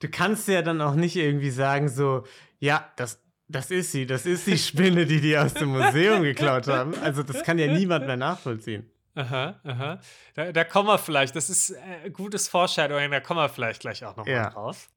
du 0.01 0.09
kannst 0.11 0.49
ja 0.49 0.61
dann 0.63 0.81
auch 0.83 0.95
nicht 0.95 1.17
irgendwie 1.17 1.51
sagen, 1.51 1.89
so, 1.89 2.25
ja, 2.59 2.91
das, 2.97 3.23
das 3.49 3.71
ist 3.71 3.93
sie, 3.93 4.05
das 4.05 4.27
ist 4.27 4.47
die 4.47 4.59
Spinne, 4.59 5.07
die 5.07 5.21
die 5.21 5.39
aus 5.39 5.55
dem 5.55 5.69
Museum 5.71 6.23
geklaut 6.23 6.67
haben. 6.67 6.95
Also, 6.99 7.23
das 7.23 7.43
kann 7.45 7.59
ja 7.59 7.73
niemand 7.73 8.07
mehr 8.07 8.17
nachvollziehen. 8.17 8.91
Aha, 9.15 9.61
aha. 9.63 10.01
Da, 10.35 10.53
da 10.53 10.65
kommen 10.65 10.89
wir 10.89 10.99
vielleicht, 10.99 11.37
das 11.37 11.49
ist 11.49 11.71
äh, 11.71 12.11
gutes 12.11 12.49
Foreshadowing, 12.49 13.11
da 13.11 13.21
kommen 13.21 13.41
wir 13.41 13.49
vielleicht 13.49 13.81
gleich 13.81 14.05
auch 14.05 14.17
noch 14.17 14.27
Ja. 14.27 14.45
mal 14.45 14.51
drauf. 14.51 14.89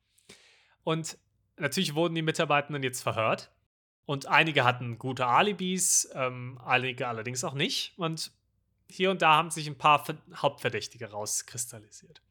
Und 0.84 1.18
natürlich 1.58 1.94
wurden 1.96 2.16
die 2.16 2.22
Mitarbeitenden 2.22 2.82
jetzt 2.84 3.04
verhört. 3.04 3.52
Und 4.06 4.26
einige 4.26 4.64
hatten 4.64 4.98
gute 4.98 5.28
Alibis, 5.28 6.10
ähm, 6.14 6.60
einige 6.64 7.08
allerdings 7.08 7.44
auch 7.44 7.54
nicht. 7.54 7.94
Und 7.98 8.32
hier 8.90 9.12
und 9.12 9.22
da 9.22 9.36
haben 9.36 9.52
sich 9.52 9.68
ein 9.68 9.78
paar 9.78 10.04
Ver 10.06 10.16
Hauptverdächtige 10.34 11.12
rauskristallisiert. 11.12 12.22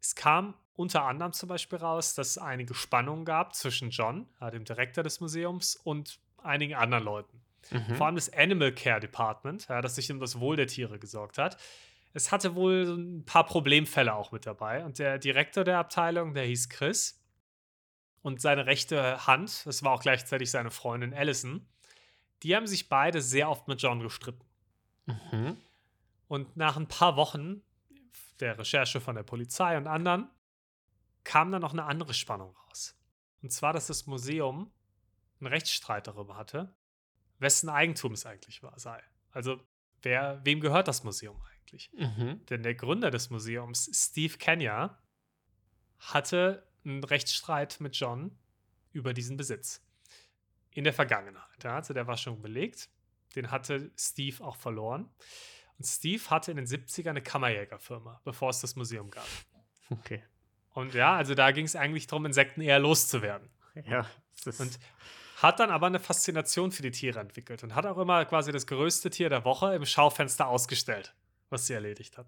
Es 0.00 0.14
kam 0.16 0.54
unter 0.74 1.04
anderem 1.04 1.32
zum 1.32 1.48
Beispiel 1.48 1.78
raus, 1.78 2.14
dass 2.14 2.30
es 2.30 2.38
einige 2.38 2.74
Spannungen 2.74 3.24
gab 3.24 3.54
zwischen 3.54 3.90
John, 3.90 4.28
dem 4.52 4.64
Direktor 4.64 5.04
des 5.04 5.20
Museums, 5.20 5.76
und 5.76 6.18
einigen 6.42 6.74
anderen 6.74 7.04
Leuten. 7.04 7.40
Mhm. 7.70 7.94
Vor 7.94 8.06
allem 8.06 8.14
das 8.14 8.32
Animal 8.32 8.72
Care 8.72 9.00
Department, 9.00 9.68
ja, 9.68 9.80
das 9.80 9.94
sich 9.94 10.10
um 10.10 10.20
das 10.20 10.40
Wohl 10.40 10.56
der 10.56 10.66
Tiere 10.66 10.98
gesorgt 10.98 11.38
hat. 11.38 11.56
Es 12.14 12.32
hatte 12.32 12.54
wohl 12.54 12.96
ein 12.96 13.24
paar 13.24 13.44
Problemfälle 13.44 14.14
auch 14.14 14.32
mit 14.32 14.46
dabei. 14.46 14.84
Und 14.84 14.98
der 14.98 15.18
Direktor 15.18 15.64
der 15.64 15.78
Abteilung, 15.78 16.34
der 16.34 16.44
hieß 16.44 16.68
Chris. 16.68 17.22
Und 18.22 18.40
seine 18.40 18.66
rechte 18.66 19.26
Hand, 19.26 19.64
das 19.66 19.82
war 19.82 19.92
auch 19.92 20.02
gleichzeitig 20.02 20.50
seine 20.50 20.70
Freundin 20.70 21.14
Allison, 21.14 21.68
die 22.42 22.54
haben 22.54 22.66
sich 22.66 22.88
beide 22.88 23.20
sehr 23.20 23.48
oft 23.48 23.68
mit 23.68 23.80
John 23.80 24.00
gestritten. 24.00 24.44
Mhm. 25.06 25.56
Und 26.26 26.56
nach 26.56 26.76
ein 26.76 26.88
paar 26.88 27.16
Wochen 27.16 27.62
der 28.40 28.58
Recherche 28.58 29.00
von 29.00 29.16
der 29.16 29.22
Polizei 29.22 29.76
und 29.76 29.86
anderen 29.86 30.28
kam 31.24 31.50
dann 31.50 31.62
noch 31.62 31.72
eine 31.72 31.84
andere 31.84 32.14
Spannung 32.14 32.54
raus. 32.56 32.96
Und 33.42 33.52
zwar, 33.52 33.72
dass 33.72 33.86
das 33.86 34.06
Museum 34.06 34.72
einen 35.40 35.48
Rechtsstreit 35.48 36.06
darüber 36.06 36.36
hatte, 36.36 36.74
wessen 37.38 37.68
Eigentum 37.68 38.12
es 38.12 38.26
eigentlich 38.26 38.62
war, 38.62 38.78
sei. 38.78 39.02
Also, 39.30 39.60
wer, 40.02 40.40
wem 40.44 40.60
gehört 40.60 40.88
das 40.88 41.04
Museum 41.04 41.40
eigentlich? 41.42 41.90
Mhm. 41.92 42.44
Denn 42.46 42.62
der 42.62 42.74
Gründer 42.74 43.10
des 43.10 43.30
Museums, 43.30 43.90
Steve 43.92 44.36
Kenya, 44.38 44.98
hatte 45.98 46.66
einen 46.84 47.04
Rechtsstreit 47.04 47.80
mit 47.80 47.96
John 47.96 48.36
über 48.92 49.12
diesen 49.12 49.36
Besitz. 49.36 49.84
In 50.72 50.84
der 50.84 50.92
Vergangenheit. 50.92 51.64
Ja, 51.64 51.76
also 51.76 51.92
der 51.92 52.06
war 52.06 52.16
schon 52.16 52.40
belegt. 52.40 52.88
Den 53.34 53.50
hatte 53.50 53.90
Steve 53.96 54.44
auch 54.44 54.56
verloren. 54.56 55.10
Und 55.78 55.84
Steve 55.84 56.22
hatte 56.30 56.50
in 56.50 56.56
den 56.56 56.66
70ern 56.66 57.10
eine 57.10 57.22
Kammerjägerfirma, 57.22 58.20
bevor 58.24 58.50
es 58.50 58.60
das 58.60 58.76
Museum 58.76 59.10
gab. 59.10 59.26
Okay. 59.90 60.22
Und 60.70 60.94
ja, 60.94 61.16
also 61.16 61.34
da 61.34 61.50
ging 61.50 61.64
es 61.64 61.74
eigentlich 61.74 62.06
darum, 62.06 62.26
Insekten 62.26 62.60
eher 62.60 62.78
loszuwerden. 62.78 63.48
Ja. 63.86 64.08
Das 64.44 64.46
ist, 64.46 64.60
Und 64.60 64.78
hat 65.42 65.60
dann 65.60 65.70
aber 65.70 65.86
eine 65.86 66.00
Faszination 66.00 66.72
für 66.72 66.82
die 66.82 66.90
Tiere 66.90 67.20
entwickelt 67.20 67.62
und 67.62 67.74
hat 67.74 67.86
auch 67.86 67.98
immer 67.98 68.24
quasi 68.24 68.50
das 68.50 68.66
größte 68.66 69.10
Tier 69.10 69.28
der 69.28 69.44
Woche 69.44 69.74
im 69.74 69.86
Schaufenster 69.86 70.48
ausgestellt, 70.48 71.14
was 71.48 71.66
sie 71.66 71.74
erledigt 71.74 72.18
hat. 72.18 72.26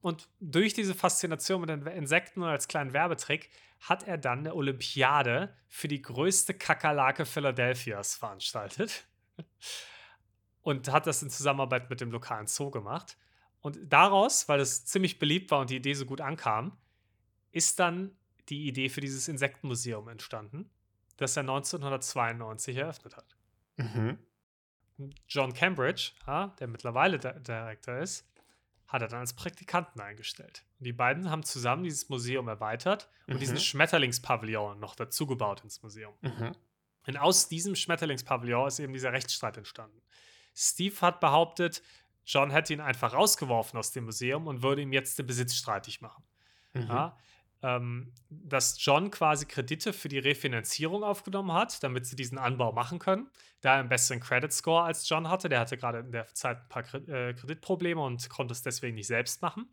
Und 0.00 0.28
durch 0.40 0.72
diese 0.72 0.94
Faszination 0.94 1.60
mit 1.60 1.70
den 1.70 1.86
Insekten 1.86 2.42
und 2.42 2.48
als 2.48 2.68
kleinen 2.68 2.92
Werbetrick 2.92 3.50
hat 3.80 4.04
er 4.06 4.16
dann 4.16 4.40
eine 4.40 4.54
Olympiade 4.54 5.54
für 5.68 5.88
die 5.88 6.00
größte 6.00 6.54
Kakerlake 6.54 7.26
Philadelphias 7.26 8.14
veranstaltet. 8.14 9.06
Und 10.62 10.92
hat 10.92 11.06
das 11.06 11.22
in 11.22 11.30
Zusammenarbeit 11.30 11.88
mit 11.88 12.02
dem 12.02 12.10
lokalen 12.10 12.46
Zoo 12.46 12.70
gemacht. 12.70 13.16
Und 13.62 13.78
daraus, 13.82 14.46
weil 14.46 14.60
es 14.60 14.84
ziemlich 14.84 15.18
beliebt 15.18 15.50
war 15.50 15.60
und 15.60 15.70
die 15.70 15.76
Idee 15.76 15.94
so 15.94 16.04
gut 16.04 16.20
ankam, 16.20 16.76
ist 17.50 17.78
dann 17.80 18.14
die 18.50 18.66
Idee 18.66 18.90
für 18.90 19.00
dieses 19.00 19.26
Insektenmuseum 19.28 20.08
entstanden, 20.08 20.70
das 21.20 21.36
er 21.36 21.42
1992 21.42 22.76
eröffnet 22.76 23.16
hat. 23.16 23.36
mhm. 23.76 24.18
John 25.28 25.54
Cambridge, 25.54 26.10
der 26.26 26.66
mittlerweile 26.68 27.18
Di- 27.18 27.42
Director 27.42 27.98
ist, 27.98 28.28
hat 28.86 29.00
er 29.00 29.08
dann 29.08 29.20
als 29.20 29.32
Praktikanten 29.34 29.98
eingestellt. 30.00 30.64
Und 30.78 30.84
die 30.84 30.92
beiden 30.92 31.30
haben 31.30 31.42
zusammen 31.42 31.84
dieses 31.84 32.10
Museum 32.10 32.48
erweitert 32.48 33.08
und 33.26 33.34
Mhm. 33.36 33.38
diesen 33.38 33.56
Schmetterlingspavillon 33.58 34.78
noch 34.78 34.94
dazugebaut 34.94 35.62
ins 35.64 35.82
Museum. 35.82 36.12
Mhm. 36.20 36.52
Und 37.06 37.16
aus 37.16 37.48
diesem 37.48 37.76
Schmetterlingspavillon 37.76 38.68
ist 38.68 38.78
eben 38.78 38.92
dieser 38.92 39.12
Rechtsstreit 39.12 39.56
entstanden. 39.56 40.02
Steve 40.54 41.00
hat 41.00 41.20
behauptet, 41.20 41.82
John 42.26 42.50
hätte 42.50 42.74
ihn 42.74 42.80
einfach 42.82 43.14
rausgeworfen 43.14 43.78
aus 43.78 43.92
dem 43.92 44.04
Museum 44.04 44.46
und 44.46 44.62
würde 44.62 44.82
ihm 44.82 44.92
jetzt 44.92 45.18
den 45.18 45.26
Besitz 45.26 45.54
streitig 45.54 46.02
machen. 46.02 46.22
Mhm. 46.74 46.82
Ja, 46.88 47.16
ähm, 47.62 48.12
dass 48.28 48.82
John 48.82 49.10
quasi 49.10 49.46
Kredite 49.46 49.92
für 49.92 50.08
die 50.08 50.18
Refinanzierung 50.18 51.04
aufgenommen 51.04 51.52
hat, 51.52 51.82
damit 51.82 52.06
sie 52.06 52.16
diesen 52.16 52.38
Anbau 52.38 52.72
machen 52.72 52.98
können. 52.98 53.30
Da 53.60 53.74
er 53.74 53.80
einen 53.80 53.88
besseren 53.88 54.20
Credit 54.20 54.52
Score 54.52 54.84
als 54.84 55.08
John 55.08 55.28
hatte, 55.28 55.48
der 55.48 55.60
hatte 55.60 55.76
gerade 55.76 55.98
in 55.98 56.12
der 56.12 56.26
Zeit 56.28 56.58
ein 56.58 56.68
paar 56.68 56.94
äh, 57.08 57.34
Kreditprobleme 57.34 58.00
und 58.00 58.28
konnte 58.30 58.52
es 58.52 58.62
deswegen 58.62 58.94
nicht 58.94 59.08
selbst 59.08 59.42
machen. 59.42 59.68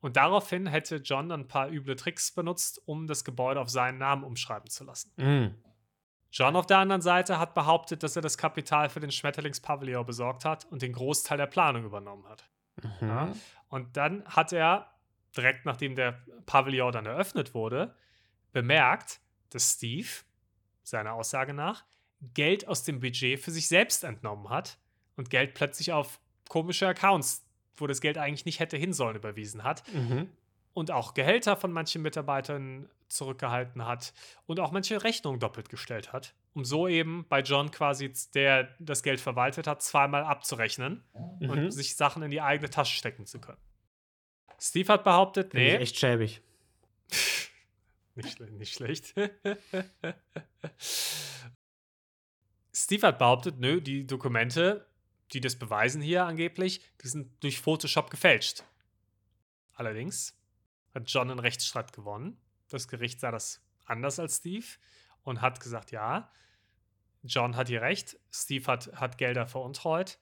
Und 0.00 0.16
daraufhin 0.16 0.66
hätte 0.66 0.96
John 0.96 1.28
dann 1.28 1.40
ein 1.40 1.48
paar 1.48 1.70
üble 1.70 1.96
Tricks 1.96 2.30
benutzt, 2.32 2.80
um 2.86 3.06
das 3.06 3.24
Gebäude 3.24 3.60
auf 3.60 3.70
seinen 3.70 3.98
Namen 3.98 4.24
umschreiben 4.24 4.68
zu 4.68 4.84
lassen. 4.84 5.12
Mhm. 5.16 5.54
John 6.30 6.56
auf 6.56 6.66
der 6.66 6.78
anderen 6.78 7.02
Seite 7.02 7.38
hat 7.38 7.54
behauptet, 7.54 8.02
dass 8.02 8.14
er 8.16 8.22
das 8.22 8.36
Kapital 8.36 8.88
für 8.88 9.00
den 9.00 9.10
Schmetterlingspavillon 9.10 10.04
besorgt 10.04 10.44
hat 10.44 10.66
und 10.66 10.82
den 10.82 10.92
Großteil 10.92 11.38
der 11.38 11.46
Planung 11.46 11.84
übernommen 11.84 12.28
hat. 12.28 12.44
Mhm. 12.82 13.08
Ja. 13.08 13.32
Und 13.68 13.96
dann 13.96 14.24
hat 14.26 14.52
er, 14.52 14.90
direkt 15.36 15.64
nachdem 15.66 15.94
der 15.96 16.22
Pavillon 16.46 16.92
dann 16.92 17.06
eröffnet 17.06 17.54
wurde, 17.54 17.94
bemerkt, 18.52 19.20
dass 19.50 19.74
Steve, 19.74 20.08
seiner 20.82 21.12
Aussage 21.14 21.52
nach, 21.54 21.84
Geld 22.34 22.66
aus 22.66 22.82
dem 22.84 23.00
Budget 23.00 23.38
für 23.40 23.50
sich 23.50 23.68
selbst 23.68 24.02
entnommen 24.04 24.48
hat 24.48 24.78
und 25.16 25.30
Geld 25.30 25.54
plötzlich 25.54 25.92
auf 25.92 26.20
komische 26.48 26.88
Accounts, 26.88 27.44
wo 27.76 27.86
das 27.86 28.00
Geld 28.00 28.16
eigentlich 28.18 28.46
nicht 28.46 28.60
hätte 28.60 28.76
hin 28.76 28.92
sollen, 28.92 29.16
überwiesen 29.16 29.62
hat. 29.64 29.82
Mhm. 29.92 30.30
und 30.72 30.90
auch 30.90 31.14
Gehälter 31.14 31.56
von 31.56 31.72
manchen 31.72 32.02
Mitarbeitern 32.02 32.90
zurückgehalten 33.08 33.86
hat 33.86 34.12
und 34.44 34.60
auch 34.60 34.72
manche 34.72 35.02
Rechnungen 35.04 35.40
doppelt 35.40 35.70
gestellt 35.70 36.12
hat, 36.12 36.34
um 36.52 36.66
so 36.66 36.86
eben 36.86 37.24
bei 37.30 37.40
John 37.40 37.70
quasi, 37.70 38.12
der 38.34 38.74
das 38.78 39.02
Geld 39.02 39.18
verwaltet 39.20 39.66
hat, 39.66 39.80
zweimal 39.82 40.24
abzurechnen 40.24 41.02
Mhm. 41.40 41.48
und 41.50 41.70
sich 41.70 41.96
Sachen 41.96 42.22
in 42.22 42.30
die 42.30 42.42
eigene 42.42 42.68
Tasche 42.68 42.94
stecken 42.94 43.24
zu 43.24 43.40
können. 43.40 43.56
Steve 44.58 44.92
hat 44.92 45.04
behauptet, 45.04 45.54
ich 45.54 45.54
nee, 45.54 45.76
echt 45.76 45.98
schäbig. 45.98 46.42
nicht, 48.14 48.40
nicht 48.40 48.74
schlecht. 48.74 49.14
Steve 52.72 53.06
hat 53.06 53.18
behauptet, 53.18 53.58
nö, 53.58 53.80
die 53.80 54.06
Dokumente, 54.06 54.86
die 55.32 55.40
das 55.40 55.56
beweisen 55.56 56.00
hier 56.02 56.24
angeblich, 56.24 56.82
die 57.02 57.08
sind 57.08 57.42
durch 57.42 57.60
Photoshop 57.60 58.10
gefälscht. 58.10 58.64
Allerdings 59.74 60.36
hat 60.94 61.10
John 61.10 61.30
einen 61.30 61.40
Rechtsstreit 61.40 61.92
gewonnen. 61.92 62.38
Das 62.68 62.88
Gericht 62.88 63.20
sah 63.20 63.30
das 63.30 63.62
anders 63.84 64.18
als 64.18 64.38
Steve 64.38 64.66
und 65.22 65.40
hat 65.40 65.60
gesagt, 65.60 65.90
ja, 65.90 66.30
John 67.22 67.56
hat 67.56 67.68
hier 67.68 67.82
recht, 67.82 68.18
Steve 68.30 68.66
hat, 68.66 68.92
hat 68.94 69.18
Gelder 69.18 69.46
veruntreut. 69.46 70.18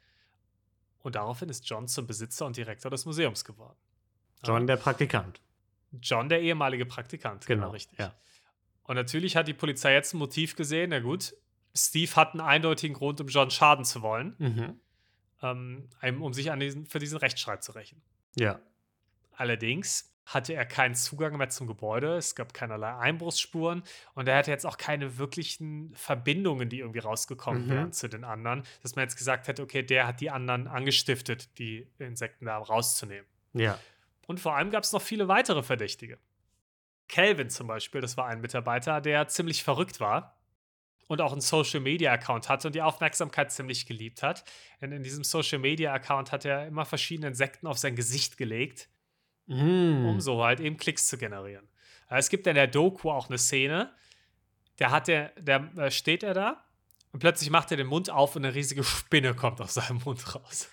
Und 1.01 1.16
daraufhin 1.16 1.51
ist 1.51 1.68
John 1.68 1.87
zum 1.87 2.07
Besitzer 2.07 2.47
und 2.47 2.57
Direktor 2.57 2.90
des 2.90 3.05
Museums 3.05 3.44
geworden. 3.44 3.79
John, 4.46 4.66
der 4.66 4.76
Praktikant. 4.76 5.40
John, 6.00 6.28
der 6.28 6.40
ehemalige 6.40 6.87
Praktikant. 6.87 7.46
Genau, 7.46 7.70
richtig. 7.70 7.98
ja. 7.98 8.14
Und 8.85 8.96
natürlich 8.96 9.37
hat 9.37 9.48
die 9.48 9.54
Polizei 9.54 9.94
jetzt 9.94 10.12
ein 10.14 10.18
Motiv 10.18 10.57
gesehen. 10.57 10.90
Na 10.90 11.00
gut, 11.00 11.35
Steve 11.74 12.14
hat 12.16 12.33
einen 12.33 12.40
eindeutigen 12.40 12.94
Grund, 12.94 13.20
um 13.20 13.28
John 13.28 13.50
schaden 13.50 13.85
zu 13.85 14.02
wollen, 14.02 14.35
Mhm. 14.38 14.80
ähm, 16.02 16.22
um 16.22 16.33
sich 16.35 16.50
an 16.50 16.61
diesen, 16.61 16.87
für 16.87 16.98
diesen 16.98 17.18
Rechtsstreit 17.18 17.62
zu 17.64 17.72
rächen. 17.72 18.02
Ja. 18.37 18.61
Allerdings 19.37 20.11
hatte 20.26 20.54
er 20.54 20.64
keinen 20.64 20.94
Zugang 20.94 21.37
mehr 21.37 21.50
zum 21.50 21.66
Gebäude, 21.66 22.16
es 22.16 22.35
gab 22.35 22.54
keinerlei 22.54 22.94
Einbruchsspuren 22.96 23.83
und 24.14 24.26
er 24.26 24.38
hatte 24.38 24.50
jetzt 24.50 24.64
auch 24.64 24.78
keine 24.78 25.18
wirklichen 25.18 25.94
Verbindungen, 25.94 26.70
die 26.70 26.78
irgendwie 26.78 27.00
rausgekommen 27.00 27.66
Mhm. 27.66 27.70
wären 27.70 27.92
zu 27.92 28.09
den 28.09 28.24
anderen, 28.24 28.62
dass 28.83 28.96
man 28.96 29.02
jetzt 29.04 29.16
gesagt 29.16 29.48
hätte, 29.48 29.62
okay, 29.62 29.83
der 29.83 30.07
hat 30.07 30.20
die 30.22 30.30
anderen 30.30 30.66
angestiftet, 30.66 31.59
die 31.59 31.87
Insekten 31.98 32.46
da 32.46 32.57
rauszunehmen. 32.57 33.26
Ja. 33.52 33.78
Und 34.26 34.40
vor 34.40 34.56
allem 34.56 34.70
gab 34.70 34.84
es 34.84 34.92
noch 34.92 35.02
viele 35.02 35.28
weitere 35.28 35.62
Verdächtige. 35.62 36.18
Calvin 37.08 37.50
zum 37.50 37.66
Beispiel, 37.66 38.00
das 38.00 38.16
war 38.16 38.26
ein 38.26 38.40
Mitarbeiter, 38.40 39.00
der 39.00 39.28
ziemlich 39.28 39.62
verrückt 39.62 40.00
war 40.00 40.38
und 41.06 41.20
auch 41.20 41.32
einen 41.32 41.42
Social-Media-Account 41.42 42.48
hatte 42.48 42.68
und 42.68 42.74
die 42.74 42.80
Aufmerksamkeit 42.82 43.52
ziemlich 43.52 43.84
geliebt 43.87 44.22
hat. 44.22 44.44
Denn 44.80 44.90
in 44.92 45.02
diesem 45.02 45.22
Social-Media-Account 45.22 46.32
hat 46.32 46.44
er 46.46 46.66
immer 46.66 46.87
verschiedene 46.87 47.28
Insekten 47.28 47.66
auf 47.66 47.78
sein 47.78 47.94
Gesicht 47.96 48.37
gelegt, 48.38 48.88
Mhm. 49.46 50.06
um 50.06 50.20
so 50.22 50.42
halt 50.42 50.60
eben 50.60 50.78
Klicks 50.78 51.06
zu 51.06 51.18
generieren. 51.18 51.68
Äh, 52.08 52.16
Es 52.18 52.30
gibt 52.30 52.46
in 52.46 52.54
der 52.54 52.66
Doku 52.66 53.10
auch 53.10 53.28
eine 53.28 53.37
Szene, 53.37 53.92
da 54.78 54.90
hat 54.90 55.08
er, 55.10 55.28
der 55.38 55.70
äh, 55.76 55.90
steht 55.90 56.22
er 56.22 56.32
da 56.32 56.64
und 57.12 57.20
plötzlich 57.20 57.50
macht 57.50 57.70
er 57.70 57.76
den 57.76 57.87
Mund 57.87 58.08
auf 58.08 58.34
und 58.37 58.44
eine 58.46 58.54
riesige 58.54 58.82
Spinne 58.82 59.34
kommt 59.34 59.60
aus 59.60 59.74
seinem 59.74 60.00
Mund 60.06 60.34
raus. 60.34 60.70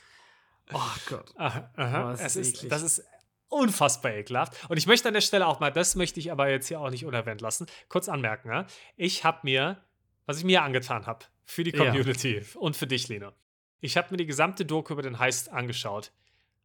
Oh 0.71 0.79
Gott. 1.09 1.33
Aha, 1.35 1.69
aha. 1.75 2.11
Das 2.11 2.37
ist 2.37 2.63
ist, 2.63 2.71
das 2.71 2.81
ist 2.81 3.03
unfassbar 3.51 4.13
ekelhaft. 4.13 4.53
Und 4.69 4.77
ich 4.77 4.87
möchte 4.87 5.07
an 5.07 5.13
der 5.13 5.21
Stelle 5.21 5.45
auch 5.47 5.59
mal, 5.59 5.71
das 5.71 5.95
möchte 5.95 6.19
ich 6.19 6.31
aber 6.31 6.49
jetzt 6.49 6.67
hier 6.67 6.79
auch 6.79 6.89
nicht 6.89 7.05
unerwähnt 7.05 7.41
lassen, 7.41 7.67
kurz 7.89 8.09
anmerken. 8.09 8.49
Ja? 8.49 8.65
Ich 8.95 9.23
habe 9.23 9.39
mir, 9.43 9.83
was 10.25 10.37
ich 10.37 10.43
mir 10.43 10.63
angetan 10.63 11.05
habe, 11.05 11.25
für 11.43 11.63
die 11.63 11.71
Ja. 11.71 11.85
Community 11.85 12.41
und 12.55 12.75
für 12.77 12.87
dich, 12.87 13.07
Lena, 13.09 13.33
ich 13.81 13.97
habe 13.97 14.07
mir 14.11 14.17
die 14.17 14.25
gesamte 14.25 14.65
Doku 14.65 14.93
über 14.93 15.01
den 15.01 15.19
Heist 15.19 15.51
angeschaut. 15.51 16.11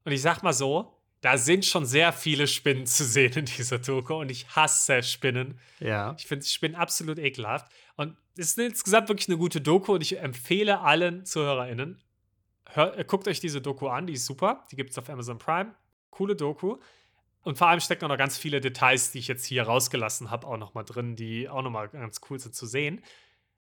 Und 0.04 0.12
ich 0.12 0.22
sag 0.22 0.42
mal 0.42 0.52
so, 0.52 0.92
da 1.22 1.38
sind 1.38 1.64
schon 1.64 1.86
sehr 1.86 2.12
viele 2.12 2.46
Spinnen 2.46 2.86
zu 2.86 3.04
sehen 3.04 3.32
in 3.32 3.44
dieser 3.46 3.78
Doku 3.78 4.14
und 4.14 4.30
ich 4.30 4.48
hasse 4.54 5.02
Spinnen. 5.02 5.58
Ja. 5.80 6.14
Ich 6.18 6.26
finde 6.26 6.44
Spinnen 6.46 6.76
absolut 6.76 7.18
ekelhaft. 7.18 7.72
Und 7.96 8.16
es 8.36 8.48
ist 8.48 8.58
insgesamt 8.58 9.08
wirklich 9.08 9.28
eine 9.28 9.38
gute 9.38 9.60
Doku 9.60 9.94
und 9.94 10.02
ich 10.02 10.18
empfehle 10.20 10.80
allen 10.80 11.24
ZuhörerInnen, 11.24 12.02
hör, 12.66 12.96
äh, 12.96 13.04
guckt 13.04 13.26
euch 13.26 13.40
diese 13.40 13.60
Doku 13.60 13.88
an, 13.88 14.06
die 14.06 14.12
ist 14.12 14.26
super. 14.26 14.64
Die 14.70 14.76
gibt 14.76 14.90
es 14.90 14.98
auf 14.98 15.08
Amazon 15.08 15.38
Prime. 15.38 15.74
Coole 16.16 16.36
Doku. 16.36 16.78
Und 17.42 17.58
vor 17.58 17.68
allem 17.68 17.80
stecken 17.80 18.04
auch 18.04 18.08
noch 18.08 18.18
ganz 18.18 18.36
viele 18.38 18.60
Details, 18.60 19.12
die 19.12 19.18
ich 19.20 19.28
jetzt 19.28 19.44
hier 19.44 19.62
rausgelassen 19.64 20.30
habe, 20.30 20.46
auch 20.46 20.56
noch 20.56 20.74
mal 20.74 20.82
drin, 20.82 21.14
die 21.14 21.48
auch 21.48 21.62
noch 21.62 21.70
mal 21.70 21.88
ganz 21.88 22.20
cool 22.28 22.38
sind 22.40 22.54
zu 22.54 22.66
sehen. 22.66 23.02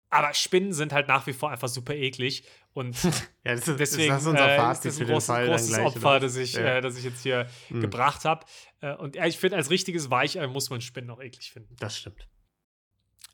Aber 0.10 0.34
Spinnen 0.34 0.74
sind 0.74 0.92
halt 0.92 1.08
nach 1.08 1.28
wie 1.28 1.34
vor 1.34 1.52
einfach 1.52 1.68
super 1.70 1.94
eklig. 1.94 2.44
Und 2.74 2.98
Ja, 3.46 3.56
das 3.56 3.68
ist, 3.68 3.80
deswegen 3.80 4.14
ist 4.16 4.26
das 4.26 4.28
unser 4.28 4.50
äh, 4.50 4.72
ist 4.72 4.84
das 4.84 4.96
ein 5.00 5.06
den 5.06 5.14
großes, 5.14 5.68
gleich, 5.70 5.86
Opfer, 5.86 6.10
oder? 6.10 6.20
das 6.20 6.36
ich, 6.36 6.54
Ja. 6.54 6.78
äh, 6.78 6.82
das 6.82 6.98
ich 6.98 7.04
jetzt 7.06 7.22
hier 7.24 7.48
Hm. 7.70 7.80
gebracht 7.82 8.26
habe. 8.26 8.46
Äh, 8.82 8.96
und 8.96 9.16
ich 9.16 9.38
finde, 9.38 9.56
als 9.58 9.70
richtiges 9.70 10.10
Weichei 10.10 10.46
muss 10.48 10.70
man 10.70 10.82
Spinnen 10.82 11.10
auch 11.12 11.22
eklig 11.22 11.52
finden. 11.52 11.76
Das 11.80 11.98
stimmt. 11.98 12.28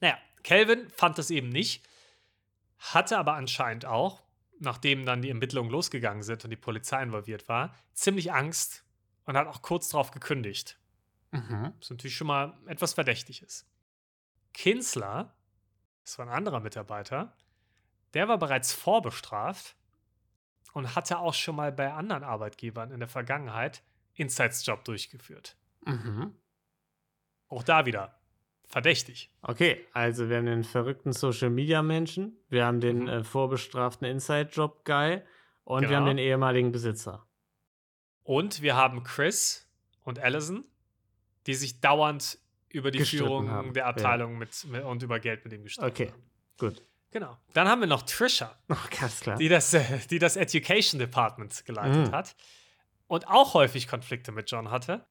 Naja, 0.02 0.18
Calvin 0.44 0.90
fand 0.90 1.18
das 1.18 1.32
eben 1.32 1.50
nicht, 1.50 1.84
hatte 2.78 3.18
aber 3.18 3.34
anscheinend 3.34 3.86
auch, 3.86 4.22
nachdem 4.60 5.06
dann 5.06 5.22
die 5.24 5.30
Ermittlungen 5.30 5.72
losgegangen 5.72 6.22
sind 6.24 6.44
und 6.44 6.50
die 6.52 6.56
Polizei 6.58 7.02
involviert 7.02 7.48
war, 7.50 7.74
ziemlich 7.94 8.32
Angst 8.34 8.85
und 9.26 9.36
hat 9.38 9.48
auch 9.48 9.62
kurz 9.62 9.90
darauf 9.90 10.12
gekündigt. 10.12 10.80
Mhm. 11.32 11.74
Was 11.80 11.90
natürlich 11.90 12.16
schon 12.16 12.28
mal 12.28 12.58
etwas 12.68 12.94
verdächtig 12.94 13.42
ist. 13.42 13.68
Kinsler, 14.54 15.36
das 16.04 16.18
war 16.18 16.28
ein 16.28 16.32
anderer 16.34 16.60
Mitarbeiter, 16.60 17.36
der 18.14 18.28
war 18.28 18.38
bereits 18.38 18.72
vorbestraft 18.74 19.76
und 20.74 20.96
hatte 20.96 21.20
auch 21.20 21.34
schon 21.34 21.56
mal 21.56 21.72
bei 21.72 21.92
anderen 21.92 22.24
Arbeitgebern 22.24 22.92
in 22.92 23.00
der 23.00 23.10
Vergangenheit 23.10 23.84
Insights-Job 24.14 24.86
durchgeführt. 24.86 25.58
Mhm. 25.86 26.36
Auch 27.50 27.64
da 27.64 27.86
wieder 27.86 28.18
verdächtig. 28.68 29.30
Okay, 29.42 29.86
also 29.94 30.30
wir 30.30 30.38
haben 30.38 30.46
den 30.46 30.64
verrückten 30.64 31.12
Social-Media-Menschen, 31.14 32.38
wir 32.50 32.66
haben 32.66 32.80
den 32.80 33.02
Mhm. 33.04 33.08
äh, 33.10 33.24
vorbestraften 33.24 34.06
Inside-Job-Guy 34.08 35.22
und 35.66 35.82
wir 35.82 35.90
haben 35.90 36.06
Genau. 36.06 36.06
den 36.08 36.18
ehemaligen 36.18 36.72
Besitzer. 36.72 37.28
Und 38.26 38.62
wir 38.62 38.76
haben 38.76 39.04
Chris 39.04 39.66
und 40.04 40.20
Allison, 40.20 40.66
die 41.48 41.54
sich 41.54 41.80
dauernd 41.80 42.38
über 42.70 42.92
die 42.92 42.98
Gestritten 42.98 43.24
Führung 43.26 43.50
haben, 43.50 43.74
der 43.74 43.84
ja. 43.84 43.90
Abteilung 43.90 44.38
mit, 44.38 44.66
mit, 44.66 44.84
und 44.84 45.02
über 45.04 45.20
Geld 45.20 45.46
mit 45.46 45.54
ihm 45.54 45.64
gestritten 45.64 45.90
Okay, 45.90 46.12
haben. 46.12 46.24
gut. 46.58 46.82
Genau. 47.12 47.38
Dann 47.54 47.70
haben 47.70 47.80
wir 47.80 47.88
noch 47.88 48.02
Trisha, 48.02 48.58
Oh, 48.68 48.76
ganz 49.00 49.22
klar. 49.22 49.38
die 49.38 49.48
das, 49.48 49.74
die 50.10 50.20
das 50.20 50.36
Education 50.36 51.00
Department 51.00 51.64
geleitet 51.66 52.08
Mhm. 52.08 52.12
hat 52.12 52.36
und 53.08 53.28
auch 53.28 53.54
häufig 53.54 53.88
Konflikte 53.88 54.34
mit 54.34 54.52
John 54.52 54.70
hatte, 54.72 55.06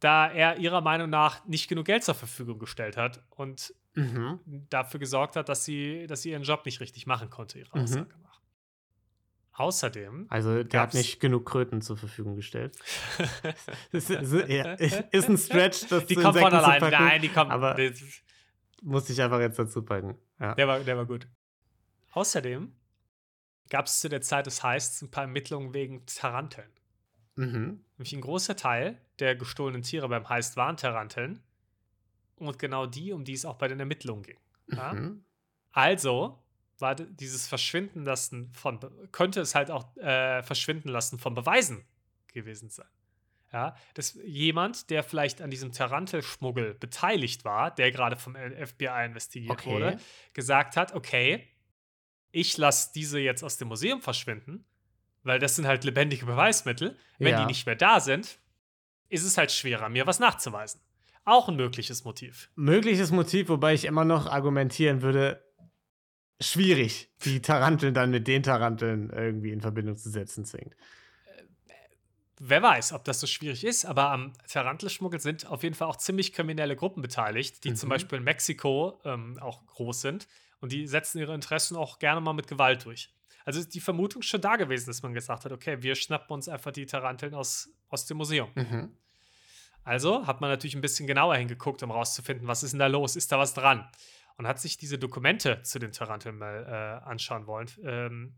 da 0.00 0.28
er 0.30 0.58
ihrer 0.58 0.80
Meinung 0.82 1.08
nach 1.08 1.46
nicht 1.46 1.68
genug 1.68 1.86
Geld 1.86 2.04
zur 2.04 2.14
Verfügung 2.16 2.58
gestellt 2.58 2.96
hat 2.98 3.22
und 3.30 3.72
Mhm. 3.94 4.40
dafür 4.68 4.98
gesorgt 5.00 5.36
hat, 5.36 5.48
dass 5.48 5.64
sie, 5.64 6.06
dass 6.06 6.22
sie 6.22 6.30
ihren 6.30 6.42
Job 6.42 6.64
nicht 6.66 6.80
richtig 6.80 7.06
machen 7.06 7.30
konnte, 7.30 7.58
ihrer 7.60 7.76
Mhm. 7.76 7.82
Aussage 7.84 8.14
nach. 8.22 8.31
Außerdem 9.54 10.26
Also 10.30 10.62
der 10.64 10.80
hat 10.80 10.94
nicht 10.94 11.20
genug 11.20 11.44
Kröten 11.46 11.82
zur 11.82 11.96
Verfügung 11.96 12.36
gestellt. 12.36 12.76
Das 13.92 14.08
ist, 14.08 14.32
ist, 15.12 15.28
ein 15.28 15.36
Stretch, 15.38 15.86
das 15.88 16.06
die 16.06 16.14
kommt 16.14 16.38
von 16.38 16.46
Insekten 16.46 16.50
zu 16.50 16.56
allein. 16.64 16.80
packen, 16.80 17.04
Nein, 17.04 17.20
die 17.22 17.28
kommt. 17.28 17.50
aber- 17.50 17.74
die- 17.74 17.94
Muss 18.82 19.08
ich 19.10 19.20
einfach 19.20 19.40
jetzt 19.40 19.58
dazu 19.58 19.82
packen. 19.84 20.16
Ja. 20.40 20.54
Der 20.54 20.66
war, 20.66 20.80
der 20.80 20.96
war 20.96 21.04
gut. 21.06 21.28
Außerdem 22.12 22.72
gab 23.70 23.86
es 23.86 24.00
zu 24.00 24.08
der 24.08 24.22
Zeit 24.22 24.46
des 24.46 24.62
Heists 24.62 25.02
ein 25.02 25.10
paar 25.10 25.24
Ermittlungen 25.24 25.72
wegen 25.74 26.04
Taranteln. 26.06 26.70
Mhm. 27.36 27.84
Nämlich 27.96 28.12
ein 28.12 28.20
großer 28.20 28.56
Teil 28.56 29.00
der 29.18 29.36
gestohlenen 29.36 29.82
Tiere 29.82 30.08
beim 30.08 30.28
Heist 30.28 30.56
waren 30.56 30.76
Taranteln. 30.76 31.42
Und 32.36 32.58
genau 32.58 32.86
die, 32.86 33.12
um 33.12 33.24
die 33.24 33.34
es 33.34 33.44
auch 33.44 33.56
bei 33.56 33.68
den 33.68 33.78
Ermittlungen 33.80 34.22
ging. 34.22 34.38
Ja? 34.68 34.92
Mhm. 34.94 35.24
Also 35.70 36.41
war 36.82 36.94
dieses 36.94 37.46
Verschwinden 37.48 38.04
lassen 38.04 38.52
von, 38.52 38.78
könnte 39.10 39.40
es 39.40 39.54
halt 39.54 39.70
auch 39.70 39.96
äh, 39.96 40.42
verschwinden 40.42 40.90
lassen 40.90 41.18
von 41.18 41.34
Beweisen 41.34 41.86
gewesen 42.32 42.68
sein. 42.68 42.88
Ja, 43.52 43.74
dass 43.94 44.18
jemand, 44.24 44.88
der 44.90 45.02
vielleicht 45.02 45.42
an 45.42 45.50
diesem 45.50 45.72
Tarantelschmuggel 45.72 46.72
beteiligt 46.74 47.44
war, 47.44 47.70
der 47.74 47.90
gerade 47.90 48.16
vom 48.16 48.34
FBI 48.34 49.04
investigiert 49.06 49.52
Okay. 49.52 49.70
wurde, 49.70 49.98
gesagt 50.32 50.76
hat, 50.76 50.94
okay, 50.94 51.46
ich 52.30 52.56
lasse 52.56 52.92
diese 52.94 53.18
jetzt 53.20 53.44
aus 53.44 53.58
dem 53.58 53.68
Museum 53.68 54.00
verschwinden, 54.00 54.64
weil 55.22 55.38
das 55.38 55.56
sind 55.56 55.66
halt 55.66 55.84
lebendige 55.84 56.24
Beweismittel. 56.24 56.96
Wenn 57.18 57.28
Ja. 57.32 57.40
die 57.40 57.46
nicht 57.46 57.66
mehr 57.66 57.76
da 57.76 58.00
sind, 58.00 58.38
ist 59.10 59.22
es 59.24 59.36
halt 59.36 59.52
schwerer, 59.52 59.90
mir 59.90 60.06
was 60.06 60.18
nachzuweisen. 60.18 60.80
Auch 61.26 61.48
ein 61.50 61.56
mögliches 61.56 62.04
Motiv. 62.04 62.48
Mögliches 62.56 63.10
Motiv, 63.10 63.50
wobei 63.50 63.74
ich 63.74 63.84
immer 63.84 64.06
noch 64.06 64.26
argumentieren 64.26 65.02
würde, 65.02 65.44
schwierig, 66.42 67.10
die 67.24 67.40
Taranteln 67.40 67.94
dann 67.94 68.10
mit 68.10 68.26
den 68.28 68.42
Taranteln 68.42 69.10
irgendwie 69.10 69.50
in 69.52 69.60
Verbindung 69.60 69.96
zu 69.96 70.10
setzen 70.10 70.44
zwingend. 70.44 70.74
Wer 72.44 72.60
weiß, 72.62 72.92
ob 72.92 73.04
das 73.04 73.20
so 73.20 73.28
schwierig 73.28 73.62
ist, 73.62 73.84
aber 73.84 74.10
am 74.10 74.32
Tarantelschmuggel 74.48 75.20
sind 75.20 75.46
auf 75.46 75.62
jeden 75.62 75.76
Fall 75.76 75.86
auch 75.86 75.96
ziemlich 75.96 76.32
kriminelle 76.32 76.74
Gruppen 76.74 77.00
beteiligt, 77.00 77.62
die 77.62 77.74
zum 77.74 77.88
Mhm. 77.88 77.90
Beispiel 77.90 78.18
in 78.18 78.24
Mexiko 78.24 79.00
ähm, 79.04 79.38
auch 79.40 79.64
groß 79.66 80.00
sind 80.00 80.26
und 80.60 80.72
die 80.72 80.88
setzen 80.88 81.18
ihre 81.18 81.34
Interessen 81.34 81.76
auch 81.76 82.00
gerne 82.00 82.20
mal 82.20 82.32
mit 82.32 82.48
Gewalt 82.48 82.84
durch. 82.84 83.14
Also 83.44 83.60
ist 83.60 83.74
die 83.74 83.80
Vermutung 83.80 84.22
schon 84.22 84.40
da 84.40 84.56
gewesen, 84.56 84.86
dass 84.86 85.02
man 85.02 85.14
gesagt 85.14 85.44
hat, 85.44 85.52
okay, 85.52 85.82
wir 85.82 85.94
schnappen 85.94 86.32
uns 86.34 86.48
einfach 86.48 86.72
die 86.72 86.86
Taranteln 86.86 87.34
aus, 87.34 87.70
aus 87.88 88.06
dem 88.06 88.16
Museum. 88.16 88.50
Mhm. 88.54 88.96
Also 89.84 90.26
hat 90.26 90.40
man 90.40 90.50
natürlich 90.50 90.74
ein 90.74 90.80
bisschen 90.80 91.06
genauer 91.06 91.36
hingeguckt, 91.36 91.82
um 91.82 91.90
rauszufinden, 91.90 92.46
was 92.46 92.62
ist 92.62 92.72
denn 92.72 92.80
da 92.80 92.86
los, 92.86 93.16
ist 93.16 93.30
da 93.32 93.38
was 93.38 93.54
dran? 93.54 93.88
Und 94.36 94.46
hat 94.46 94.58
sich 94.58 94.76
diese 94.76 94.98
Dokumente 94.98 95.62
zu 95.62 95.78
den 95.78 95.92
Taranteln 95.92 96.38
mal 96.38 96.64
äh, 97.04 97.08
anschauen 97.08 97.46
wollen, 97.46 97.68
ähm, 97.84 98.34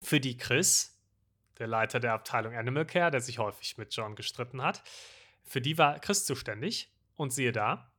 für 0.00 0.20
die 0.20 0.36
Chris, 0.36 1.00
der 1.58 1.66
Leiter 1.66 2.00
der 2.00 2.12
Abteilung 2.12 2.54
Animal 2.54 2.86
Care, 2.86 3.10
der 3.10 3.20
sich 3.20 3.38
häufig 3.38 3.78
mit 3.78 3.94
John 3.94 4.16
gestritten 4.16 4.62
hat, 4.62 4.82
für 5.42 5.60
die 5.60 5.78
war 5.78 5.98
Chris 5.98 6.24
zuständig. 6.24 6.90
Und 7.16 7.32
siehe 7.32 7.52
da, 7.52 7.92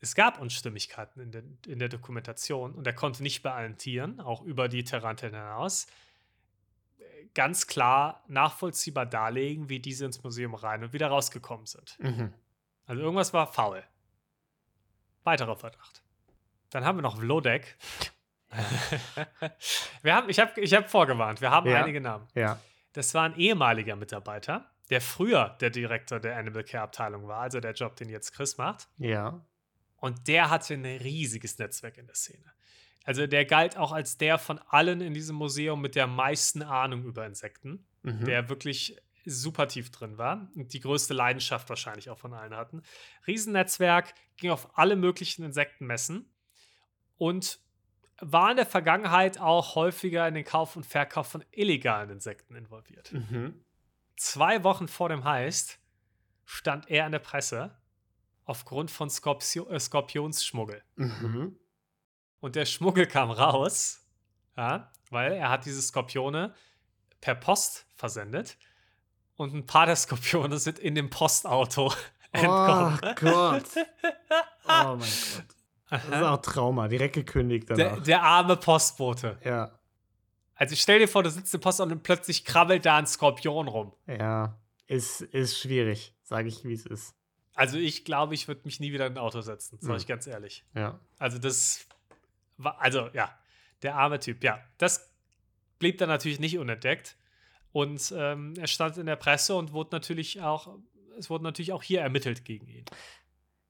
es 0.00 0.14
gab 0.14 0.40
Unstimmigkeiten 0.40 1.20
in, 1.20 1.30
den, 1.30 1.58
in 1.66 1.78
der 1.78 1.88
Dokumentation 1.88 2.74
und 2.74 2.86
er 2.86 2.94
konnte 2.94 3.22
nicht 3.22 3.42
bei 3.42 3.52
allen 3.52 3.76
Tieren, 3.76 4.20
auch 4.20 4.42
über 4.42 4.68
die 4.68 4.82
Taranteln 4.82 5.34
hinaus, 5.34 5.86
ganz 7.34 7.66
klar 7.66 8.24
nachvollziehbar 8.28 9.06
darlegen, 9.06 9.68
wie 9.68 9.78
diese 9.78 10.06
ins 10.06 10.22
Museum 10.22 10.54
rein 10.54 10.82
und 10.82 10.92
wieder 10.92 11.08
rausgekommen 11.08 11.66
sind. 11.66 11.98
Mhm. 12.00 12.32
Also 12.86 13.02
irgendwas 13.02 13.32
war 13.32 13.46
faul. 13.52 13.84
Weiterer 15.22 15.54
Verdacht. 15.54 16.02
Dann 16.70 16.84
haben 16.84 16.98
wir 16.98 17.02
noch 17.02 17.18
Vlodek. 17.18 17.76
wir 20.02 20.14
haben, 20.14 20.28
ich 20.28 20.38
habe 20.38 20.60
ich 20.60 20.74
hab 20.74 20.90
vorgewarnt, 20.90 21.40
wir 21.40 21.50
haben 21.50 21.68
Ja. 21.70 21.82
einige 21.82 22.00
Namen. 22.00 22.26
Ja. 22.34 22.58
Das 22.92 23.14
war 23.14 23.24
ein 23.24 23.36
ehemaliger 23.36 23.96
Mitarbeiter, 23.96 24.70
der 24.90 25.00
früher 25.00 25.56
der 25.60 25.70
Direktor 25.70 26.18
der 26.18 26.36
Animal 26.36 26.64
Care 26.64 26.82
Abteilung 26.84 27.28
war, 27.28 27.40
also 27.40 27.60
der 27.60 27.72
Job, 27.72 27.96
den 27.96 28.08
jetzt 28.08 28.32
Chris 28.32 28.58
macht. 28.58 28.88
Ja. 28.98 29.44
Und 29.96 30.26
der 30.28 30.50
hatte 30.50 30.74
ein 30.74 30.84
riesiges 30.84 31.58
Netzwerk 31.58 31.98
in 31.98 32.06
der 32.06 32.14
Szene. 32.16 32.44
Also 33.04 33.26
der 33.26 33.44
galt 33.44 33.76
auch 33.76 33.92
als 33.92 34.18
der 34.18 34.38
von 34.38 34.58
allen 34.68 35.00
in 35.00 35.14
diesem 35.14 35.36
Museum 35.36 35.80
mit 35.80 35.94
der 35.94 36.06
meisten 36.06 36.62
Ahnung 36.62 37.04
über 37.04 37.26
Insekten, 37.26 37.86
Mhm. 38.02 38.24
der 38.24 38.48
wirklich 38.48 38.96
super 39.26 39.68
tief 39.68 39.90
drin 39.90 40.16
war 40.16 40.48
und 40.56 40.72
die 40.72 40.80
größte 40.80 41.12
Leidenschaft 41.12 41.68
wahrscheinlich 41.68 42.08
auch 42.08 42.18
von 42.18 42.32
allen 42.32 42.56
hatten. 42.56 42.82
Riesennetzwerk, 43.26 44.14
ging 44.38 44.50
auf 44.50 44.78
alle 44.78 44.96
möglichen 44.96 45.44
Insektenmessen 45.44 46.29
und 47.20 47.60
war 48.18 48.50
in 48.50 48.56
der 48.56 48.66
Vergangenheit 48.66 49.38
auch 49.38 49.74
häufiger 49.74 50.26
in 50.26 50.34
den 50.34 50.44
Kauf 50.44 50.74
und 50.74 50.86
Verkauf 50.86 51.26
von 51.26 51.44
illegalen 51.50 52.08
Insekten 52.08 52.54
involviert. 52.56 53.12
Mhm. 53.12 53.62
Zwei 54.16 54.64
Wochen 54.64 54.88
vor 54.88 55.10
dem 55.10 55.24
Heist 55.24 55.78
stand 56.46 56.90
er 56.90 57.04
in 57.04 57.12
der 57.12 57.18
Presse 57.18 57.76
aufgrund 58.46 58.90
von 58.90 59.10
Skorpio 59.10 59.68
äh, 59.68 59.78
Skorpionsschmuggel. 59.78 60.82
Mhm. 60.96 61.58
Und 62.40 62.56
der 62.56 62.64
Schmuggel 62.64 63.06
kam 63.06 63.30
raus, 63.30 64.06
ja, 64.56 64.90
weil 65.10 65.32
er 65.32 65.50
hat 65.50 65.66
diese 65.66 65.82
Skorpione 65.82 66.54
per 67.20 67.34
Post 67.34 67.86
versendet. 67.96 68.56
Und 69.36 69.52
ein 69.52 69.66
paar 69.66 69.84
der 69.84 69.96
Skorpione 69.96 70.58
sind 70.58 70.78
in 70.78 70.94
dem 70.94 71.10
Postauto 71.10 71.92
entkommen. 72.32 72.98
Oh 73.02 73.14
Gott. 73.16 73.64
Oh 74.72 74.96
mein 74.96 75.00
Gott. 75.00 75.59
Das 75.90 76.04
ist 76.04 76.12
auch 76.14 76.40
Trauma. 76.42 76.88
Direkt 76.88 77.14
gekündigt 77.14 77.68
Der, 77.70 77.76
danach. 77.76 78.02
der 78.02 78.22
arme 78.22 78.56
Postbote. 78.56 79.38
ja. 79.44 79.72
Also 80.54 80.76
stell 80.76 80.98
dir 80.98 81.08
vor, 81.08 81.22
du 81.22 81.30
sitzt 81.30 81.54
im 81.54 81.60
Postauto 81.62 81.90
und 81.92 82.02
plötzlich 82.02 82.44
krabbelt 82.44 82.84
da 82.84 82.98
ein 82.98 83.06
Skorpion 83.06 83.66
rum. 83.66 83.94
Ja. 84.06 84.58
Ist, 84.86 85.22
ist 85.22 85.58
schwierig. 85.58 86.14
Sage 86.22 86.48
ich, 86.48 86.64
wie 86.64 86.74
es 86.74 86.84
ist. 86.84 87.14
Also 87.54 87.78
ich 87.78 88.04
glaube, 88.04 88.34
ich 88.34 88.46
würde 88.46 88.60
mich 88.64 88.78
nie 88.78 88.92
wieder 88.92 89.06
in 89.06 89.14
ein 89.14 89.18
Auto 89.18 89.40
setzen, 89.40 89.78
sage 89.80 89.94
Hm. 89.94 90.00
ich 90.00 90.06
ganz 90.06 90.26
ehrlich. 90.26 90.64
Ja. 90.74 91.00
Also 91.18 91.38
das 91.38 91.86
war, 92.58 92.78
also 92.80 93.08
ja, 93.14 93.34
der 93.82 93.96
arme 93.96 94.18
Typ, 94.18 94.44
ja. 94.44 94.60
Das 94.76 95.10
blieb 95.78 95.96
dann 95.96 96.08
natürlich 96.10 96.40
nicht 96.40 96.58
unentdeckt. 96.58 97.16
Und 97.72 98.12
ähm, 98.14 98.52
er 98.58 98.66
stand 98.66 98.98
in 98.98 99.06
der 99.06 99.16
Presse 99.16 99.54
und 99.56 99.72
wurde 99.72 99.90
natürlich 99.92 100.42
auch, 100.42 100.76
es 101.18 101.30
wurde 101.30 101.44
natürlich 101.44 101.72
auch 101.72 101.82
hier 101.82 102.02
ermittelt 102.02 102.44
gegen 102.44 102.66
ihn. 102.68 102.84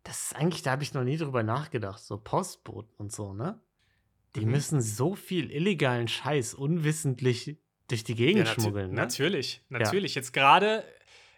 Das 0.05 0.23
ist 0.25 0.37
eigentlich, 0.37 0.63
da 0.63 0.71
habe 0.73 0.83
ich 0.83 0.95
noch 0.95 1.05
nie 1.05 1.17
drüber 1.17 1.43
nachgedacht. 1.43 2.01
So 2.03 2.17
Postboten 2.19 2.93
und 2.99 3.13
so, 3.13 3.33
ne? 3.35 3.61
Die 4.37 4.45
Mhm. 4.47 4.53
müssen 4.53 4.81
so 4.81 5.15
viel 5.15 5.51
illegalen 5.51 6.09
Scheiß 6.09 6.55
unwissentlich 6.55 7.59
durch 7.89 8.05
die 8.05 8.15
Gegend 8.15 8.47
natu- 8.49 8.61
schmuggeln, 8.63 8.91
ne? 8.91 8.95
Natürlich, 8.97 9.63
natürlich. 9.69 10.15
Jetzt 10.15 10.33
gerade, 10.33 10.85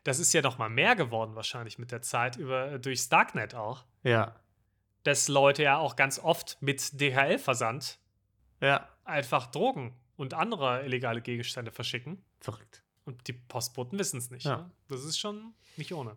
das 0.05 0.19
ist 0.19 0.33
ja 0.33 0.43
noch 0.43 0.59
mal 0.59 0.69
mehr 0.69 0.95
geworden 0.95 1.35
wahrscheinlich 1.35 1.79
mit 1.79 1.91
der 1.91 2.03
Zeit, 2.03 2.37
über, 2.37 2.79
durchs 2.79 3.09
Darknet 3.09 3.55
auch, 3.55 3.85
Ja. 4.05 4.37
dass 5.05 5.29
Leute 5.29 5.63
ja 5.65 5.79
auch 5.79 5.97
ganz 5.97 6.19
oft 6.19 6.59
mit 6.61 7.01
DHL-Versand 7.01 7.99
Ja. 8.61 8.89
einfach 9.05 9.47
Drogen 9.47 9.97
und 10.17 10.35
andere 10.35 10.85
illegale 10.85 11.23
Gegenstände 11.23 11.73
verschicken. 11.73 12.23
Verrückt. 12.41 12.83
Und 13.07 13.27
die 13.27 13.33
Postboten 13.33 13.99
wissen 13.99 14.19
es 14.19 14.31
nicht. 14.31 14.45
Ja. 14.45 14.59
Ne? 14.59 14.71
Das 14.89 15.03
ist 15.05 15.19
schon 15.19 15.55
nicht 15.77 15.93
ohne. 15.95 16.17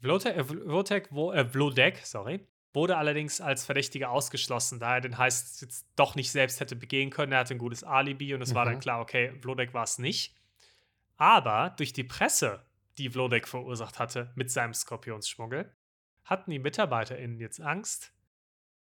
Vlotek, 0.00 0.36
äh, 0.36 0.44
Vlotek, 0.44 1.08
wo, 1.10 1.32
äh, 1.32 1.44
Vlodek, 1.44 2.00
sorry, 2.04 2.46
wurde 2.72 2.96
allerdings 2.96 3.40
als 3.40 3.64
Verdächtiger 3.64 4.10
ausgeschlossen, 4.10 4.80
da 4.80 4.96
er 4.96 5.00
den 5.00 5.16
Heist 5.18 5.62
jetzt 5.62 5.86
doch 5.96 6.14
nicht 6.16 6.30
selbst 6.32 6.60
hätte 6.60 6.76
begehen 6.76 7.10
können. 7.10 7.32
Er 7.32 7.38
hatte 7.40 7.54
ein 7.54 7.58
gutes 7.58 7.84
Alibi 7.84 8.34
und 8.34 8.42
es 8.42 8.54
war 8.54 8.64
dann 8.64 8.74
Mhm. 8.74 8.80
klar, 8.80 9.00
okay, 9.00 9.32
Vlodek 9.40 9.72
war 9.74 9.84
es 9.84 9.98
nicht. 9.98 10.34
Aber 11.16 11.70
durch 11.76 11.92
die 11.92 12.04
Presse, 12.04 12.66
die 12.98 13.10
Vlodek 13.10 13.46
verursacht 13.46 13.98
hatte 13.98 14.32
mit 14.34 14.50
seinem 14.50 14.74
Skorpionsschmuggel, 14.74 15.72
hatten 16.24 16.50
die 16.50 16.58
MitarbeiterInnen 16.58 17.38
jetzt 17.38 17.60
Angst, 17.60 18.12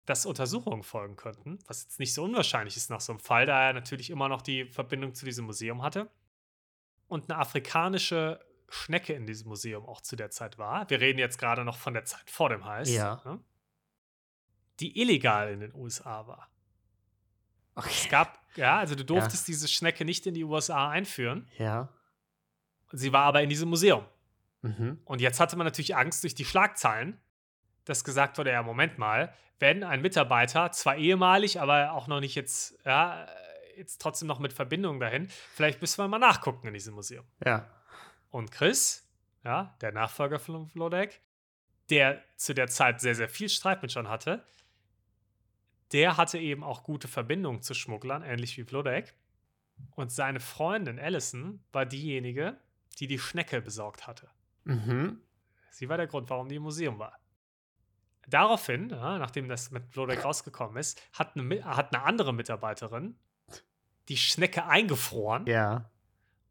dass 0.07 0.27
Untersuchungen 0.27 0.83
folgen 0.83 1.17
könnten, 1.17 1.59
was 1.67 1.83
jetzt 1.83 1.99
nicht 1.99 2.15
so 2.15 2.25
unwahrscheinlich 2.25 2.77
ist 2.77 2.91
nach 2.91 3.01
so 3.01 3.13
einem 3.13 3.21
Fall, 3.21 3.47
da 3.47 3.67
er 3.67 3.73
natürlich 3.73 4.11
immer 4.11 4.29
noch 4.29 4.43
die 4.43 4.67
Verbindung 4.67 5.15
zu 5.15 5.25
diesem 5.25 5.47
Museum 5.47 5.83
hatte 5.83 6.11
und 7.09 7.31
eine 7.31 7.39
afrikanische 7.41 8.41
Schnecke 8.71 9.13
in 9.13 9.27
diesem 9.27 9.49
Museum 9.49 9.85
auch 9.85 10.01
zu 10.01 10.17
der 10.17 10.31
Zeit 10.31 10.57
war. 10.59 10.89
Wir 10.89 11.01
reden 11.01 11.19
jetzt 11.19 11.39
gerade 11.39 11.65
noch 11.65 11.77
von 11.77 11.93
der 11.93 12.05
Zeit 12.05 12.31
vor 12.31 12.49
dem 12.49 12.65
Heist. 12.65 12.93
Ja. 12.93 13.21
ne? 13.25 13.41
Die 14.79 15.01
illegal 15.01 15.51
in 15.53 15.61
den 15.61 15.75
USA 15.75 16.27
war. 16.27 16.49
Es 17.77 17.85
Okay. 17.85 18.09
gab, 18.11 18.39
ja, 18.57 18.79
also 18.79 18.95
du 18.95 19.05
durftest 19.05 19.47
diese 19.49 19.69
Schnecke 19.69 20.05
nicht 20.05 20.27
in 20.27 20.35
die 20.35 20.45
USA 20.45 20.89
einführen. 20.89 21.49
Ja. 21.59 21.89
Sie 22.93 23.13
war 23.13 23.25
aber 23.25 23.43
in 23.43 23.49
diesem 23.49 23.69
Museum. 23.69 24.05
Mhm. 24.63 25.01
Und 25.05 25.21
jetzt 25.21 25.41
hatte 25.41 25.57
man 25.57 25.67
natürlich 25.67 25.97
Angst 25.97 26.23
durch 26.23 26.35
die 26.35 26.45
Schlagzeilen, 26.45 27.21
dass 27.85 28.05
gesagt 28.05 28.39
wurde, 28.39 28.51
ja, 28.53 28.63
Moment 28.63 28.99
mal, 28.99 29.35
wenn 29.59 29.85
ein 29.85 30.01
Mitarbeiter, 30.01 30.73
zwar 30.73 30.97
ehemalig, 30.97 31.61
aber 31.61 31.93
auch 31.93 32.07
noch 32.07 32.21
nicht 32.21 32.35
jetzt, 32.35 32.79
ja, 32.85 33.27
jetzt 33.77 34.01
trotzdem 34.01 34.29
noch 34.29 34.39
mit 34.39 34.53
Verbindung 34.53 35.01
dahin, 35.01 35.29
vielleicht 35.29 35.81
müssen 35.81 35.99
wir 36.03 36.09
mal 36.09 36.19
nachgucken 36.19 36.67
in 36.69 36.75
diesem 36.75 36.95
Museum. 36.95 37.25
Ja. 37.45 37.69
Und 38.31 38.53
Chris, 38.53 39.09
ja, 39.45 39.77
der 39.81 39.93
Nachfolger 39.93 40.39
von 40.39 40.67
Vlodek, 40.67 41.21
der 41.91 42.23
zu 42.37 42.55
der 42.55 42.69
Zeit 42.69 43.01
sehr, 43.01 43.15
sehr 43.15 43.29
viel 43.29 43.49
Streit 43.49 43.83
mit 43.83 43.93
John 43.93 44.09
hatte, 44.09 44.45
der 45.93 46.17
hatte 46.17 46.39
eben 46.39 46.63
auch 46.63 46.85
gute 46.85 47.09
Verbindungen 47.09 47.63
zu 47.63 47.75
Schmugglern, 47.75 48.23
ähnlich 48.23 48.57
wie 48.57 48.65
Vlodek. 48.65 49.15
Und 49.93 50.13
seine 50.13 50.41
Freundin 50.41 50.99
Allison 51.01 51.65
war 51.73 51.87
diejenige, 51.87 52.59
die 52.99 53.07
die 53.07 53.19
Schnecke 53.19 53.61
besorgt 53.61 54.07
hatte. 54.07 54.29
Mhm. 54.65 55.21
Sie 55.71 55.89
war 55.89 55.97
der 55.97 56.07
Grund, 56.07 56.31
warum 56.31 56.49
die 56.49 56.57
im 56.57 56.63
Museum 56.63 56.99
war. 56.99 57.19
Daraufhin, 58.29 58.91
ja, 58.91 59.19
nachdem 59.19 59.49
das 59.49 59.71
mit 59.71 59.89
Vlodek 59.89 60.25
rausgekommen 60.25 60.77
ist, 60.77 61.03
hat 61.13 61.37
eine, 61.37 61.65
hat 61.65 61.95
eine 61.95 62.05
andere 62.05 62.33
Mitarbeiterin 62.33 63.17
die 64.09 64.17
Schnecke 64.17 64.67
eingefroren 64.67 65.47
Ja. 65.47 65.90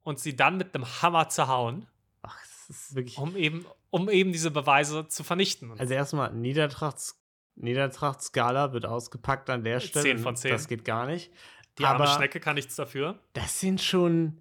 Und 0.10 0.20
sie 0.20 0.36
dann 0.36 0.58
mit 0.58 0.74
einem 0.74 0.86
Hammer 1.02 1.30
zerhauen, 1.30 1.86
Ach, 2.24 2.36
das 2.42 2.70
ist 2.70 2.96
wirklich. 2.96 3.18
um 3.20 3.36
eben, 3.38 3.66
um 3.92 4.10
eben 4.10 4.32
diese 4.32 4.50
Beweise 4.52 5.08
zu 5.08 5.24
vernichten. 5.24 5.72
Also 5.78 5.94
erstmal 5.94 6.34
Niedertrachts 6.34 7.16
Niedertrachtskala 7.56 8.74
wird 8.74 8.86
ausgepackt 8.86 9.50
an 9.50 9.64
der 9.64 9.80
Stelle. 9.82 10.04
10 10.04 10.20
von 10.20 10.36
10. 10.36 10.52
Das 10.52 10.68
geht 10.68 10.84
gar 10.86 11.06
nicht. 11.06 11.32
die 11.78 11.86
arme 11.86 12.06
aber- 12.06 12.08
Schnecke 12.16 12.40
kann 12.40 12.56
nichts 12.56 12.76
dafür. 12.76 13.20
Das 13.34 13.60
sind 13.60 13.82
schon 13.82 14.38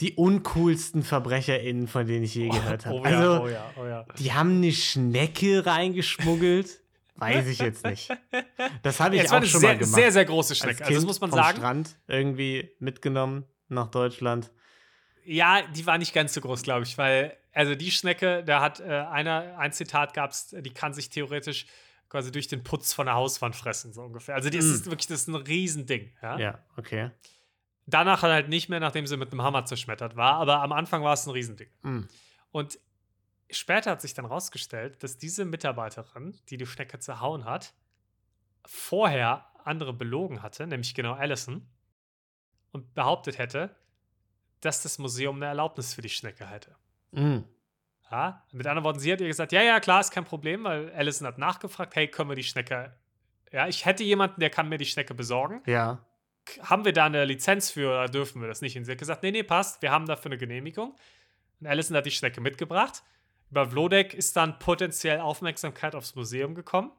die 0.00 0.12
uncoolsten 0.14 1.02
VerbrecherInnen, 1.02 1.88
von 1.88 2.06
denen 2.06 2.24
ich 2.24 2.34
je 2.34 2.48
gehört 2.50 2.84
habe. 2.84 2.96
Oh, 2.96 3.04
ja, 3.04 3.10
also, 3.18 3.42
oh 3.44 3.48
ja, 3.48 3.70
oh 3.80 3.86
ja. 3.86 4.04
die 4.18 4.32
haben 4.34 4.56
eine 4.56 4.72
Schnecke 4.72 5.64
reingeschmuggelt. 5.64 6.82
Weiß 7.14 7.46
ich 7.46 7.60
jetzt 7.60 7.86
nicht. 7.86 8.10
Das 8.82 9.00
habe 9.00 9.16
ich 9.16 9.22
war 9.24 9.30
auch 9.30 9.36
eine 9.36 9.46
schon 9.46 9.60
sehr, 9.60 9.70
mal 9.70 9.78
gemacht. 9.78 9.94
sehr, 9.94 10.12
sehr 10.12 10.24
große 10.26 10.50
Als 10.50 10.58
Schnecke. 10.58 10.84
Also, 10.84 10.90
das 10.90 10.98
Kind 10.98 11.06
muss 11.06 11.20
man 11.22 11.30
vom 11.30 11.38
sagen. 11.38 11.56
Strand 11.56 11.98
irgendwie 12.08 12.70
mitgenommen 12.78 13.46
nach 13.68 13.88
Deutschland. 13.90 14.50
Ja, 15.24 15.62
die 15.62 15.86
war 15.86 15.98
nicht 15.98 16.14
ganz 16.14 16.34
so 16.34 16.40
groß, 16.40 16.62
glaube 16.62 16.84
ich, 16.84 16.96
weil, 16.98 17.36
also 17.52 17.74
die 17.74 17.90
Schnecke, 17.90 18.44
da 18.44 18.60
hat 18.60 18.80
äh, 18.80 18.84
einer, 18.84 19.58
ein 19.58 19.72
Zitat 19.72 20.14
gab 20.14 20.30
es, 20.30 20.48
die 20.58 20.72
kann 20.72 20.94
sich 20.94 21.10
theoretisch 21.10 21.66
quasi 22.08 22.30
durch 22.30 22.46
den 22.46 22.62
Putz 22.62 22.92
von 22.92 23.06
der 23.06 23.16
Hauswand 23.16 23.56
fressen, 23.56 23.92
so 23.92 24.02
ungefähr. 24.02 24.36
Also 24.36 24.48
die 24.50 24.58
Mm. 24.58 24.60
ist 24.60 24.86
wirklich, 24.86 25.08
das 25.08 25.22
ist 25.22 25.28
ein 25.28 25.34
Riesending. 25.34 26.12
Ja? 26.22 26.38
Ja, 26.38 26.58
okay. 26.76 27.10
Danach 27.86 28.22
halt 28.22 28.48
nicht 28.48 28.68
mehr, 28.68 28.78
nachdem 28.78 29.06
sie 29.06 29.16
mit 29.16 29.32
einem 29.32 29.42
Hammer 29.42 29.64
zerschmettert 29.64 30.14
war, 30.16 30.34
aber 30.34 30.62
am 30.62 30.70
Anfang 30.72 31.02
war 31.02 31.14
es 31.14 31.26
ein 31.26 31.30
Riesending. 31.30 31.68
Mm. 31.82 32.02
Und 32.52 32.78
später 33.50 33.90
hat 33.90 34.00
sich 34.00 34.14
dann 34.14 34.24
rausgestellt, 34.26 35.02
dass 35.02 35.18
diese 35.18 35.44
Mitarbeiterin, 35.44 36.38
die 36.48 36.56
die 36.56 36.66
Schnecke 36.66 37.00
zerhauen 37.00 37.44
hat, 37.44 37.74
vorher 38.64 39.46
andere 39.64 39.92
belogen 39.92 40.42
hatte, 40.42 40.66
nämlich 40.66 40.94
genau 40.94 41.14
Allison, 41.14 41.66
und 42.76 42.94
behauptet 42.94 43.38
hätte, 43.38 43.74
dass 44.60 44.82
das 44.82 44.98
Museum 44.98 45.36
eine 45.36 45.46
Erlaubnis 45.46 45.94
für 45.94 46.02
die 46.02 46.08
Schnecke 46.08 46.48
hätte. 46.48 46.76
Mm. 47.12 47.38
Ja, 48.10 48.44
mit 48.52 48.66
anderen 48.66 48.84
Worten, 48.84 49.00
sie 49.00 49.12
hat 49.12 49.20
ihr 49.20 49.26
gesagt, 49.26 49.52
ja, 49.52 49.62
ja, 49.62 49.80
klar, 49.80 50.00
ist 50.00 50.12
kein 50.12 50.24
Problem, 50.24 50.64
weil 50.64 50.92
Allison 50.92 51.26
hat 51.26 51.38
nachgefragt, 51.38 51.96
hey, 51.96 52.06
können 52.06 52.30
wir 52.30 52.36
die 52.36 52.44
Schnecke, 52.44 52.94
ja, 53.52 53.66
ich 53.66 53.84
hätte 53.84 54.04
jemanden, 54.04 54.40
der 54.40 54.50
kann 54.50 54.68
mir 54.68 54.78
die 54.78 54.86
Schnecke 54.86 55.14
besorgen. 55.14 55.62
Ja. 55.66 56.04
Haben 56.60 56.84
wir 56.84 56.92
da 56.92 57.06
eine 57.06 57.24
Lizenz 57.24 57.70
für 57.70 57.88
oder 57.88 58.06
dürfen 58.06 58.40
wir 58.40 58.48
das 58.48 58.60
nicht? 58.60 58.76
Und 58.76 58.84
sie 58.84 58.92
hat 58.92 58.98
gesagt, 58.98 59.24
nee, 59.24 59.32
nee, 59.32 59.42
passt, 59.42 59.82
wir 59.82 59.90
haben 59.90 60.06
dafür 60.06 60.30
eine 60.30 60.38
Genehmigung. 60.38 60.94
Und 61.60 61.66
Allison 61.66 61.96
hat 61.96 62.06
die 62.06 62.12
Schnecke 62.12 62.40
mitgebracht. 62.40 63.02
Über 63.50 63.70
Vlodek 63.70 64.14
ist 64.14 64.36
dann 64.36 64.58
potenziell 64.58 65.20
Aufmerksamkeit 65.20 65.94
aufs 65.94 66.14
Museum 66.14 66.54
gekommen, 66.54 66.92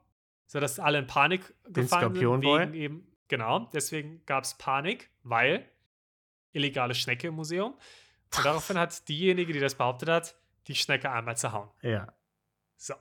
sodass 0.45 0.79
alle 0.79 0.99
in 0.99 1.07
Panik 1.07 1.53
gefallen 1.69 2.15
sind. 2.15 2.41
Wegen 2.41 2.73
eben, 2.73 3.06
genau, 3.27 3.69
deswegen 3.73 4.25
gab 4.25 4.43
es 4.43 4.53
Panik, 4.55 5.09
weil 5.23 5.69
illegale 6.53 6.95
Schnecke 6.95 7.27
im 7.27 7.35
Museum. 7.35 7.73
Und 8.35 8.45
daraufhin 8.45 8.77
hat 8.77 9.07
diejenige, 9.07 9.53
die 9.53 9.59
das 9.59 9.75
behauptet 9.75 10.09
hat, 10.09 10.35
die 10.67 10.75
Schnecke 10.75 11.09
einmal 11.11 11.37
zerhauen. 11.37 11.69
Ja. 11.81 12.13
So. 12.75 12.93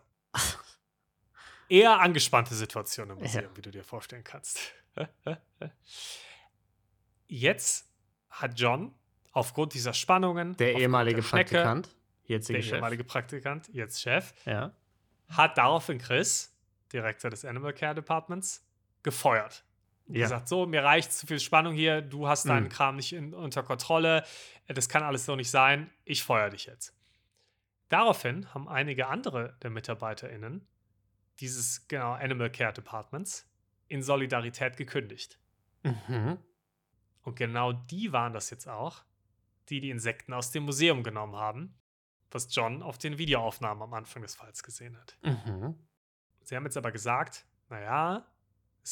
Eher 1.68 1.98
angespannte 2.00 2.54
Situation 2.54 3.10
im 3.10 3.18
Museum, 3.18 3.44
Ja. 3.44 3.56
wie 3.56 3.62
du 3.62 3.70
dir 3.70 3.82
vorstellen 3.82 4.22
kannst. 4.22 4.60
Jetzt 7.26 7.88
hat 8.30 8.58
John 8.58 8.94
aufgrund 9.32 9.74
dieser 9.74 9.92
Spannungen, 9.92 10.56
Der 10.56 10.74
ehemalige 10.76 11.16
der 11.16 11.22
Schnecke, 11.28 11.54
Praktikant. 11.56 11.96
Jetzige 12.24 12.58
der 12.58 12.62
Chef. 12.62 12.72
ehemalige 12.74 13.04
Praktikant, 13.04 13.68
jetzt 13.72 14.00
Chef, 14.00 14.32
ja. 14.46 14.72
hat 15.28 15.58
daraufhin 15.58 15.98
Chris, 15.98 16.54
Direktor 16.92 17.30
des 17.30 17.44
Animal 17.44 17.72
Care 17.72 17.94
Departments, 17.94 18.64
gefeuert. 19.02 19.64
Ja. 20.08 20.22
gesagt, 20.22 20.48
so, 20.48 20.66
mir 20.66 20.84
reicht 20.84 21.12
zu 21.12 21.26
viel 21.26 21.40
Spannung 21.40 21.74
hier, 21.74 22.00
du 22.00 22.28
hast 22.28 22.48
deinen 22.48 22.64
Mhm. 22.64 22.68
Kram 22.68 22.96
nicht 22.96 23.12
in, 23.12 23.34
unter 23.34 23.62
Kontrolle, 23.62 24.24
äh, 24.66 24.74
das 24.74 24.88
kann 24.88 25.02
alles 25.02 25.24
so 25.26 25.34
nicht 25.36 25.50
sein, 25.50 25.90
ich 26.04 26.22
feuer 26.22 26.50
dich 26.50 26.66
jetzt. 26.66 26.94
Daraufhin 27.88 28.52
haben 28.54 28.68
einige 28.68 29.08
andere 29.08 29.56
der 29.62 29.70
MitarbeiterInnen 29.70 30.66
dieses 31.40 31.86
genau 31.88 32.12
Animal 32.12 32.50
Care 32.50 32.72
Departments 32.72 33.48
in 33.88 34.02
Solidarität 34.02 34.76
gekündigt. 34.76 35.38
Mhm. 35.82 36.38
Und 37.22 37.36
genau 37.36 37.72
die 37.72 38.12
waren 38.12 38.32
das 38.32 38.50
jetzt 38.50 38.68
auch, 38.68 39.04
die 39.68 39.80
die 39.80 39.90
Insekten 39.90 40.32
aus 40.32 40.50
dem 40.50 40.64
Museum 40.64 41.02
genommen 41.02 41.36
haben, 41.36 41.74
was 42.30 42.54
John 42.54 42.82
auf 42.82 42.98
den 42.98 43.18
Videoaufnahmen 43.18 43.82
am 43.82 43.94
Anfang 43.94 44.22
des 44.22 44.34
Falls 44.34 44.62
gesehen 44.62 44.96
hat. 44.98 45.16
Mhm. 45.22 45.74
Sie 46.42 46.56
haben 46.56 46.64
jetzt 46.64 46.76
aber 46.76 46.92
gesagt, 46.92 47.44
naja, 47.68 48.26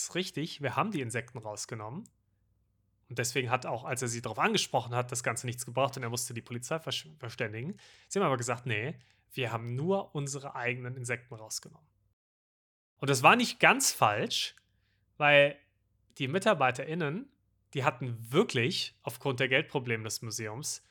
ist 0.00 0.14
richtig, 0.14 0.61
wir 0.61 0.76
haben 0.76 0.90
die 0.90 1.00
Insekten 1.00 1.38
rausgenommen. 1.38 2.04
Und 3.09 3.18
deswegen 3.18 3.50
hat 3.50 3.66
auch, 3.66 3.85
als 3.85 4.02
er 4.02 4.09
sie 4.09 4.22
darauf 4.22 4.38
angesprochen 4.38 4.94
hat, 4.94 5.12
das 5.12 5.22
Ganze 5.22 5.46
nichts 5.46 5.66
gebracht 5.66 5.96
und 5.96 6.02
er 6.02 6.11
musste 6.11 6.35
die 6.35 6.42
Polizei 6.42 6.78
verständigen. 6.80 7.76
Sie 8.09 8.18
haben 8.18 8.26
aber 8.26 8.37
gesagt, 8.37 8.66
nee, 8.66 8.96
wir 9.33 9.52
haben 9.52 9.74
nur 9.74 10.14
unsere 10.14 10.54
eigenen 10.54 10.96
Insekten 10.96 11.35
rausgenommen. 11.35 11.87
Und 12.98 13.11
das 13.11 13.22
war 13.22 13.37
nicht 13.37 13.61
ganz 13.61 13.92
falsch, 13.92 14.57
weil 15.16 15.59
die 16.18 16.28
MitarbeiterInnen, 16.28 17.28
die 17.74 17.85
hatten 17.85 18.16
wirklich, 18.33 18.96
aufgrund 19.02 19.40
der 19.40 19.48
Geldprobleme 19.48 20.04
des 20.04 20.22
Museums, 20.22 20.83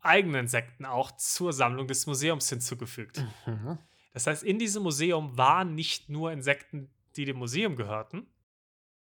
eigene 0.00 0.38
Insekten 0.38 0.84
auch 0.84 1.10
zur 1.12 1.52
Sammlung 1.52 1.88
des 1.88 2.06
Museums 2.06 2.48
hinzugefügt. 2.48 3.24
Mhm. 3.46 3.78
Das 4.12 4.26
heißt, 4.26 4.44
in 4.44 4.58
diesem 4.58 4.82
Museum 4.82 5.36
waren 5.36 5.74
nicht 5.74 6.08
nur 6.08 6.32
Insekten, 6.32 6.90
die 7.16 7.24
dem 7.24 7.38
Museum 7.38 7.76
gehörten, 7.76 8.26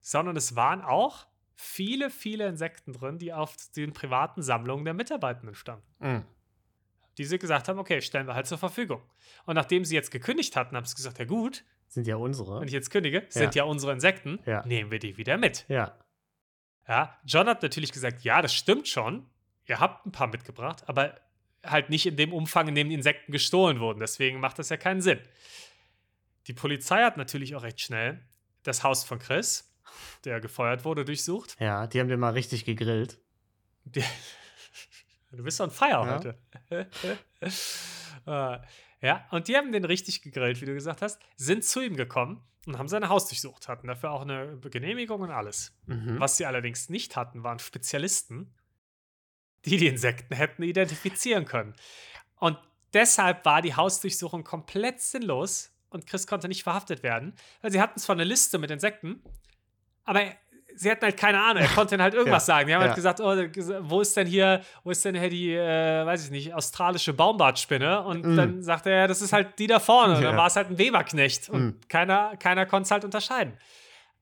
sondern 0.02 0.36
es 0.36 0.56
waren 0.56 0.82
auch 0.82 1.28
viele, 1.56 2.10
viele 2.10 2.48
Insekten 2.48 2.94
drin, 2.94 3.18
die 3.18 3.34
auf 3.34 3.56
den 3.76 3.92
privaten 3.94 4.42
Sammlungen 4.42 4.86
der 4.86 4.94
Mitarbeitenden 4.94 5.56
standen. 5.56 5.86
Mhm. 6.00 6.26
Die 7.18 7.26
sie 7.26 7.38
gesagt 7.38 7.68
haben, 7.68 7.80
okay, 7.80 8.02
stellen 8.02 8.28
wir 8.28 8.36
halt 8.36 8.48
zur 8.48 8.58
Verfügung. 8.58 9.02
Und 9.46 9.56
nachdem 9.56 9.84
sie 9.84 9.96
jetzt 9.96 10.10
gekündigt 10.12 10.56
hatten, 10.56 10.76
haben 10.78 10.86
sie 10.86 10.96
gesagt, 10.96 11.20
ja 11.20 11.26
gut, 11.26 11.66
Sind 11.90 12.08
ja 12.08 12.16
unsere. 12.16 12.62
wenn 12.62 12.68
ich 12.68 12.74
jetzt 12.74 12.92
kündige, 12.92 13.26
sind 13.30 13.56
ja 13.56 13.66
unsere 13.66 13.92
Insekten, 13.92 14.40
Ja. 14.46 14.66
nehmen 14.66 14.90
wir 14.90 15.00
die 15.00 15.18
wieder 15.18 15.38
mit. 15.38 15.66
Ja. 15.68 15.98
Ja, 16.88 17.20
John 17.26 17.48
hat 17.48 17.62
natürlich 17.62 17.92
gesagt, 17.92 18.24
ja, 18.24 18.42
das 18.42 18.54
stimmt 18.54 18.88
schon. 18.88 19.30
Ihr 19.66 19.80
habt 19.80 20.06
ein 20.06 20.12
paar 20.12 20.28
mitgebracht, 20.28 20.88
aber 20.88 21.20
halt 21.64 21.90
nicht 21.90 22.06
in 22.06 22.16
dem 22.16 22.32
Umfang, 22.34 22.70
in 22.70 22.76
dem 22.76 22.88
die 22.90 22.96
Insekten 22.96 23.32
gestohlen 23.34 23.80
wurden. 23.82 24.00
Deswegen 24.00 24.40
macht 24.40 24.58
das 24.58 24.70
ja 24.70 24.78
keinen 24.78 25.02
Sinn. 25.02 25.20
Die 26.48 26.54
Polizei 26.54 27.04
hat 27.04 27.18
natürlich 27.18 27.56
auch 27.56 27.64
recht 27.64 27.82
schnell 27.82 28.26
das 28.64 28.84
Haus 28.84 29.04
von 29.04 29.20
Chris, 29.20 29.69
der 30.26 30.40
gefeuert 30.40 30.86
wurde, 30.86 31.06
durchsucht. 31.06 31.56
Ja, 31.60 31.88
die 31.88 32.00
haben 32.00 32.08
den 32.10 32.20
mal 32.20 32.34
richtig 32.34 32.66
gegrillt. 32.66 33.20
Die- 33.86 34.04
du 35.32 35.44
bist 35.44 35.60
on 35.62 35.72
fire 35.72 35.90
Ja. 36.06 36.16
heute. 36.18 36.38
Äh, 38.26 38.60
ja, 39.06 39.28
und 39.32 39.48
die 39.48 39.56
haben 39.56 39.72
den 39.72 39.86
richtig 39.86 40.22
gegrillt, 40.22 40.62
wie 40.62 40.66
du 40.66 40.74
gesagt 40.74 41.02
hast, 41.02 41.20
sind 41.38 41.64
zu 41.64 41.82
ihm 41.82 41.96
gekommen 41.96 42.44
und 42.66 42.78
haben 42.78 42.88
sein 42.88 43.08
Haus 43.10 43.28
durchsucht, 43.28 43.68
hatten 43.68 43.88
dafür 43.88 44.12
auch 44.12 44.22
eine 44.22 44.58
Genehmigung 44.70 45.22
und 45.22 45.32
alles. 45.32 45.74
Mhm. 45.86 46.20
Was 46.20 46.38
sie 46.38 46.46
allerdings 46.46 46.90
nicht 46.90 47.16
hatten, 47.16 47.44
waren 47.44 47.60
Spezialisten, 47.60 48.54
die 49.66 49.78
die 49.78 49.88
Insekten 49.88 50.36
hätten 50.36 50.64
identifizieren 50.64 51.46
können. 51.46 51.74
Und 52.36 52.58
deshalb 52.94 53.46
war 53.46 53.62
die 53.62 53.76
Hausdurchsuchung 53.76 54.44
komplett 54.44 55.02
sinnlos 55.02 55.72
und 55.90 56.06
Chris 56.06 56.28
konnte 56.28 56.48
nicht 56.48 56.64
verhaftet 56.64 57.02
werden, 57.04 57.34
weil 57.62 57.72
sie 57.72 57.82
hatten 57.82 58.00
zwar 58.00 58.16
eine 58.16 58.24
Liste 58.24 58.58
mit 58.60 58.70
Insekten, 58.72 59.24
aber 60.10 60.22
sie 60.76 60.90
hatten 60.90 61.04
halt 61.04 61.18
keine 61.18 61.42
Ahnung. 61.42 61.62
Er 61.64 61.70
konnte 61.70 61.96
ihnen 61.96 62.02
halt 62.02 62.14
irgendwas 62.20 62.48
Ja, 62.48 62.56
sagen. 62.56 62.68
Die 62.68 62.74
haben 62.74 62.82
ja. 62.82 62.88
halt 62.88 62.96
gesagt, 62.96 63.20
oh, 63.20 63.36
wo 63.90 64.02
ist 64.02 64.16
denn 64.16 64.28
hier, 64.28 64.62
wo 64.84 64.92
ist 64.92 65.04
denn 65.06 65.16
hier 65.16 65.30
die, 65.30 65.54
äh, 65.54 66.06
weiß 66.06 66.26
ich 66.26 66.32
nicht, 66.32 66.54
australische 66.54 67.14
Baumbartspinne? 67.14 68.02
Und 68.04 68.26
Mm. 68.26 68.36
dann 68.36 68.64
sagte 68.64 68.90
er, 68.90 69.08
das 69.08 69.22
ist 69.22 69.34
halt 69.34 69.60
die 69.60 69.68
da 69.68 69.80
vorne. 69.80 70.16
Und 70.16 70.22
dann 70.24 70.34
Ja. 70.34 70.38
war 70.38 70.48
es 70.48 70.56
halt 70.56 70.70
ein 70.70 70.78
Weberknecht. 70.78 71.50
Und 71.50 71.66
Mm. 71.66 71.80
keiner, 71.90 72.38
keiner 72.38 72.66
konnte 72.66 72.88
es 72.88 72.92
halt 72.92 73.04
unterscheiden. 73.06 73.58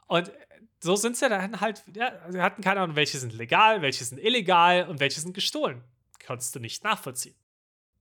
Und 0.08 0.32
so 0.80 0.96
sind 0.96 1.18
sie 1.18 1.28
dann 1.30 1.60
halt, 1.62 1.84
ja, 1.96 2.12
sie 2.30 2.42
hatten 2.42 2.62
keine 2.64 2.82
Ahnung, 2.82 2.96
welche 2.96 3.18
sind 3.18 3.34
legal, 3.34 3.82
welche 3.82 4.04
sind 4.06 4.20
illegal 4.20 4.88
und 4.88 5.00
welche 5.00 5.20
sind 5.20 5.34
gestohlen. 5.34 5.84
Konntest 6.26 6.56
du 6.56 6.60
nicht 6.60 6.84
nachvollziehen. 6.84 7.36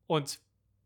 Und 0.07 0.39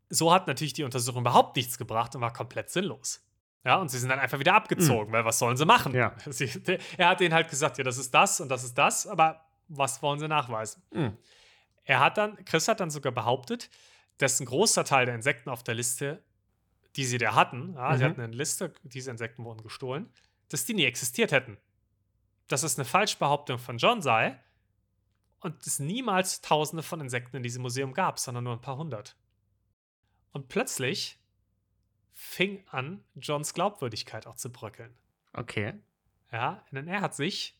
so 0.09 0.33
hat 0.33 0.47
natürlich 0.47 0.73
die 0.73 0.83
Untersuchung 0.83 1.21
überhaupt 1.21 1.55
nichts 1.55 1.77
gebracht 1.77 2.15
und 2.15 2.21
war 2.21 2.33
komplett 2.33 2.69
sinnlos. 2.69 3.21
Ja, 3.63 3.75
und 3.75 3.89
sie 3.89 3.99
sind 3.99 4.09
dann 4.09 4.19
einfach 4.19 4.39
wieder 4.39 4.55
abgezogen, 4.55 5.11
weil 5.13 5.23
was 5.23 5.37
sollen 5.37 5.55
sie 5.55 5.65
machen? 5.65 5.93
Ja. 5.93 6.15
Sie, 6.31 6.49
er 6.97 7.09
hat 7.09 7.19
denen 7.19 7.33
halt 7.33 7.47
gesagt, 7.49 7.77
ja, 7.77 7.83
das 7.83 7.97
ist 7.99 8.11
das 8.13 8.41
und 8.41 8.49
das 8.49 8.63
ist 8.63 8.75
das, 8.75 9.05
aber 9.05 9.45
was 9.67 10.01
wollen 10.01 10.19
sie 10.19 10.27
nachweisen? 10.27 10.81
Mhm. 10.91 11.15
Er 11.83 11.99
hat 11.99 12.17
dann, 12.17 12.43
Chris 12.45 12.67
hat 12.67 12.79
dann 12.79 12.89
sogar 12.89 13.11
behauptet, 13.11 13.69
dass 14.17 14.39
ein 14.39 14.45
großer 14.47 14.83
Teil 14.83 15.05
der 15.05 15.13
Insekten 15.15 15.49
auf 15.49 15.61
der 15.63 15.75
Liste, 15.75 16.23
die 16.95 17.05
sie 17.05 17.19
da 17.19 17.35
hatten, 17.35 17.73
ja, 17.75 17.95
sie 17.95 18.03
Mhm. 18.03 18.09
hatten 18.09 18.21
eine 18.21 18.33
Liste, 18.35 18.73
diese 18.83 19.11
Insekten 19.11 19.43
wurden 19.45 19.61
gestohlen, 19.61 20.11
dass 20.49 20.65
die 20.65 20.73
nie 20.73 20.85
existiert 20.85 21.31
hätten. 21.31 21.57
Dass 22.47 22.63
es 22.63 22.77
eine 22.79 22.85
Falschbehauptung 22.85 23.59
von 23.59 23.77
John 23.77 24.01
sei 24.01 24.39
und 25.39 25.65
es 25.67 25.77
niemals 25.79 26.41
Tausende 26.41 26.81
von 26.83 26.99
Insekten 26.99 27.37
in 27.37 27.43
diesem 27.43 27.61
Museum 27.61 27.93
gab, 27.93 28.17
sondern 28.19 28.43
nur 28.43 28.53
ein 28.53 28.61
paar 28.61 28.77
hundert. 28.77 29.15
Und 30.31 30.49
plötzlich 30.49 31.19
fing 32.23 32.63
an, 32.69 33.03
Johns 33.15 33.53
Glaubwürdigkeit 33.55 34.27
auch 34.27 34.35
zu 34.35 34.51
bröckeln. 34.51 34.93
Okay. 35.33 35.73
Ja, 36.31 36.63
denn 36.71 36.87
er 36.87 37.01
hat 37.01 37.15
sich, 37.15 37.57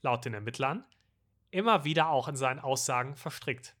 laut 0.00 0.24
den 0.24 0.32
Ermittlern, 0.32 0.82
immer 1.50 1.84
wieder 1.84 2.08
auch 2.08 2.26
in 2.26 2.34
seinen 2.34 2.58
Aussagen 2.58 3.16
verstrickt. 3.16 3.76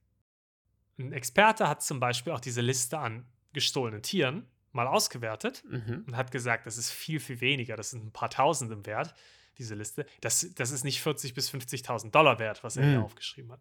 Ein 0.98 1.12
Experte 1.14 1.66
hat 1.66 1.82
zum 1.82 1.98
Beispiel 1.98 2.34
auch 2.34 2.40
diese 2.40 2.60
Liste 2.60 2.98
an 2.98 3.26
gestohlenen 3.54 4.02
Tieren 4.02 4.46
mal 4.72 4.86
ausgewertet 4.86 5.64
Mhm. 5.66 6.04
und 6.06 6.16
hat 6.16 6.30
gesagt, 6.30 6.66
das 6.66 6.76
ist 6.76 6.90
viel, 6.90 7.20
viel 7.20 7.40
weniger. 7.40 7.76
Das 7.76 7.90
sind 7.90 8.04
ein 8.04 8.12
paar 8.12 8.28
Tausend 8.30 8.70
im 8.70 8.84
Wert, 8.84 9.14
diese 9.56 9.74
Liste. 9.74 10.04
Das, 10.20 10.46
das 10.54 10.72
ist 10.72 10.84
nicht 10.84 11.00
40.000 11.02 11.34
bis 11.34 11.50
50.000 11.50 12.10
Dollar 12.10 12.38
wert, 12.38 12.62
was 12.62 12.76
er 12.76 12.84
hier 12.84 12.98
Mhm. 12.98 13.04
aufgeschrieben 13.04 13.52
hat. 13.52 13.60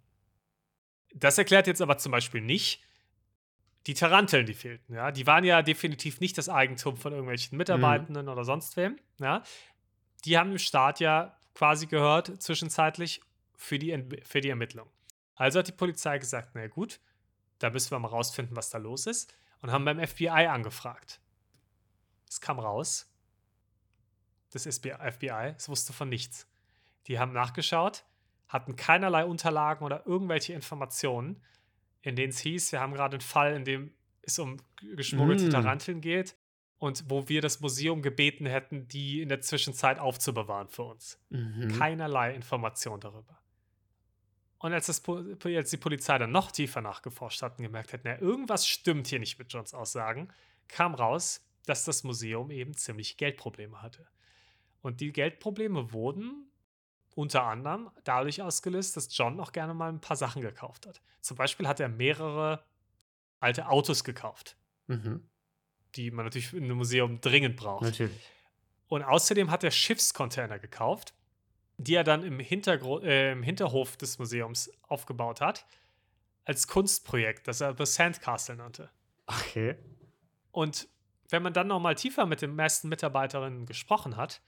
Das 1.16 1.38
erklärt 1.38 1.68
jetzt 1.68 1.82
aber 1.82 1.98
zum 1.98 2.12
Beispiel 2.12 2.42
nicht 2.42 2.84
die 3.88 3.94
Taranteln, 3.94 4.46
die 4.46 4.54
fehlten. 4.54 4.94
Ja? 4.94 5.12
Die 5.12 5.26
waren 5.26 5.44
ja 5.44 5.62
definitiv 5.62 6.20
nicht 6.20 6.38
das 6.38 6.50
Eigentum 6.50 6.98
von 6.98 7.14
irgendwelchen 7.14 7.58
Mitarbeitenden 7.58 8.28
oder 8.30 8.44
sonst 8.44 8.76
wem. 8.78 9.00
Ja? 9.20 9.44
Die 10.26 10.38
haben 10.38 10.50
dem 10.50 10.60
Staat 10.60 11.00
ja 11.00 11.38
quasi 11.54 11.88
gehört, 11.88 12.42
zwischenzeitlich 12.42 13.22
für 13.56 13.80
die, 13.80 14.22
für 14.24 14.42
die 14.42 14.50
Ermittlung. 14.50 14.90
Also 15.36 15.60
hat 15.60 15.68
die 15.68 15.72
Polizei 15.72 16.18
gesagt, 16.20 16.52
na 16.54 16.68
gut, 16.68 17.00
da 17.60 17.70
müssen 17.70 17.92
wir 17.92 18.00
mal 18.00 18.10
rausfinden, 18.10 18.56
was 18.56 18.70
da 18.70 18.78
los 18.78 19.08
ist. 19.08 19.36
Und 19.62 19.72
haben 19.72 19.86
beim 19.86 20.06
FBI 20.06 20.28
angefragt. 20.28 21.20
Es 22.30 22.42
kam 22.42 22.60
raus, 22.60 23.12
das 24.52 24.66
FBI, 24.66 25.54
es 25.58 25.68
wusste 25.68 25.94
von 25.94 26.10
nichts. 26.10 26.48
Die 27.08 27.18
haben 27.18 27.34
nachgeschaut, 27.34 28.06
hatten 28.48 28.76
keinerlei 28.76 29.26
Unterlagen 29.26 29.84
oder 29.84 30.06
irgendwelche 30.06 30.54
Informationen, 30.54 31.42
in 32.02 32.16
denen 32.16 32.30
es 32.30 32.40
hieß, 32.40 32.72
wir 32.72 32.80
haben 32.80 32.94
gerade 32.94 33.16
einen 33.16 33.22
Fall, 33.22 33.56
in 33.56 33.66
dem 33.66 33.94
es 34.22 34.40
um 34.40 34.58
geschmuggelte 34.96 35.48
Mm. 35.48 35.52
Taranteln 35.52 36.02
geht 36.02 36.36
und 36.80 37.06
wo 37.08 37.28
wir 37.30 37.42
das 37.42 37.60
Museum 37.60 38.02
gebeten 38.02 38.46
hätten, 38.46 38.88
die 38.88 39.22
in 39.22 39.30
der 39.30 39.42
Zwischenzeit 39.42 40.00
aufzubewahren 40.00 40.68
für 40.68 40.84
uns. 40.84 41.20
Mhm. 41.30 41.70
Keinerlei 41.78 42.36
Information 42.36 43.00
darüber. 43.00 43.40
Und 44.60 44.74
als, 44.74 44.88
das, 44.88 45.04
als 45.46 45.70
die 45.70 45.78
Polizei 45.78 46.18
dann 46.18 46.32
noch 46.32 46.52
tiefer 46.52 46.82
nachgeforscht 46.82 47.42
hat 47.42 47.58
und 47.58 47.64
gemerkt 47.64 47.94
hat, 47.94 48.02
na, 48.04 48.20
irgendwas 48.20 48.68
stimmt 48.68 49.08
hier 49.08 49.20
nicht 49.20 49.38
mit 49.38 49.52
Johns 49.54 49.74
Aussagen, 49.74 50.30
kam 50.68 50.96
raus, 50.96 51.46
dass 51.66 51.86
das 51.86 52.04
Museum 52.04 52.50
eben 52.50 52.74
ziemlich 52.74 53.18
Geldprobleme 53.18 53.82
hatte. 53.82 54.08
Und 54.82 55.00
die 55.00 55.12
Geldprobleme 55.12 55.94
wurden 55.94 56.50
unter 57.18 57.44
anderem 57.44 57.90
dadurch 58.04 58.44
ausgelöst, 58.44 58.96
dass 58.96 59.16
John 59.18 59.40
auch 59.40 59.52
gerne 59.52 59.74
mal 59.74 59.90
ein 59.90 60.00
paar 60.00 60.16
Sachen 60.16 60.42
gekauft 60.42 60.86
hat. 60.86 61.02
Zum 61.22 61.36
Beispiel 61.36 61.68
hat 61.68 61.80
er 61.80 61.90
mehrere 61.90 62.64
alte 63.40 63.68
Autos 63.68 64.04
gekauft, 64.04 64.56
Mhm. 64.86 65.28
die 65.96 66.12
man 66.12 66.26
natürlich 66.26 66.54
in 66.54 66.66
einem 66.66 66.78
Museum 66.78 67.20
dringend 67.20 67.58
braucht. 67.58 67.84
Natürlich. 67.84 68.16
Und 68.88 69.04
außerdem 69.04 69.50
hat 69.50 69.64
er 69.64 69.72
Schiffscontainer 69.72 70.60
gekauft, 70.60 71.16
die 71.78 71.96
er 71.96 72.04
dann 72.04 72.24
im, 72.24 72.40
Hintergru 72.40 73.00
äh, 73.00 73.32
im 73.32 73.42
Hinterhof 73.42 73.98
des 73.98 74.20
Museums 74.20 74.72
aufgebaut 74.84 75.42
hat, 75.42 75.66
als 76.46 76.68
Kunstprojekt, 76.68 77.48
das 77.48 77.62
er 77.62 77.76
The 77.76 77.86
Sandcastle 77.86 78.56
nannte. 78.58 78.92
Okay. 79.26 79.76
Und 80.52 80.88
wenn 81.30 81.42
man 81.42 81.54
dann 81.54 81.68
noch 81.68 81.80
mal 81.80 81.96
tiefer 81.96 82.28
mit 82.28 82.44
den 82.44 82.56
meisten 82.56 82.90
Mitarbeiterinnen 82.90 83.66
gesprochen 83.66 84.16
hat, 84.18 84.42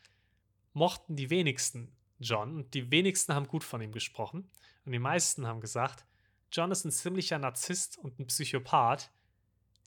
mochten 0.74 1.16
die 1.16 1.30
wenigsten 1.32 1.92
John 2.20 2.56
und 2.56 2.74
die 2.74 2.92
wenigsten 2.92 3.34
haben 3.34 3.48
gut 3.48 3.64
von 3.64 3.82
ihm 3.82 3.92
gesprochen. 3.92 4.50
Und 4.86 4.92
die 4.92 5.00
meisten 5.00 5.48
haben 5.48 5.62
gesagt, 5.62 6.06
John 6.52 6.72
ist 6.72 6.84
ein 6.86 6.92
ziemlicher 6.92 7.38
Narzisst 7.38 7.98
und 7.98 8.20
ein 8.20 8.28
Psychopath, 8.28 9.12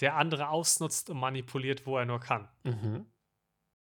der 0.00 0.16
andere 0.16 0.48
ausnutzt 0.48 1.10
und 1.10 1.18
manipuliert, 1.18 1.86
wo 1.86 1.98
er 1.98 2.04
nur 2.06 2.20
kann. 2.20 2.48
Mhm. 2.64 3.06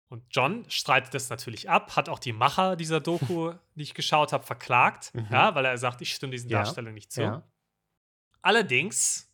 Und 0.08 0.24
John 0.30 0.68
streitet 0.68 1.14
das 1.14 1.30
natürlich 1.30 1.70
ab, 1.70 1.96
hat 1.96 2.08
auch 2.10 2.18
die 2.18 2.32
Macher 2.34 2.76
dieser 2.76 3.00
Doku, 3.00 3.54
die 3.76 3.82
ich 3.82 3.94
geschaut 3.94 4.32
habe, 4.32 4.44
verklagt, 4.44 5.14
Mhm. 5.14 5.28
ja, 5.30 5.54
weil 5.54 5.64
er 5.64 5.78
sagt, 5.78 6.02
ich 6.02 6.12
stimme 6.14 6.32
diesen 6.32 6.50
Ja. 6.50 6.58
Darstellungen 6.58 6.94
nicht 6.94 7.12
zu. 7.12 7.22
Ja. 7.22 7.42
Allerdings 8.42 9.30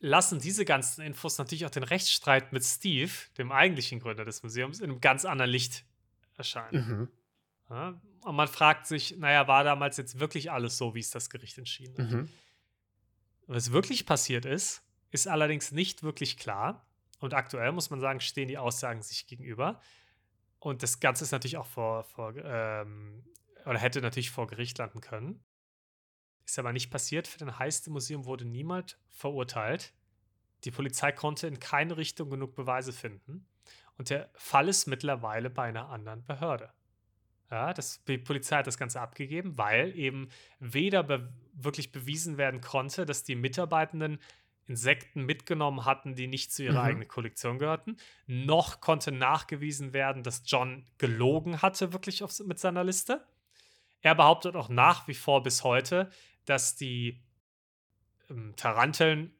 lassen 0.00 0.40
diese 0.40 0.64
ganzen 0.64 1.02
Infos 1.02 1.38
natürlich 1.38 1.64
auch 1.66 1.70
den 1.70 1.84
Rechtsstreit 1.84 2.52
mit 2.52 2.64
Steve, 2.64 3.12
dem 3.38 3.52
eigentlichen 3.52 4.00
Gründer 4.00 4.24
des 4.24 4.42
Museums, 4.42 4.80
in 4.80 4.90
einem 4.90 5.00
ganz 5.00 5.24
anderen 5.24 5.50
Licht 5.50 5.84
erscheinen. 6.36 6.88
Mhm. 6.88 7.08
Ja? 7.70 8.00
Und 8.22 8.36
man 8.36 8.48
fragt 8.48 8.86
sich, 8.86 9.16
naja, 9.18 9.48
war 9.48 9.64
damals 9.64 9.96
jetzt 9.96 10.20
wirklich 10.20 10.50
alles 10.50 10.78
so, 10.78 10.94
wie 10.94 11.00
es 11.00 11.10
das 11.10 11.30
Gericht 11.30 11.58
entschieden 11.58 11.98
hat? 11.98 12.10
Mhm. 12.10 12.28
Was 13.46 13.72
wirklich 13.72 14.06
passiert 14.06 14.44
ist, 14.44 14.82
ist 15.10 15.28
allerdings 15.28 15.72
nicht 15.72 16.02
wirklich 16.02 16.36
klar. 16.36 16.86
Und 17.18 17.34
aktuell 17.34 17.72
muss 17.72 17.90
man 17.90 18.00
sagen, 18.00 18.20
stehen 18.20 18.48
die 18.48 18.58
Aussagen 18.58 19.02
sich 19.02 19.26
gegenüber. 19.26 19.80
Und 20.58 20.82
das 20.82 21.00
Ganze 21.00 21.24
ist 21.24 21.32
natürlich 21.32 21.56
auch 21.56 21.66
vor, 21.66 22.04
vor 22.04 22.34
ähm, 22.36 23.24
oder 23.64 23.78
hätte 23.78 24.00
natürlich 24.00 24.30
vor 24.30 24.46
Gericht 24.46 24.78
landen 24.78 25.00
können. 25.00 25.44
Ist 26.44 26.58
aber 26.58 26.72
nicht 26.72 26.90
passiert. 26.90 27.28
Für 27.28 27.38
den 27.38 27.58
Heist 27.58 27.86
im 27.86 27.92
Museum 27.92 28.24
wurde 28.24 28.44
niemand 28.44 28.98
verurteilt. 29.08 29.92
Die 30.64 30.70
Polizei 30.70 31.12
konnte 31.12 31.46
in 31.46 31.60
keine 31.60 31.96
Richtung 31.96 32.30
genug 32.30 32.54
Beweise 32.54 32.92
finden. 32.92 33.46
Und 33.98 34.10
der 34.10 34.30
Fall 34.34 34.68
ist 34.68 34.86
mittlerweile 34.86 35.50
bei 35.50 35.64
einer 35.64 35.88
anderen 35.88 36.24
Behörde. 36.24 36.72
Ja, 37.52 37.74
das, 37.74 38.02
die 38.04 38.16
Polizei 38.16 38.56
hat 38.56 38.66
das 38.66 38.78
Ganze 38.78 38.98
abgegeben, 39.02 39.58
weil 39.58 39.94
eben 39.94 40.30
weder 40.58 41.02
be 41.02 41.30
wirklich 41.52 41.92
bewiesen 41.92 42.38
werden 42.38 42.62
konnte, 42.62 43.04
dass 43.04 43.24
die 43.24 43.34
Mitarbeitenden 43.34 44.20
Insekten 44.66 45.26
mitgenommen 45.26 45.84
hatten, 45.84 46.14
die 46.14 46.28
nicht 46.28 46.50
zu 46.50 46.62
ihrer 46.64 46.80
Mhm. 46.80 46.86
eigenen 46.86 47.08
Kollektion 47.08 47.58
gehörten, 47.58 47.98
noch 48.26 48.80
konnte 48.80 49.12
nachgewiesen 49.12 49.92
werden, 49.92 50.22
dass 50.22 50.44
John 50.46 50.86
gelogen 50.96 51.60
hatte, 51.60 51.92
wirklich 51.92 52.22
auf, 52.22 52.32
mit 52.40 52.58
seiner 52.58 52.84
Liste. 52.84 53.22
Er 54.00 54.14
behauptet 54.14 54.56
auch 54.56 54.70
nach 54.70 55.06
wie 55.06 55.14
vor 55.14 55.42
bis 55.42 55.62
heute, 55.62 56.08
dass 56.46 56.74
die 56.74 57.22
ähm, 58.30 58.54
Taranteln 58.56 59.34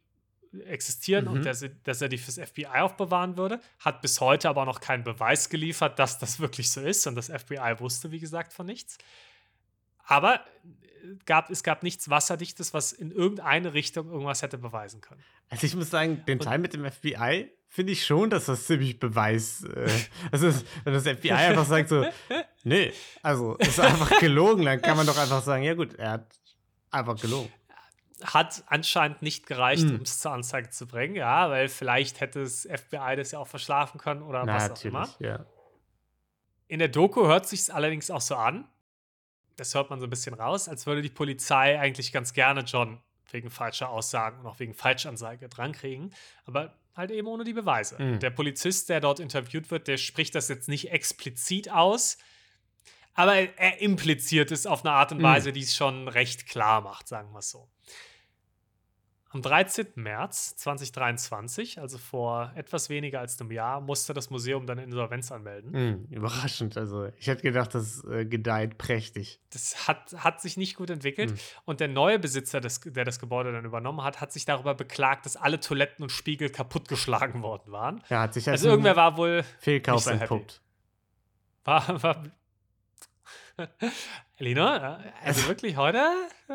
existieren 0.67 1.25
Mhm. 1.27 1.31
und 1.33 1.47
dass, 1.47 1.63
er- 1.63 1.71
dass 1.85 2.01
er 2.03 2.09
die 2.09 2.19
fürs 2.19 2.39
FBI 2.39 2.67
aufbewahren 2.67 3.37
würde. 3.37 3.61
Hat 3.79 4.03
bis 4.03 4.21
heute 4.21 4.49
aber 4.49 4.65
noch 4.67 4.81
keinen 4.81 5.05
Beweis 5.05 5.49
geliefert, 5.49 5.99
dass 5.99 6.19
das 6.19 6.41
wirklich 6.41 6.71
so 6.71 6.81
ist. 6.81 7.07
Und 7.07 7.15
das 7.15 7.29
FBI 7.31 7.77
wusste, 7.79 8.11
wie 8.11 8.19
gesagt, 8.21 8.53
von 8.53 8.67
nichts. 8.67 8.99
Aber 10.05 10.37
äh, 10.37 11.15
gab, 11.27 11.51
es 11.51 11.63
gab 11.63 11.83
nichts 11.83 12.09
Wasserdichtes, 12.11 12.75
was 12.75 12.93
in 12.93 13.11
irgendeine 13.13 13.73
Richtung 13.75 14.11
irgendwas 14.11 14.43
hätte 14.43 14.59
beweisen 14.59 15.01
können. 15.01 15.23
Also 15.49 15.67
ich 15.67 15.75
muss 15.75 15.91
sagen, 15.91 16.25
den 16.27 16.39
Und- 16.39 16.45
Teil 16.45 16.59
mit 16.59 16.75
dem 16.75 16.85
FBI 16.85 17.51
finde 17.69 17.93
ich 17.93 18.05
schon, 18.05 18.29
dass 18.29 18.47
das 18.47 18.67
ziemlich 18.67 18.99
Beweis. 18.99 19.65
Äh, 19.65 19.89
also 20.33 20.49
es- 20.49 20.65
wenn 20.85 20.93
das 20.93 21.05
FBI 21.07 21.31
einfach 21.33 21.65
sagt 21.67 21.89
so, 21.89 22.05
nee, 22.65 22.93
also 23.23 23.57
es 23.59 23.69
ist 23.69 23.81
einfach 23.81 24.19
gelogen, 24.21 24.65
dann 24.65 24.83
kann 24.83 24.97
man 24.97 25.07
doch 25.07 25.17
einfach 25.17 25.43
sagen, 25.43 25.63
ja 25.63 25.75
gut, 25.75 25.95
er 25.95 26.11
hat 26.13 26.27
einfach 26.91 27.19
gelogen. 27.21 27.51
Hat 28.25 28.63
anscheinend 28.67 29.23
nicht 29.23 29.47
gereicht, 29.47 29.85
Mhm. 29.85 29.97
um 29.97 30.01
es 30.03 30.21
zur 30.21 30.33
Anzeige 30.33 30.71
zu 30.71 30.87
bringen, 30.87 31.15
ja, 31.17 31.49
weil 31.51 31.69
vielleicht 31.69 32.21
hätte 32.21 32.43
das 32.43 32.65
FBI 32.67 33.17
das 33.17 33.33
ja 33.33 33.39
auch 33.39 33.49
verschlafen 33.49 33.99
können 33.99 34.23
oder 34.23 34.45
Na, 34.45 34.55
was 34.55 34.71
auch 34.71 34.85
immer. 34.85 35.09
ja. 35.19 35.45
In 36.69 36.79
der 36.79 36.89
Doku 36.89 37.27
hört 37.27 37.47
sich 37.47 37.73
allerdings 37.73 38.11
auch 38.11 38.21
so 38.21 38.35
an, 38.37 38.67
das 39.57 39.75
hört 39.75 39.91
man 39.91 40.01
so 40.01 40.07
ein 40.07 40.11
bisschen 40.11 40.35
raus, 40.35 40.69
als 40.69 40.87
würde 40.87 41.03
die 41.03 41.11
Polizei 41.11 41.79
eigentlich 41.79 42.13
ganz 42.13 42.33
gerne 42.33 42.63
John 42.63 42.99
wegen 43.31 43.51
falscher 43.51 43.91
Aussagen 43.91 44.41
und 44.41 44.47
auch 44.47 44.59
wegen 44.59 44.75
Falschanzeige 44.75 45.49
drankriegen, 45.49 46.15
aber 46.47 46.75
halt 46.95 47.11
eben 47.11 47.27
ohne 47.27 47.45
die 47.45 47.53
Beweise. 47.53 48.01
Mhm. 48.03 48.19
Der 48.21 48.31
Polizist, 48.31 48.89
der 48.89 49.01
dort 49.01 49.21
interviewt 49.21 49.71
wird, 49.71 49.89
der 49.89 49.97
spricht 49.99 50.35
das 50.35 50.49
jetzt 50.49 50.69
nicht 50.69 50.91
explizit 50.91 51.71
aus, 51.71 52.19
aber 53.15 53.35
er, 53.37 53.59
er 53.59 53.81
impliziert 53.83 54.51
es 54.51 54.67
auf 54.67 54.85
eine 54.85 54.95
Art 54.95 55.13
und 55.13 55.19
Mhm. 55.19 55.23
Weise, 55.25 55.53
die 55.53 55.61
es 55.63 55.77
schon 55.77 56.09
recht 56.09 56.47
klar 56.47 56.81
macht, 56.81 57.09
sagen 57.09 57.33
wir 57.33 57.39
es 57.41 57.51
so. 57.51 57.69
Am 59.35 59.41
13. 59.41 59.87
März 59.95 60.57
2023, 60.57 61.81
also 61.81 61.97
vor 61.97 62.53
etwas 62.55 62.91
weniger 62.91 63.21
als 63.21 63.41
einem 63.41 63.51
Jahr, 63.51 63.81
musste 63.81 64.13
das 64.13 64.29
Museum 64.29 64.67
dann 64.67 64.77
Insolvenz 64.77 65.33
anmelden. 65.33 65.73
Hm, 65.73 66.07
überraschend. 66.11 66.77
Also 66.77 67.09
ich 67.17 67.29
hätte 67.29 67.41
gedacht, 67.41 67.75
das 67.75 68.05
äh, 68.05 68.27
gedeiht 68.27 68.77
prächtig. 68.77 69.41
Das 69.49 69.89
hat, 69.89 70.15
hat 70.19 70.43
sich 70.43 70.59
nicht 70.59 70.77
gut 70.77 70.91
entwickelt. 70.91 71.31
Hm. 71.31 71.39
Und 71.65 71.81
der 71.81 71.89
neue 71.89 72.19
Besitzer, 72.19 72.61
des, 72.61 72.81
der 72.81 73.07
das 73.07 73.19
Gebäude 73.19 73.53
dann 73.53 73.65
übernommen 73.65 74.03
hat, 74.03 74.21
hat 74.21 74.33
sich 74.33 74.45
darüber 74.45 74.75
beklagt, 74.75 75.25
dass 75.25 75.37
alle 75.37 75.61
Toiletten 75.61 76.03
und 76.03 76.13
Spiegel 76.13 76.51
kaputtgeschlagen 76.51 77.43
worden 77.43 77.73
waren. 77.73 78.05
Ja, 78.11 78.21
hat 78.21 78.35
sich 78.35 78.47
als 78.51 78.61
Also 78.61 78.69
irgendwer 78.69 78.97
war 78.97 79.17
wohl. 79.17 79.45
Fehlkauf 79.61 80.03
so 80.03 80.11
entpuppt. 80.11 80.61
War, 81.65 82.03
war 82.03 82.23
Elina, 84.37 85.01
äh, 85.01 85.13
also 85.25 85.49
wirklich 85.49 85.77
heute? 85.77 86.03
äh, 86.49 86.53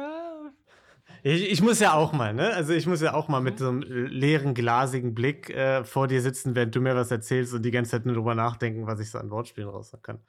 Ich, 1.23 1.51
ich 1.51 1.61
muss 1.61 1.79
ja 1.79 1.93
auch 1.93 2.13
mal, 2.13 2.33
ne? 2.33 2.53
Also 2.53 2.73
ich 2.73 2.85
muss 2.87 3.01
ja 3.01 3.13
auch 3.13 3.27
mal 3.27 3.41
mit 3.41 3.59
so 3.59 3.69
einem 3.69 3.81
leeren, 3.81 4.53
glasigen 4.53 5.13
Blick 5.15 5.49
äh, 5.49 5.83
vor 5.83 6.07
dir 6.07 6.21
sitzen, 6.21 6.55
während 6.55 6.75
du 6.75 6.81
mir 6.81 6.95
was 6.95 7.11
erzählst 7.11 7.53
und 7.53 7.63
die 7.63 7.71
ganze 7.71 7.91
Zeit 7.91 8.05
nur 8.05 8.15
drüber 8.15 8.35
nachdenken, 8.35 8.87
was 8.87 8.99
ich 8.99 9.09
so 9.09 9.17
an 9.17 9.29
Wortspielen 9.29 9.69
raus 9.69 9.95
kann. 10.01 10.19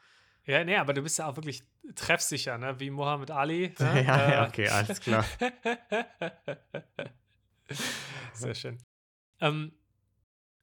Ja, 0.44 0.64
nee, 0.64 0.76
aber 0.76 0.94
du 0.94 1.02
bist 1.02 1.18
ja 1.18 1.26
auch 1.26 1.36
wirklich 1.36 1.62
treffsicher, 1.94 2.56
ne? 2.56 2.80
Wie 2.80 2.90
Mohammed 2.90 3.30
Ali. 3.30 3.74
Ja, 3.78 3.94
Ne? 3.94 4.04
ja, 4.04 4.44
Äh, 4.44 4.48
okay, 4.48 4.68
alles 4.68 5.00
klar. 5.00 5.24
Sehr 8.32 8.54
schön. 8.54 8.78
Ähm, 9.40 9.72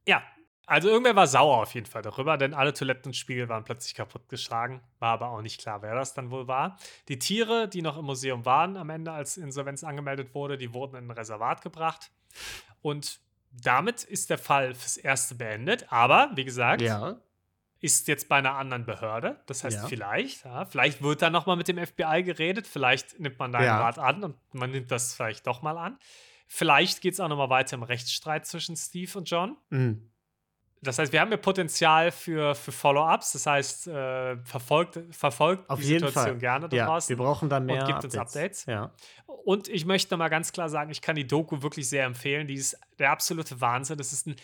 ja, 0.07 0.23
also 0.67 0.89
irgendwer 0.89 1.15
war 1.15 1.27
sauer 1.27 1.57
auf 1.61 1.73
jeden 1.73 1.85
Fall 1.85 2.01
darüber, 2.01 2.37
denn 2.37 2.53
alle 2.53 2.73
Toiletten 2.73 3.09
und 3.09 3.13
Spiegel 3.15 3.49
waren 3.49 3.63
plötzlich 3.63 3.93
kaputtgeschlagen. 3.95 4.81
War 4.99 5.13
aber 5.13 5.29
auch 5.29 5.41
nicht 5.41 5.59
klar, 5.61 5.81
wer 5.81 5.95
das 5.95 6.13
dann 6.13 6.31
wohl 6.31 6.47
war. 6.47 6.77
Die 7.07 7.19
Tiere, 7.19 7.67
die 7.67 7.81
noch 7.81 7.97
im 7.97 8.05
Museum 8.05 8.45
waren, 8.45 8.77
am 8.77 8.89
Ende, 8.89 9.11
als 9.11 9.37
Insolvenz 9.37 9.83
angemeldet 9.83 10.33
wurde, 10.33 10.57
die 10.57 10.73
wurden 10.73 10.95
in 10.95 11.07
ein 11.07 11.11
Reservat 11.11 11.61
gebracht. 11.61 12.11
Und 12.81 13.19
damit 13.51 14.03
ist 14.03 14.29
der 14.29 14.37
Fall 14.37 14.73
fürs 14.75 14.97
Erste 14.97 15.35
beendet. 15.35 15.91
Aber, 15.91 16.31
wie 16.35 16.45
gesagt, 16.45 16.81
Ja. 16.81 17.15
ist 17.79 18.07
jetzt 18.07 18.27
bei 18.29 18.37
einer 18.37 18.53
anderen 18.55 18.85
Behörde. 18.85 19.39
Das 19.45 19.63
heißt, 19.63 19.77
Ja. 19.83 19.87
vielleicht, 19.87 20.43
ja, 20.45 20.65
vielleicht 20.65 21.01
wird 21.03 21.21
da 21.21 21.29
noch 21.29 21.45
mal 21.45 21.55
mit 21.55 21.67
dem 21.67 21.77
FBI 21.77 22.23
geredet. 22.23 22.65
Vielleicht 22.67 23.19
nimmt 23.19 23.37
man 23.39 23.51
deinen 23.51 23.65
Ja. 23.65 23.79
Rat 23.79 23.99
an 23.99 24.23
und 24.23 24.35
man 24.53 24.71
nimmt 24.71 24.89
das 24.91 25.13
vielleicht 25.13 25.45
doch 25.47 25.61
mal 25.61 25.77
an. 25.77 25.97
Vielleicht 26.47 27.01
geht 27.01 27.13
es 27.13 27.19
auch 27.19 27.27
noch 27.27 27.37
mal 27.37 27.49
weiter 27.49 27.75
im 27.75 27.83
Rechtsstreit 27.83 28.45
zwischen 28.45 28.75
Steve 28.75 29.17
und 29.17 29.29
John. 29.29 29.57
Mhm. 29.69 30.09
Das 30.85 30.99
heißt, 30.99 31.11
wir 31.11 31.19
haben 31.21 31.31
ja 31.31 31.37
Potenzial 31.37 32.11
für, 32.11 32.55
für 32.55 32.71
Follow-ups. 32.71 33.33
Das 33.33 33.45
heißt, 33.45 33.87
äh, 33.87 34.37
verfolgt, 34.43 34.99
verfolgt 35.11 35.69
Auf 35.69 35.79
die 35.79 35.87
jeden 35.87 36.07
Situation 36.07 36.33
Fall. 36.33 36.37
gerne 36.37 36.69
da 36.69 36.77
Ja, 36.77 36.85
draußen. 36.85 37.09
wir 37.09 37.23
brauchen 37.23 37.49
da 37.49 37.59
mehr 37.59 37.83
gibt 37.85 38.03
uns 38.03 38.17
Updates. 38.17 38.65
Ja. 38.65 38.91
Und 39.25 39.67
ich 39.67 39.85
möchte 39.85 40.13
noch 40.13 40.19
mal 40.19 40.29
ganz 40.29 40.51
klar 40.51 40.69
sagen, 40.69 40.91
ich 40.91 41.01
kann 41.01 41.15
die 41.15 41.27
Doku 41.27 41.61
wirklich 41.61 41.89
sehr 41.89 42.05
empfehlen. 42.05 42.47
Die 42.47 42.55
ist 42.55 42.77
der 42.99 43.11
absolute 43.11 43.59
Wahnsinn. 43.61 43.97
Das 43.97 44.13
ist 44.13 44.27
ein 44.27 44.35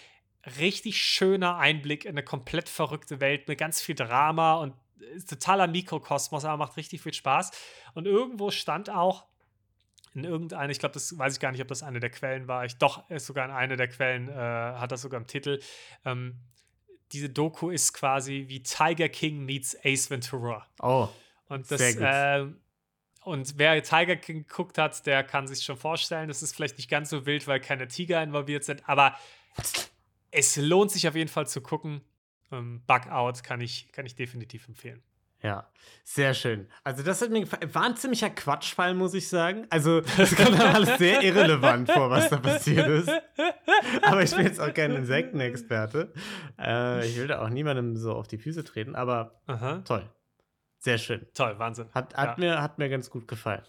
richtig 0.60 0.98
schöner 0.98 1.58
Einblick 1.58 2.06
in 2.06 2.12
eine 2.12 2.24
komplett 2.24 2.70
verrückte 2.70 3.20
Welt 3.20 3.48
mit 3.48 3.58
ganz 3.60 3.82
viel 3.82 3.96
Drama 3.96 4.56
und 4.56 4.74
ist 5.16 5.30
totaler 5.30 5.68
Mikrokosmos, 5.68 6.46
aber 6.46 6.58
macht 6.58 6.78
richtig 6.78 7.02
viel 7.02 7.14
Spaß. 7.14 7.52
Und 7.94 8.06
irgendwo 8.08 8.52
stand 8.52 8.90
auch 8.90 9.26
in 10.14 10.24
irgendeiner, 10.24 10.72
ich 10.72 10.80
glaube, 10.80 10.94
das 10.94 11.18
weiß 11.18 11.34
ich 11.34 11.40
gar 11.40 11.52
nicht, 11.52 11.62
ob 11.62 11.68
das 11.68 11.84
eine 11.84 12.00
der 12.00 12.10
Quellen 12.10 12.48
war. 12.48 12.66
Ich 12.66 12.78
doch, 12.78 13.10
ist 13.10 13.26
sogar 13.26 13.46
in 13.46 13.52
einer 13.52 13.78
der 13.78 13.88
Quellen, 13.88 14.28
äh, 14.30 14.34
hat 14.34 14.92
das 14.92 15.02
sogar 15.02 15.20
im 15.20 15.28
Titel. 15.28 15.60
Ähm, 16.06 16.40
diese 17.12 17.30
Doku 17.30 17.70
ist 17.70 17.94
quasi 17.94 18.46
wie 18.48 18.62
Tiger 18.64 19.10
King 19.10 19.46
meets 19.46 19.78
Ace 19.84 20.10
Ventura. 20.10 20.66
Oh, 20.82 21.10
Und 21.48 21.68
Sehr 21.68 21.78
das, 21.78 21.94
gut. 21.96 22.04
äh, 22.04 22.62
und 23.24 23.58
wer 23.58 23.82
Tiger 23.84 24.16
King 24.16 24.48
geguckt 24.48 24.78
hat, 24.78 25.06
der 25.06 25.24
kann 25.24 25.48
sich 25.48 25.64
schon 25.64 25.78
vorstellen, 25.78 26.28
das 26.28 26.42
ist 26.42 26.56
vielleicht 26.56 26.78
nicht 26.78 26.90
ganz 26.90 27.10
so 27.10 27.26
wild, 27.26 27.48
weil 27.48 27.60
keine 27.60 27.88
Tiger 27.88 28.22
involviert 28.24 28.64
sind, 28.64 28.88
aber 28.90 29.16
es 30.32 30.56
lohnt 30.56 30.92
sich 30.92 31.08
auf 31.08 31.16
jeden 31.16 31.30
Fall 31.30 31.48
zu 31.48 31.62
gucken. 31.62 32.02
Ähm, 32.52 32.82
Bug 32.88 33.08
Out 33.08 33.44
kann 33.44 33.62
ich, 33.62 33.92
kann 33.92 34.06
ich 34.06 34.16
definitiv 34.16 34.68
empfehlen. 34.68 35.04
Ja, 35.44 35.68
sehr 36.04 36.34
schön. 36.36 36.68
Also, 36.84 37.02
das 37.02 37.22
hat 37.22 37.32
mir 37.32 37.40
gefallen. 37.42 37.74
War 37.74 37.84
ein 37.86 37.96
ziemlicher 37.96 38.30
Quatschfall, 38.30 38.94
muss 38.94 39.14
ich 39.16 39.28
sagen. 39.28 39.66
Also, 39.72 40.00
es 40.18 40.36
kommt 40.36 40.60
dann 40.60 40.76
alles 40.76 40.98
sehr 41.00 41.24
irrelevant 41.24 41.90
vor, 41.92 42.10
was 42.12 42.30
da 42.30 42.38
passiert 42.38 42.88
ist. 42.88 43.10
Aber 44.04 44.22
ich 44.22 44.36
bin 44.36 44.46
jetzt 44.46 44.60
auch 44.60 44.74
kein 44.74 44.92
Insektenexperte. 44.92 46.14
Äh, 46.60 47.08
ich 47.08 47.18
will 47.18 47.28
da 47.28 47.42
auch 47.42 47.50
niemandem 47.50 47.96
so 47.98 48.14
auf 48.14 48.28
die 48.28 48.38
Füße 48.38 48.64
treten, 48.64 48.96
aber 48.96 49.42
Aha. 49.48 49.80
toll. 49.80 50.08
Sehr 50.78 50.98
schön. 51.00 51.26
Toll, 51.34 51.58
Wahnsinn. 51.58 51.88
Hat, 51.94 52.16
hat, 52.16 52.38
Ja. 52.38 52.44
mir, 52.56 52.62
hat 52.62 52.78
mir 52.78 52.90
ganz 52.90 53.10
gut 53.10 53.28
gefallen. 53.28 53.64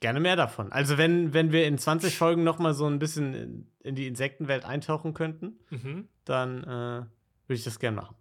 Gerne 0.00 0.20
mehr 0.20 0.36
davon. 0.36 0.72
Also, 0.72 0.96
wenn, 0.98 1.32
wenn 1.34 1.52
wir 1.52 1.66
in 1.66 1.76
20 1.78 2.16
Folgen 2.16 2.42
noch 2.44 2.58
mal 2.58 2.72
so 2.74 2.86
ein 2.86 2.98
bisschen 2.98 3.34
in, 3.34 3.70
in 3.80 3.94
die 3.94 4.06
Insektenwelt 4.06 4.64
eintauchen 4.64 5.14
könnten, 5.14 5.58
Mhm. 5.70 6.08
dann 6.24 6.64
äh, 6.64 6.66
würde 6.66 7.08
ich 7.48 7.64
das 7.64 7.78
gerne 7.78 7.96
machen. 7.96 8.16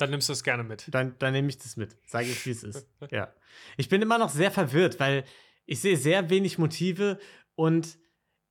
Dann 0.00 0.10
nimmst 0.10 0.28
du 0.28 0.32
es 0.32 0.42
gerne 0.42 0.62
mit. 0.64 0.86
Dann, 0.90 1.14
dann 1.18 1.32
nehme 1.32 1.48
ich 1.48 1.58
das 1.58 1.76
mit. 1.76 1.96
Sage 2.06 2.26
ich, 2.26 2.44
wie 2.46 2.50
es 2.50 2.62
ist. 2.62 2.86
Ja. 3.10 3.28
Ich 3.76 3.88
bin 3.88 4.00
immer 4.00 4.18
noch 4.18 4.30
sehr 4.30 4.50
verwirrt, 4.50 4.98
weil 5.00 5.24
ich 5.66 5.80
sehe 5.80 5.96
sehr 5.96 6.30
wenig 6.30 6.58
Motive 6.58 7.18
und 7.56 7.98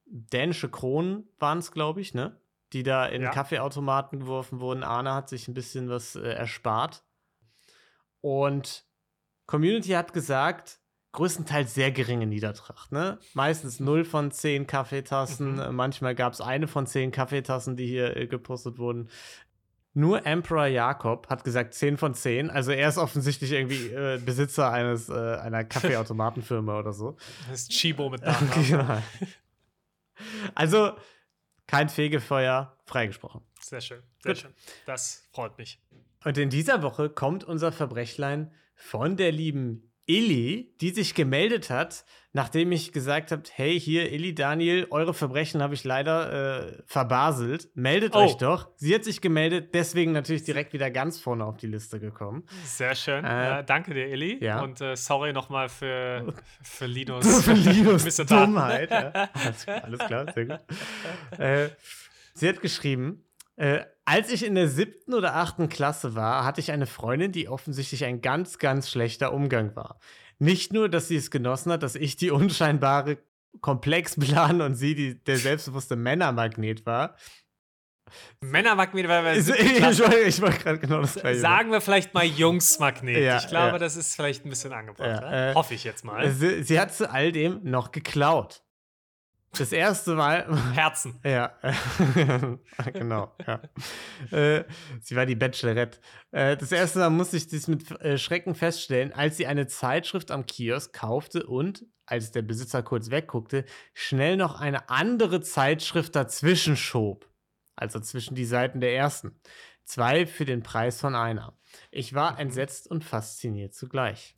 dänische 0.05 0.69
Kronen 0.69 1.27
waren 1.39 1.57
es, 1.57 1.71
glaube 1.71 1.99
ich, 2.01 2.13
ne? 2.13 2.39
Die 2.73 2.83
da 2.83 3.05
in 3.05 3.23
Ja. 3.23 3.31
Kaffeeautomaten 3.31 4.19
geworfen 4.19 4.59
wurden. 4.59 4.83
Arne 4.83 5.13
hat 5.13 5.29
sich 5.29 5.47
ein 5.47 5.53
bisschen 5.53 5.89
was 5.89 6.15
äh, 6.15 6.29
erspart. 6.29 7.03
Und 8.21 8.85
Community 9.45 9.89
hat 9.91 10.13
gesagt, 10.13 10.79
größtenteils 11.17 11.73
sehr 11.73 11.91
geringe 11.91 12.27
Niedertracht. 12.27 12.91
Ne? 12.91 13.17
Meistens 13.33 13.79
0 13.79 14.05
von 14.05 14.29
10 14.31 14.67
Kaffeetassen. 14.67 15.55
Mhm. 15.55 15.75
Manchmal 15.75 16.13
gab 16.13 16.33
es 16.33 16.41
eine 16.41 16.67
von 16.67 16.85
10 16.85 17.11
Kaffeetassen, 17.11 17.75
die 17.75 17.87
hier 17.87 18.15
äh, 18.15 18.27
gepostet 18.27 18.77
wurden. 18.77 19.09
Nur 19.95 20.27
Emperor 20.27 20.67
Jakob 20.67 21.27
hat 21.27 21.43
gesagt 21.43 21.73
10 21.73 21.97
von 21.97 22.13
10. 22.13 22.51
Also 22.51 22.71
er 22.71 22.87
ist 22.87 22.99
offensichtlich 22.99 23.51
irgendwie 23.51 23.87
äh, 23.87 24.21
Besitzer 24.23 24.71
eines, 24.71 25.09
äh, 25.09 25.13
einer 25.13 25.63
Kaffeeautomatenfirma 25.63 26.77
oder 26.77 26.93
so. 26.93 27.17
Das 27.49 27.61
ist 27.61 27.71
Chibo 27.71 28.11
mit 28.11 28.21
Nachnamen. 28.23 28.67
genau. 28.67 29.01
Also 30.53 30.91
kein 31.65 31.89
Fegefeuer, 31.89 32.77
freigesprochen. 32.85 33.41
Sehr 33.59 33.81
schön. 33.81 34.03
Sehr 34.21 34.33
Gut. 34.33 34.41
schön. 34.43 34.53
Das 34.85 35.27
freut 35.31 35.57
mich. 35.57 35.81
Und 36.23 36.37
in 36.37 36.51
dieser 36.51 36.83
Woche 36.83 37.09
kommt 37.09 37.43
unser 37.43 37.71
Verbrechlein 37.71 38.51
von 38.75 39.17
der 39.17 39.31
lieben 39.31 39.86
Illy, 40.07 40.73
die 40.81 40.89
sich 40.91 41.13
gemeldet 41.15 41.69
hat, 41.69 42.05
nachdem 42.33 42.71
ich 42.71 42.91
gesagt 42.93 43.31
habe, 43.31 43.43
hey, 43.53 43.79
hier, 43.79 44.11
Illy, 44.11 44.33
Daniel, 44.33 44.87
eure 44.89 45.13
Verbrechen 45.13 45.61
habe 45.61 45.73
ich 45.73 45.83
leider 45.83 46.67
äh, 46.69 46.81
verbaselt. 46.85 47.69
Meldet 47.75 48.15
Oh. 48.15 48.19
euch 48.19 48.35
doch. 48.37 48.69
Sie 48.77 48.93
hat 48.95 49.03
sich 49.03 49.21
gemeldet, 49.21 49.73
deswegen 49.73 50.11
natürlich 50.13 50.43
direkt 50.43 50.71
wieder 50.73 50.89
ganz 50.91 51.19
vorne 51.19 51.43
auf 51.45 51.57
die 51.57 51.67
Liste 51.67 51.99
gekommen. 51.99 52.43
Sehr 52.63 52.95
schön. 52.95 53.25
Äh, 53.25 53.59
äh, 53.59 53.63
danke 53.65 53.93
dir, 53.93 54.07
Illy. 54.07 54.43
ja. 54.43 54.61
Und 54.61 54.79
äh, 54.81 54.95
sorry 54.95 55.33
nochmal 55.33 55.67
für, 55.67 56.33
für 56.63 56.85
Linus. 56.85 57.43
Für 57.43 57.53
Linus. 57.53 58.03
Dummheit. 58.17 58.89
Ja. 58.91 59.29
Alles, 59.33 59.67
alles 59.67 59.99
klar, 59.99 60.31
sehr 60.33 60.45
gut. 60.45 60.59
äh, 61.39 61.69
sie 62.33 62.47
hat 62.49 62.61
geschrieben, 62.61 63.25
äh, 63.57 63.81
als 64.07 64.31
ich 64.31 64.45
in 64.45 64.55
der 64.55 64.69
siebten 64.69 65.13
oder 65.13 65.35
achten 65.35 65.67
Klasse 65.67 66.15
war, 66.15 66.45
hatte 66.45 66.61
ich 66.61 66.71
eine 66.71 66.85
Freundin, 66.85 67.33
die 67.33 67.49
offensichtlich 67.49 68.05
ein 68.05 68.21
ganz, 68.21 68.57
ganz 68.57 68.89
schlechter 68.89 69.33
Umgang 69.33 69.75
war. 69.75 69.99
Nicht 70.39 70.71
nur, 70.71 70.87
dass 70.87 71.09
sie 71.09 71.17
es 71.17 71.29
genossen 71.29 71.73
hat, 71.73 71.83
dass 71.83 71.95
ich 71.95 72.15
die 72.15 72.31
unscheinbare 72.31 73.17
Komplexplan 73.59 74.61
und 74.61 74.75
sie 74.75 74.95
die, 74.95 75.21
der 75.21 75.35
selbstbewusste 75.35 75.97
Männermagnet 75.97 76.85
war. 76.85 77.17
Männermagnet, 78.39 79.09
weil 79.09 79.25
wir 79.25 79.33
Ich, 79.59 80.27
ich, 80.27 80.41
wollte 80.41 80.59
gerade 80.59 80.79
genau 80.79 81.01
das 81.01 81.15
gleiche 81.15 81.41
Sagen 81.41 81.71
wir 81.71 81.81
vielleicht 81.81 82.13
mal 82.13 82.23
Jungsmagnet. 82.23 83.17
Ja, 83.17 83.39
ich 83.39 83.47
glaube, 83.47 83.73
ja. 83.73 83.77
das 83.77 83.97
ist 83.97 84.15
vielleicht 84.15 84.45
ein 84.45 84.49
bisschen 84.49 84.71
angebracht. 84.71 85.21
Ja, 85.21 85.29
ne? 85.29 85.51
äh, 85.51 85.53
Hoffe 85.53 85.73
ich 85.73 85.83
jetzt 85.83 86.05
mal. 86.05 86.31
Sie, 86.31 86.63
sie 86.63 86.79
hat 86.79 86.93
zu 86.93 87.11
all 87.11 87.33
dem 87.33 87.59
noch 87.63 87.91
geklaut. 87.91 88.63
Das 89.51 89.71
erste 89.71 90.15
Mal. 90.15 90.47
Herzen. 90.73 91.19
Ja, 91.23 91.53
genau. 92.93 93.35
Ja. 93.45 93.61
Äh, 94.31 94.65
sie 95.01 95.15
war 95.15 95.25
die 95.25 95.35
Bachelorette. 95.35 95.99
Äh, 96.31 96.57
das 96.57 96.71
erste 96.71 96.99
Mal 96.99 97.09
musste 97.09 97.37
ich 97.37 97.47
das 97.47 97.67
mit 97.67 97.89
äh, 98.01 98.17
Schrecken 98.17 98.55
feststellen, 98.55 99.13
als 99.13 99.37
sie 99.37 99.47
eine 99.47 99.67
Zeitschrift 99.67 100.31
am 100.31 100.45
Kiosk 100.45 100.93
kaufte 100.93 101.45
und, 101.45 101.85
als 102.05 102.31
der 102.31 102.41
Besitzer 102.41 102.83
kurz 102.83 103.09
wegguckte, 103.09 103.65
schnell 103.93 104.37
noch 104.37 104.59
eine 104.59 104.89
andere 104.89 105.41
Zeitschrift 105.41 106.15
dazwischen 106.15 106.77
schob. 106.77 107.27
Also 107.75 107.99
zwischen 107.99 108.35
die 108.35 108.45
Seiten 108.45 108.79
der 108.79 108.95
ersten. 108.95 109.39
Zwei 109.83 110.25
für 110.25 110.45
den 110.45 110.63
Preis 110.63 110.99
von 110.99 111.15
einer. 111.15 111.57
Ich 111.91 112.13
war 112.13 112.39
entsetzt 112.39 112.89
und 112.89 113.03
fasziniert 113.03 113.73
zugleich. 113.73 114.36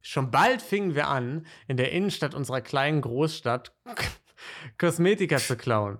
Schon 0.00 0.30
bald 0.30 0.62
fingen 0.62 0.94
wir 0.94 1.08
an, 1.08 1.46
in 1.68 1.76
der 1.76 1.92
Innenstadt 1.92 2.34
unserer 2.34 2.60
kleinen 2.60 3.00
Großstadt 3.00 3.74
Kosmetika 4.78 5.38
zu 5.38 5.56
klauen. 5.56 5.98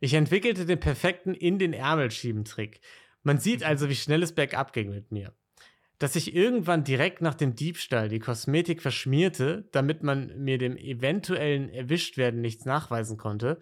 Ich 0.00 0.14
entwickelte 0.14 0.66
den 0.66 0.80
perfekten 0.80 1.34
in 1.34 1.58
den 1.58 1.72
Ärmel 1.72 2.10
schieben 2.10 2.44
Trick. 2.44 2.80
Man 3.22 3.38
sieht 3.38 3.64
also, 3.64 3.88
wie 3.88 3.96
schnell 3.96 4.22
es 4.22 4.34
bergab 4.34 4.72
ging 4.72 4.90
mit 4.90 5.10
mir. 5.10 5.34
Dass 5.98 6.14
ich 6.14 6.34
irgendwann 6.34 6.84
direkt 6.84 7.20
nach 7.22 7.34
dem 7.34 7.56
Diebstahl 7.56 8.08
die 8.08 8.20
Kosmetik 8.20 8.80
verschmierte, 8.80 9.68
damit 9.72 10.04
man 10.04 10.32
mir 10.38 10.56
dem 10.56 10.76
eventuellen 10.76 11.68
Erwischtwerden 11.68 12.40
nichts 12.40 12.64
nachweisen 12.64 13.16
konnte, 13.16 13.58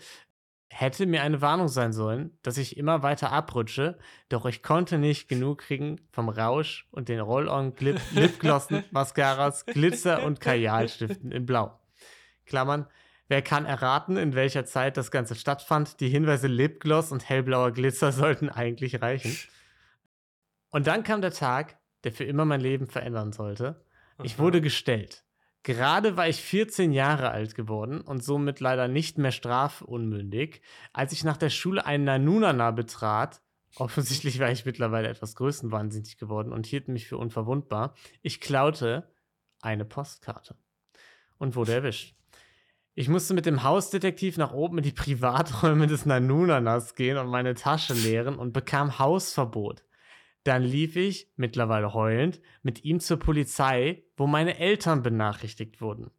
hätte 0.68 1.06
mir 1.06 1.22
eine 1.22 1.40
Warnung 1.40 1.68
sein 1.68 1.92
sollen, 1.92 2.36
dass 2.42 2.58
ich 2.58 2.76
immer 2.76 3.02
weiter 3.02 3.32
abrutsche, 3.32 3.98
doch 4.28 4.46
ich 4.46 4.62
konnte 4.62 4.98
nicht 4.98 5.28
genug 5.28 5.58
kriegen 5.58 6.00
vom 6.10 6.28
Rausch 6.28 6.86
und 6.90 7.08
den 7.08 7.20
Roll-on-Lipglossen, 7.20 8.84
Mascaras, 8.90 9.64
Glitzer 9.66 10.24
und 10.24 10.40
Kajalstiften 10.40 11.32
in 11.32 11.46
Blau. 11.46 11.78
Klammern, 12.44 12.86
wer 13.28 13.42
kann 13.42 13.64
erraten, 13.64 14.16
in 14.16 14.34
welcher 14.34 14.64
Zeit 14.66 14.96
das 14.96 15.10
Ganze 15.10 15.34
stattfand? 15.34 16.00
Die 16.00 16.08
Hinweise 16.08 16.48
Lipgloss 16.48 17.12
und 17.12 17.28
hellblauer 17.28 17.72
Glitzer 17.72 18.12
sollten 18.12 18.48
eigentlich 18.48 19.00
reichen. 19.00 19.36
Und 20.70 20.86
dann 20.86 21.04
kam 21.04 21.20
der 21.20 21.32
Tag, 21.32 21.78
der 22.04 22.12
für 22.12 22.24
immer 22.24 22.44
mein 22.44 22.60
Leben 22.60 22.86
verändern 22.86 23.32
sollte. 23.32 23.84
Ich 24.22 24.38
wurde 24.38 24.60
gestellt. 24.60 25.25
Gerade 25.66 26.16
war 26.16 26.28
ich 26.28 26.40
14 26.42 26.92
Jahre 26.92 27.32
alt 27.32 27.56
geworden 27.56 28.00
und 28.00 28.22
somit 28.22 28.60
leider 28.60 28.86
nicht 28.86 29.18
mehr 29.18 29.32
strafunmündig, 29.32 30.62
als 30.92 31.10
ich 31.10 31.24
nach 31.24 31.36
der 31.36 31.50
Schule 31.50 31.84
einen 31.84 32.04
Nanunana 32.04 32.70
betrat. 32.70 33.42
Offensichtlich 33.74 34.38
war 34.38 34.48
ich 34.48 34.64
mittlerweile 34.64 35.08
etwas 35.08 35.34
größenwahnsinnig 35.34 36.18
geworden 36.18 36.52
und 36.52 36.66
hielt 36.66 36.86
mich 36.86 37.08
für 37.08 37.18
unverwundbar. 37.18 37.96
Ich 38.22 38.40
klaute 38.40 39.10
eine 39.60 39.84
Postkarte 39.84 40.54
und 41.38 41.56
wurde 41.56 41.74
erwischt. 41.74 42.14
Ich 42.94 43.08
musste 43.08 43.34
mit 43.34 43.44
dem 43.44 43.64
Hausdetektiv 43.64 44.36
nach 44.36 44.52
oben 44.52 44.78
in 44.78 44.84
die 44.84 44.92
Privaträume 44.92 45.88
des 45.88 46.06
Nanunanas 46.06 46.94
gehen 46.94 47.18
und 47.18 47.26
meine 47.26 47.54
Tasche 47.54 47.92
leeren 47.92 48.38
und 48.38 48.52
bekam 48.52 49.00
Hausverbot. 49.00 49.82
Dann 50.46 50.62
lief 50.62 50.94
ich, 50.94 51.28
mittlerweile 51.34 51.92
heulend, 51.92 52.40
mit 52.62 52.84
ihm 52.84 53.00
zur 53.00 53.18
Polizei, 53.18 54.04
wo 54.16 54.28
meine 54.28 54.60
Eltern 54.60 55.02
benachrichtigt 55.02 55.80
wurden. 55.80 56.12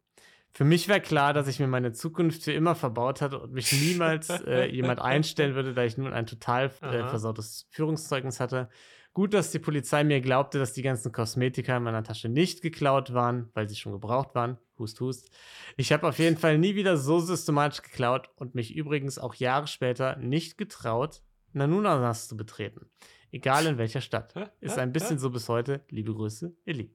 Für 0.52 0.64
mich 0.64 0.86
war 0.86 1.00
klar, 1.00 1.32
dass 1.32 1.48
ich 1.48 1.60
mir 1.60 1.66
meine 1.66 1.92
Zukunft 1.92 2.42
für 2.42 2.52
immer 2.52 2.74
verbaut 2.74 3.22
hatte 3.22 3.38
und 3.38 3.54
mich 3.54 3.72
niemals 3.72 4.28
äh, 4.46 4.66
jemand 4.66 5.00
einstellen 5.00 5.54
würde, 5.54 5.72
da 5.72 5.82
ich 5.82 5.96
nun 5.96 6.12
ein 6.12 6.26
total 6.26 6.66
äh, 6.82 7.08
versautes 7.08 7.68
Führungszeugnis 7.70 8.38
hatte. 8.38 8.68
Gut, 9.14 9.32
dass 9.32 9.50
die 9.50 9.60
Polizei 9.60 10.04
mir 10.04 10.20
glaubte, 10.20 10.58
dass 10.58 10.74
die 10.74 10.82
ganzen 10.82 11.10
Kosmetika 11.10 11.78
in 11.78 11.84
meiner 11.84 12.02
Tasche 12.02 12.28
nicht 12.28 12.60
geklaut 12.60 13.14
waren, 13.14 13.48
weil 13.54 13.66
sie 13.66 13.76
schon 13.76 13.92
gebraucht 13.92 14.34
waren. 14.34 14.58
Hust, 14.78 15.00
hust. 15.00 15.30
Ich 15.78 15.90
habe 15.90 16.06
auf 16.06 16.18
jeden 16.18 16.36
Fall 16.36 16.58
nie 16.58 16.74
wieder 16.74 16.98
so 16.98 17.18
systematisch 17.18 17.80
geklaut 17.80 18.28
und 18.36 18.54
mich 18.54 18.76
übrigens 18.76 19.18
auch 19.18 19.34
Jahre 19.36 19.68
später 19.68 20.16
nicht 20.16 20.58
getraut, 20.58 21.22
Nanunanas 21.54 22.28
zu 22.28 22.36
betreten. 22.36 22.90
Egal 23.30 23.66
in 23.66 23.78
welcher 23.78 24.00
Stadt. 24.00 24.34
Ist 24.60 24.78
ein 24.78 24.92
bisschen 24.92 25.18
so 25.18 25.30
bis 25.30 25.48
heute. 25.48 25.84
Liebe 25.90 26.14
Grüße, 26.14 26.56
Illy. 26.64 26.90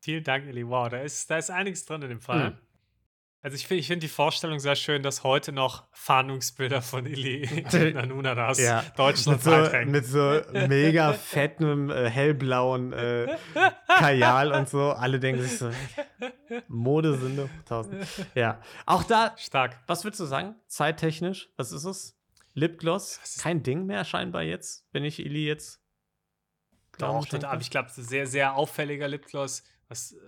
Vielen 0.00 0.24
Dank, 0.24 0.46
Eli. 0.46 0.66
Wow, 0.66 0.88
da 0.88 0.98
ist, 1.02 1.30
da 1.30 1.36
ist 1.36 1.50
einiges 1.50 1.84
drin 1.84 2.02
in 2.02 2.08
dem 2.08 2.20
Fall. 2.20 2.50
Mhm. 2.50 2.58
Also 3.42 3.54
ich 3.54 3.66
finde 3.66 3.80
ich 3.80 3.86
find 3.86 4.02
die 4.02 4.08
Vorstellung 4.08 4.58
sehr 4.58 4.76
schön, 4.76 5.02
dass 5.02 5.24
heute 5.24 5.52
noch 5.52 5.84
Fahndungsbilder 5.92 6.82
von 6.82 7.06
Ili 7.06 7.42
in 7.72 7.94
Nanunanas 7.94 8.58
Ja, 8.60 8.84
Deutschland 8.96 9.44
Mit 9.86 10.04
so, 10.04 10.40
mit 10.42 10.52
so 10.52 10.66
mega 10.68 11.12
fettem, 11.14 11.90
äh, 11.90 12.10
hellblauen 12.10 12.92
äh, 12.92 13.34
Kajal 13.86 14.52
und 14.52 14.68
so. 14.68 14.90
Alle 14.90 15.18
denken 15.20 15.42
sich 15.42 15.56
so, 15.56 15.70
Modesünde. 16.68 17.48
Tausend. 17.64 18.06
Ja. 18.34 18.60
Auch 18.84 19.04
da, 19.04 19.34
Stark. 19.38 19.78
was 19.86 20.04
würdest 20.04 20.20
du 20.20 20.26
sagen? 20.26 20.56
Zeittechnisch, 20.66 21.50
was 21.56 21.72
ist 21.72 21.84
es? 21.84 22.19
Lipgloss? 22.60 23.20
Kein 23.40 23.62
Ding 23.62 23.86
mehr 23.86 24.04
scheinbar 24.04 24.42
jetzt, 24.42 24.86
wenn 24.92 25.04
ich 25.04 25.18
Ili 25.18 25.46
jetzt. 25.46 25.82
Doch, 26.98 27.26
total. 27.26 27.50
Aber 27.52 27.60
ich 27.60 27.70
glaube, 27.70 27.88
sehr, 27.90 28.26
sehr 28.26 28.54
auffälliger 28.54 29.08
Lipgloss, 29.08 29.64
was 29.88 30.12
äh, 30.12 30.18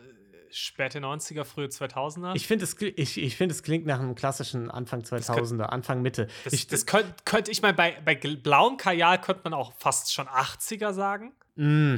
späte 0.53 0.99
90er, 1.01 1.45
frühe 1.45 1.67
2000er. 1.67 2.35
Ich 2.35 2.47
finde, 2.47 2.65
es, 2.65 2.77
ich, 2.81 3.21
ich 3.21 3.37
find, 3.37 3.51
es 3.53 3.63
klingt 3.63 3.87
nach 3.87 4.01
einem 4.01 4.15
klassischen 4.15 4.71
Anfang 4.71 5.01
2000er, 5.01 5.65
Anfang 5.65 6.03
Mitte. 6.03 6.29
das, 6.45 6.53
ich, 6.53 6.67
das 6.67 6.87
könnte 6.87 7.13
könnt, 7.25 7.49
ich 7.49 7.63
meine, 7.63 7.75
bei, 7.75 7.97
bei 8.05 8.15
blauem 8.15 8.77
Kajal 8.77 9.21
könnte 9.21 9.43
man 9.45 9.55
auch 9.55 9.73
fast 9.79 10.13
schon 10.13 10.27
80er 10.29 10.93
sagen. 10.93 11.33
Mm. 11.57 11.97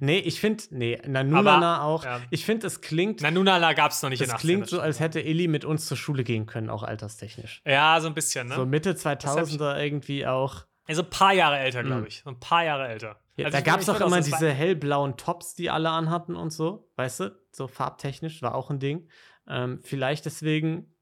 Nee, 0.00 0.18
ich 0.18 0.40
finde, 0.40 0.62
nee, 0.70 1.00
Nanunana 1.06 1.82
auch. 1.82 2.04
ja. 2.04 2.20
Ich 2.30 2.44
finde, 2.44 2.66
es 2.66 2.80
klingt, 2.80 3.20
Nanunala 3.20 3.72
gab 3.72 3.90
es 3.90 4.02
noch 4.02 4.10
nicht 4.10 4.20
es 4.20 4.28
in 4.28 4.34
80 4.34 4.48
klingt 4.48 4.68
so, 4.68 4.80
als 4.80 5.00
hätte 5.00 5.20
Illy 5.20 5.48
mit 5.48 5.64
uns 5.64 5.86
zur 5.86 5.96
Schule 5.96 6.24
gehen 6.24 6.46
können, 6.46 6.70
auch 6.70 6.82
alterstechnisch. 6.82 7.60
Ja, 7.66 8.00
so 8.00 8.06
ein 8.06 8.14
bisschen, 8.14 8.48
ne? 8.48 8.54
So 8.54 8.66
Mitte 8.66 8.90
hab 8.90 8.96
ich- 8.96 9.24
2000er 9.26 9.78
irgendwie 9.82 10.26
auch. 10.26 10.64
also 10.86 11.02
ein 11.02 11.10
paar 11.10 11.34
Jahre 11.34 11.58
älter, 11.58 11.82
glaube 11.82 12.08
ich. 12.08 12.22
So 12.24 12.30
ein 12.30 12.38
paar 12.40 12.64
Jahre 12.64 12.86
älter. 12.88 13.16
Ja, 13.36 13.46
Also 13.46 13.58
da 13.58 13.62
gab 13.62 13.80
es 13.80 13.88
auch 13.88 14.00
immer 14.00 14.20
diese 14.20 14.50
hellblauen 14.50 15.16
Tops, 15.16 15.54
die 15.54 15.70
alle 15.70 15.90
anhatten 15.90 16.36
und 16.36 16.50
so, 16.50 16.88
weißt 16.96 17.20
du? 17.20 17.38
So 17.50 17.66
farbtechnisch 17.66 18.42
war 18.42 18.54
auch 18.54 18.70
ein 18.70 18.78
Ding. 18.78 19.08
Ähm, 19.48 19.80
vielleicht 19.82 20.24
deswegen. 20.24 20.94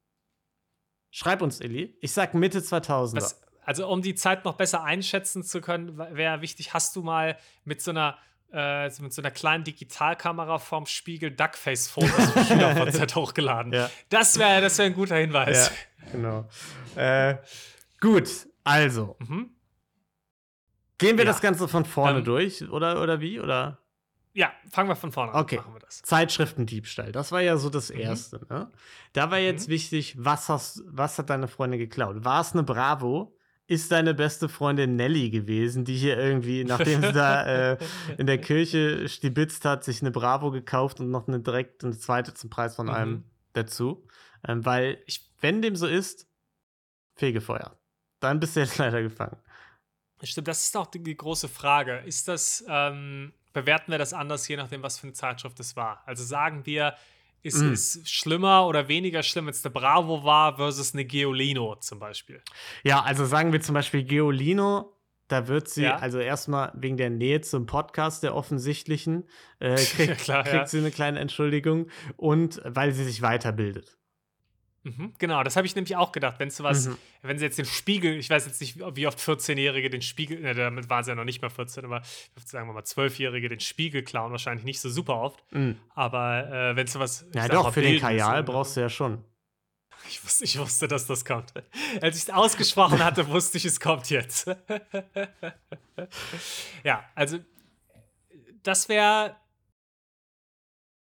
Schreib 1.11 1.41
uns, 1.43 1.61
Illy. 1.61 1.95
Ich 2.01 2.11
sag 2.11 2.33
Mitte 2.33 2.59
2000er. 2.59 3.17
Was, 3.17 3.41
also 3.63 3.87
um 3.87 4.01
die 4.01 4.15
Zeit 4.15 4.45
noch 4.45 4.55
besser 4.55 4.83
einschätzen 4.83 5.43
zu 5.43 5.61
können, 5.61 5.97
wäre 5.97 6.41
wichtig, 6.41 6.73
hast 6.73 6.95
du 6.95 7.03
mal 7.03 7.37
mit 7.63 7.81
so 7.81 7.91
einer 7.91 8.17
äh, 8.51 8.89
mit 9.01 9.13
so 9.13 9.21
einer 9.21 9.31
kleinen 9.31 9.63
Digitalkamera 9.63 10.59
vorm 10.59 10.85
Spiegel 10.85 11.31
Duckface-Fotos 11.31 12.31
von 12.31 12.45
SchülerVZ 12.45 13.15
hochgeladen. 13.15 13.73
Ja. 13.73 13.89
Das 14.09 14.37
wäre 14.37 14.61
das 14.61 14.77
wär 14.77 14.85
ein 14.85 14.93
guter 14.93 15.15
Hinweis. 15.15 15.71
Ja, 16.05 16.11
genau. 16.11 16.45
Äh, 16.95 17.37
gut, 17.99 18.29
also. 18.63 19.15
Mhm. 19.19 19.52
Gehen 21.03 21.17
wir 21.17 21.25
Ja. 21.25 21.31
das 21.31 21.41
Ganze 21.41 21.67
von 21.67 21.85
vorne 21.85 22.19
Ähm, 22.19 22.23
durch, 22.25 22.67
oder, 22.69 23.01
oder 23.01 23.19
wie? 23.19 23.39
Oder? 23.39 23.79
ja, 24.35 24.51
fangen 24.71 24.89
wir 24.89 24.95
von 24.95 25.11
vorne 25.11 25.31
an. 25.33 25.41
Okay. 25.41 25.57
Machen 25.57 25.73
wir 25.75 25.79
das. 25.79 26.01
Zeitschriftendiebstahl, 26.01 27.11
das 27.11 27.31
war 27.31 27.41
ja 27.41 27.55
so 27.57 27.69
das 27.69 27.91
Mhm. 27.93 27.99
Erste. 27.99 28.41
Ne? 28.49 28.71
Da 29.13 29.29
war 29.29 29.37
jetzt 29.37 29.67
wichtig, 29.69 30.15
was, 30.17 30.49
hast, 30.49 30.81
was 30.87 31.17
hat 31.19 31.29
deine 31.29 31.47
Freundin 31.47 31.79
geklaut? 31.79 32.25
War 32.25 32.41
es 32.41 32.53
eine 32.53 32.63
Bravo? 32.63 33.37
Ist 33.67 33.91
deine 33.91 34.13
beste 34.13 34.49
Freundin 34.49 34.95
Nelly 34.97 35.29
gewesen, 35.29 35.85
die 35.85 35.95
hier 35.95 36.17
irgendwie, 36.17 36.63
nachdem 36.65 37.01
sie 37.01 37.13
da 37.13 37.45
äh, 37.73 37.77
in 38.17 38.25
der 38.27 38.37
Kirche 38.39 39.07
stibitzt 39.07 39.63
hat, 39.65 39.83
sich 39.83 40.01
eine 40.01 40.11
Bravo 40.11 40.51
gekauft 40.51 40.99
und 40.99 41.11
noch 41.11 41.27
eine 41.27 41.39
direkt 41.39 41.83
eine 41.83 41.97
zweite 41.97 42.33
zum 42.33 42.49
Preis 42.49 42.75
von 42.75 42.87
Mhm. 42.87 42.93
einem 42.93 43.23
dazu? 43.53 44.05
Ähm, 44.47 44.65
weil, 44.65 44.97
ich, 45.05 45.31
wenn 45.41 45.61
dem 45.61 45.75
so 45.75 45.85
ist, 45.87 46.27
Fegefeuer. 47.15 47.77
Dann 48.19 48.39
bist 48.39 48.55
du 48.55 48.61
jetzt 48.61 48.77
leider 48.79 49.01
gefangen. 49.01 49.37
Stimmt, 50.23 50.47
das 50.47 50.61
ist 50.65 50.77
auch 50.77 50.87
die, 50.87 51.03
große 51.17 51.47
Frage. 51.49 51.97
Ist 52.05 52.27
das, 52.27 52.63
ähm, 52.67 53.33
bewerten 53.53 53.91
wir 53.91 53.97
das 53.97 54.13
anders, 54.13 54.47
je 54.47 54.55
nachdem, 54.57 54.81
was 54.83 54.99
für 54.99 55.03
eine 55.07 55.13
Zeitschrift 55.13 55.59
es 55.59 55.75
war? 55.75 56.01
Also 56.05 56.23
sagen 56.23 56.65
wir, 56.65 56.95
ist 57.41 57.57
Mm. 57.61 57.73
es 57.73 57.99
schlimmer 58.05 58.67
oder 58.67 58.87
weniger 58.87 59.21
schlimm, 59.21 59.45
wenn 59.47 59.51
es 59.51 59.63
eine 59.65 59.73
Bravo 59.73 60.23
war 60.23 60.55
versus 60.55 60.93
eine 60.93 61.03
Geolino 61.05 61.75
zum 61.75 61.99
Beispiel? 61.99 62.41
Ja, 62.83 63.01
also 63.03 63.25
sagen 63.25 63.51
wir 63.51 63.61
zum 63.61 63.73
Beispiel 63.73 64.03
Geolino, 64.03 64.95
da 65.27 65.47
wird 65.47 65.67
sie, 65.67 65.83
Ja. 65.83 65.97
also 65.97 66.19
erstmal 66.19 66.71
wegen 66.75 66.95
der 66.95 67.09
Nähe 67.09 67.41
zum 67.41 67.65
Podcast, 67.65 68.23
der 68.23 68.33
offensichtlichen, 68.33 69.27
äh, 69.59 69.75
kriegt, 69.75 70.19
Klar, 70.19 70.43
kriegt 70.43 70.55
ja. 70.55 70.65
sie 70.67 70.77
eine 70.77 70.91
kleine 70.91 71.19
Entschuldigung 71.19 71.89
und 72.15 72.61
weil 72.63 72.93
sie 72.93 73.03
sich 73.03 73.21
weiterbildet. 73.21 73.97
Mhm, 74.85 75.13
genau, 75.17 75.43
das 75.43 75.55
habe 75.55 75.65
ich 75.65 75.75
nämlich 75.75 75.95
auch 75.95 76.11
gedacht. 76.11 76.39
Wenn 76.39 76.51
was, 76.59 76.87
Mhm. 76.87 76.97
wenn 77.21 77.39
sie 77.39 77.45
jetzt 77.45 77.57
den 77.57 77.65
Spiegel, 77.65 78.17
ich 78.17 78.29
weiß 78.29 78.45
jetzt 78.45 78.59
nicht, 78.59 78.77
wie 78.95 79.07
oft 79.07 79.17
14-Jährige 79.17 79.89
den 79.89 80.01
Spiegel, 80.01 80.41
ne, 80.41 80.53
damit 80.53 80.89
waren 80.89 81.05
sie 81.05 81.11
ja 81.11 81.15
noch 81.15 81.23
nicht 81.23 81.41
mal 81.41 81.49
14, 81.49 81.85
aber 81.85 82.01
sagen 82.45 82.67
wir 82.67 82.73
mal 82.73 82.83
12-Jährige 82.83 83.47
den 83.47 83.61
Spiegel 83.61 84.03
klauen, 84.03 84.31
wahrscheinlich 84.31 84.65
nicht 84.65 84.81
so 84.81 84.89
super 84.89 85.21
oft. 85.21 85.41
Mhm. 85.53 85.77
Aber 85.95 86.49
äh, 86.51 86.75
wenn 86.75 86.85
du 86.85 86.99
was. 86.99 87.25
Ja, 87.33 87.47
doch, 87.47 87.63
mal, 87.63 87.71
für 87.71 87.81
den 87.81 87.99
Kajal 87.99 88.37
ne? 88.37 88.43
brauchst 88.43 88.75
du 88.75 88.81
ja 88.81 88.89
schon. 88.89 89.23
Ich 90.09 90.21
wusste, 90.25 90.43
ich 90.43 90.59
wusste, 90.59 90.89
dass 90.89 91.07
das 91.07 91.23
kommt. 91.23 91.53
Als 92.01 92.17
ich 92.17 92.23
es 92.23 92.29
ausgesprochen 92.29 93.01
hatte, 93.01 93.25
wusste 93.29 93.57
ich, 93.57 93.63
es 93.63 93.79
kommt 93.79 94.09
jetzt. 94.09 94.47
ja, 96.83 97.05
also 97.15 97.39
das 98.63 98.89
wäre. 98.89 99.37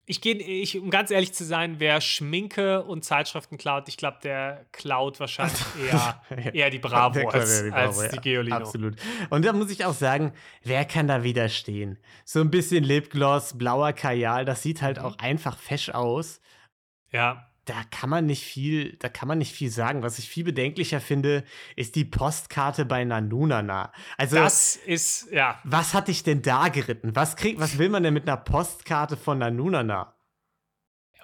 Ich 0.08 0.22
gehe, 0.22 0.36
ich, 0.36 0.80
um 0.80 0.91
ganz 0.91 1.10
ehrlich 1.10 1.34
zu 1.34 1.43
sein, 1.43 1.80
wer 1.80 1.99
Schminke 1.99 2.84
und 2.84 3.03
Zeitschriften 3.03 3.58
klaut, 3.58 3.88
ich 3.88 3.97
glaube, 3.97 4.20
der 4.24 4.66
klaut 4.72 5.20
wahrscheinlich 5.20 5.60
eher, 5.91 6.22
eher 6.53 6.70
die 6.70 6.78
Bravo 6.78 7.20
Der 7.20 7.34
als, 7.34 7.64
die 7.64 7.72
als 7.72 7.97
Bravo, 7.97 8.10
die 8.10 8.16
ja, 8.16 8.22
Geolino. 8.22 8.56
Absolut. 8.56 8.95
Und 9.32 9.43
da 9.45 9.53
muss 9.53 9.72
ich 9.72 9.84
auch 9.84 9.93
sagen, 9.95 10.32
wer 10.64 10.86
kann 10.86 11.08
da 11.08 11.24
widerstehen? 11.24 11.97
So 12.24 12.39
ein 12.41 12.51
bisschen 12.51 12.84
Lipgloss, 12.84 13.58
blauer 13.58 13.93
Kajal, 13.93 14.45
das 14.45 14.62
sieht 14.62 14.82
halt 14.84 14.99
Mhm. 14.99 15.06
auch 15.06 15.18
einfach 15.18 15.58
fesch 15.58 15.89
aus. 15.89 16.39
Ja, 17.12 17.47
da 17.66 17.84
kann 17.89 18.09
man 18.11 18.26
nicht 18.28 18.43
viel, 18.43 18.95
da 18.97 19.09
kann 19.09 19.28
man 19.28 19.39
nicht 19.39 19.51
viel 19.53 19.70
sagen. 19.72 20.03
Was 20.03 20.20
ich 20.20 20.30
viel 20.30 20.43
bedenklicher 20.43 21.01
finde, 21.01 21.43
ist 21.76 21.95
die 21.95 22.05
Postkarte 22.05 22.86
bei 22.86 23.03
Nanunana. 23.03 23.91
Also, 24.18 24.36
das 24.36 24.76
ist, 24.76 25.32
ja, 25.32 25.59
was 25.63 25.93
hat 25.95 26.07
dich 26.07 26.22
denn 26.24 26.41
da 26.43 26.68
geritten? 26.70 27.16
Was 27.16 27.36
krieg, 27.36 27.59
was 27.59 27.78
will 27.80 27.89
man 27.89 28.03
denn 28.03 28.13
mit 28.13 28.28
einer 28.28 28.38
Postkarte 28.38 29.18
von 29.18 29.39
Nanunana? 29.39 30.13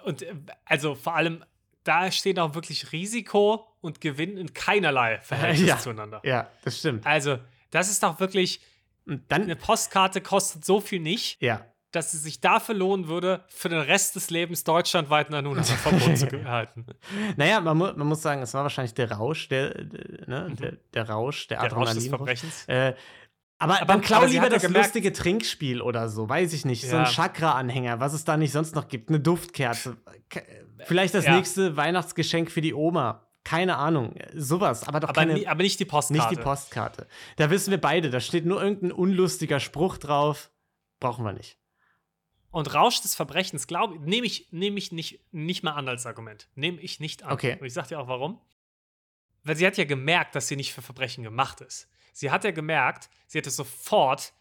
Und 0.04 0.22
äh, 0.22 0.34
also 0.64 0.94
vor 0.94 1.14
allem, 1.14 1.44
da 1.84 2.10
steht 2.10 2.38
auch 2.38 2.54
wirklich 2.54 2.92
Risiko 2.92 3.64
und 3.80 4.00
Gewinn 4.00 4.36
in 4.36 4.52
keinerlei 4.52 5.18
Verhältnis 5.22 5.68
Ja. 5.68 5.78
zueinander. 5.78 6.20
Ja, 6.24 6.50
das 6.64 6.78
stimmt. 6.78 7.06
Also, 7.06 7.38
das 7.70 7.88
ist 7.88 8.02
doch 8.02 8.18
wirklich, 8.20 8.60
Und 9.06 9.30
dann, 9.30 9.42
eine 9.42 9.56
Postkarte 9.56 10.20
kostet 10.20 10.64
so 10.64 10.80
viel 10.80 11.00
nicht, 11.00 11.40
ja, 11.40 11.64
dass 11.92 12.14
es 12.14 12.22
sich 12.22 12.40
dafür 12.40 12.74
lohnen 12.74 13.06
würde, 13.08 13.44
für 13.48 13.68
den 13.68 13.80
Rest 13.80 14.16
des 14.16 14.30
Lebens 14.30 14.64
deutschlandweit 14.64 15.32
ein 15.32 15.44
Verbot 15.64 16.18
zu 16.18 16.26
erhalten. 16.36 16.86
naja, 17.36 17.60
man, 17.60 17.76
mu 17.76 17.84
man 17.94 18.06
muss 18.08 18.22
sagen, 18.22 18.42
es 18.42 18.54
war 18.54 18.62
wahrscheinlich 18.64 18.94
der 18.94 19.12
Rausch, 19.12 19.48
der, 19.48 19.74
ne, 20.26 20.52
der, 20.58 20.72
der 20.94 21.08
Rausch, 21.08 21.46
der, 21.48 21.58
Mhm. 21.58 21.62
Der 21.62 21.72
Rausch 21.72 21.92
des. 21.94 22.08
Verbrechens. 22.08 22.64
Äh, 22.66 22.94
aber, 23.58 23.76
Aber- 23.76 23.84
dann 23.86 24.00
klau 24.00 24.24
lieber 24.24 24.44
ja 24.44 24.48
das 24.48 24.62
gemerkt- 24.62 24.86
lustige 24.86 25.12
Trinkspiel 25.12 25.80
oder 25.80 26.08
so, 26.08 26.28
weiß 26.28 26.52
ich 26.52 26.64
nicht. 26.64 26.82
So 26.88 26.96
ein 26.96 27.04
Ja. 27.04 27.08
Chakra-Anhänger, 27.10 28.00
was 28.00 28.12
es 28.12 28.24
da 28.24 28.36
nicht 28.36 28.50
sonst 28.52 28.74
noch 28.74 28.88
gibt. 28.88 29.08
Eine 29.08 29.20
Duftkerze. 29.20 29.96
Ke- 30.28 30.42
Vielleicht 30.84 31.14
das 31.14 31.26
Ja. 31.26 31.36
nächste 31.36 31.76
Weihnachtsgeschenk 31.76 32.50
für 32.50 32.60
die 32.60 32.74
Oma. 32.74 33.28
Keine 33.44 33.76
Ahnung. 33.76 34.14
Sowas, 34.34 34.86
aber 34.88 34.98
doch 35.00 35.08
Aber, 35.10 35.20
keine, 35.20 35.34
nie, 35.34 35.46
aber 35.48 35.62
nicht 35.62 35.78
die 35.78 35.84
Postkarte. 35.84 36.28
nicht 36.28 36.38
die 36.40 36.42
Postkarte. 36.44 37.06
Da 37.36 37.50
wissen 37.50 37.70
wir 37.70 37.80
beide, 37.80 38.10
da 38.10 38.18
steht 38.20 38.46
nur 38.46 38.60
irgendein 38.62 38.90
unlustiger 38.92 39.60
Spruch 39.60 39.96
drauf. 39.98 40.50
Brauchen 41.00 41.24
wir 41.24 41.32
nicht. 41.32 41.58
Und 42.52 42.72
Rausch 42.74 43.00
des 43.00 43.14
Verbrechens, 43.14 43.66
glaube 43.66 43.98
nehme 43.98 44.26
ich, 44.26 44.46
nehm 44.52 44.76
ich 44.76 44.92
nicht, 44.92 45.20
nicht 45.32 45.62
mal 45.62 45.72
an 45.72 45.88
als 45.88 46.06
Argument. 46.06 46.48
Nehme 46.54 46.80
ich 46.80 47.00
nicht 47.00 47.24
an. 47.24 47.32
Okay. 47.32 47.56
Und 47.58 47.66
ich 47.66 47.72
sag 47.72 47.88
dir 47.88 47.98
auch 47.98 48.08
warum. 48.08 48.40
Weil 49.42 49.56
sie 49.56 49.66
hat 49.66 49.76
ja 49.78 49.84
gemerkt, 49.84 50.36
dass 50.36 50.48
sie 50.48 50.56
nicht 50.56 50.72
für 50.72 50.82
Verbrechen 50.82 51.24
gemacht 51.24 51.62
ist. 51.62 51.88
Sie 52.12 52.30
hat 52.30 52.44
ja 52.44 52.50
gemerkt, 52.50 53.08
sie 53.26 53.38
hätte 53.38 53.50
sofort 53.50 54.34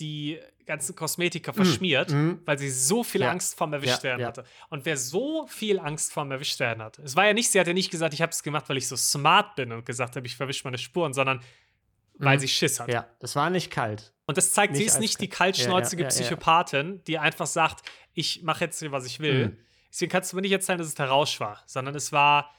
die 0.00 0.40
ganzen 0.64 0.96
Kosmetika 0.96 1.52
verschmiert, 1.52 2.10
mhm. 2.10 2.40
weil 2.44 2.58
sie 2.58 2.70
so 2.70 3.04
viel 3.04 3.20
Ja. 3.20 3.30
Angst 3.30 3.56
vorm 3.56 3.72
erwischt 3.72 3.98
Ja, 3.98 4.02
werden 4.02 4.20
ja. 4.20 4.28
hatte. 4.28 4.44
Und 4.68 4.84
wer 4.84 4.96
so 4.96 5.46
viel 5.46 5.78
Angst 5.78 6.12
vorm 6.12 6.30
erwischt 6.30 6.58
werden 6.58 6.82
hat, 6.82 6.98
es 6.98 7.16
war 7.16 7.26
ja 7.26 7.34
nicht, 7.34 7.50
sie 7.50 7.60
hat 7.60 7.66
ja 7.66 7.72
nicht 7.72 7.90
gesagt, 7.90 8.14
ich 8.14 8.22
habe 8.22 8.32
es 8.32 8.42
gemacht, 8.42 8.68
weil 8.68 8.78
ich 8.78 8.88
so 8.88 8.96
smart 8.96 9.56
bin 9.56 9.72
und 9.72 9.86
gesagt 9.86 10.16
habe, 10.16 10.26
ich 10.26 10.36
verwische 10.36 10.64
meine 10.64 10.78
Spuren, 10.78 11.12
sondern 11.12 11.40
weil 12.18 12.36
Mhm. 12.36 12.40
sie 12.40 12.48
Schiss 12.48 12.80
hat. 12.80 12.88
Ja, 12.88 13.06
das 13.20 13.36
war 13.36 13.50
nicht 13.50 13.70
kalt. 13.70 14.12
Und 14.26 14.36
das 14.36 14.52
zeigt, 14.52 14.74
sie 14.74 14.82
Nicht 14.82 14.88
ist 14.94 15.00
nicht 15.00 15.20
die 15.20 15.30
eiskalt. 15.30 15.56
Ja, 15.58 15.64
ja, 15.64 15.70
kaltschnäuzige 15.70 16.02
ja. 16.02 16.08
Psychopathin, 16.08 17.02
die 17.06 17.18
einfach 17.18 17.46
sagt, 17.46 17.88
ich 18.12 18.42
mache 18.42 18.64
jetzt 18.64 18.78
hier, 18.80 18.90
was 18.92 19.06
ich 19.06 19.20
will. 19.20 19.48
Mhm. 19.48 19.58
Deswegen 19.90 20.10
kannst 20.10 20.32
du 20.32 20.36
mir 20.36 20.42
nicht 20.42 20.52
erzählen, 20.52 20.78
dass 20.78 20.88
es 20.88 20.94
der 20.94 21.06
Rausch 21.08 21.38
war, 21.40 21.62
sondern 21.66 21.94
es 21.94 22.12
war, 22.12 22.52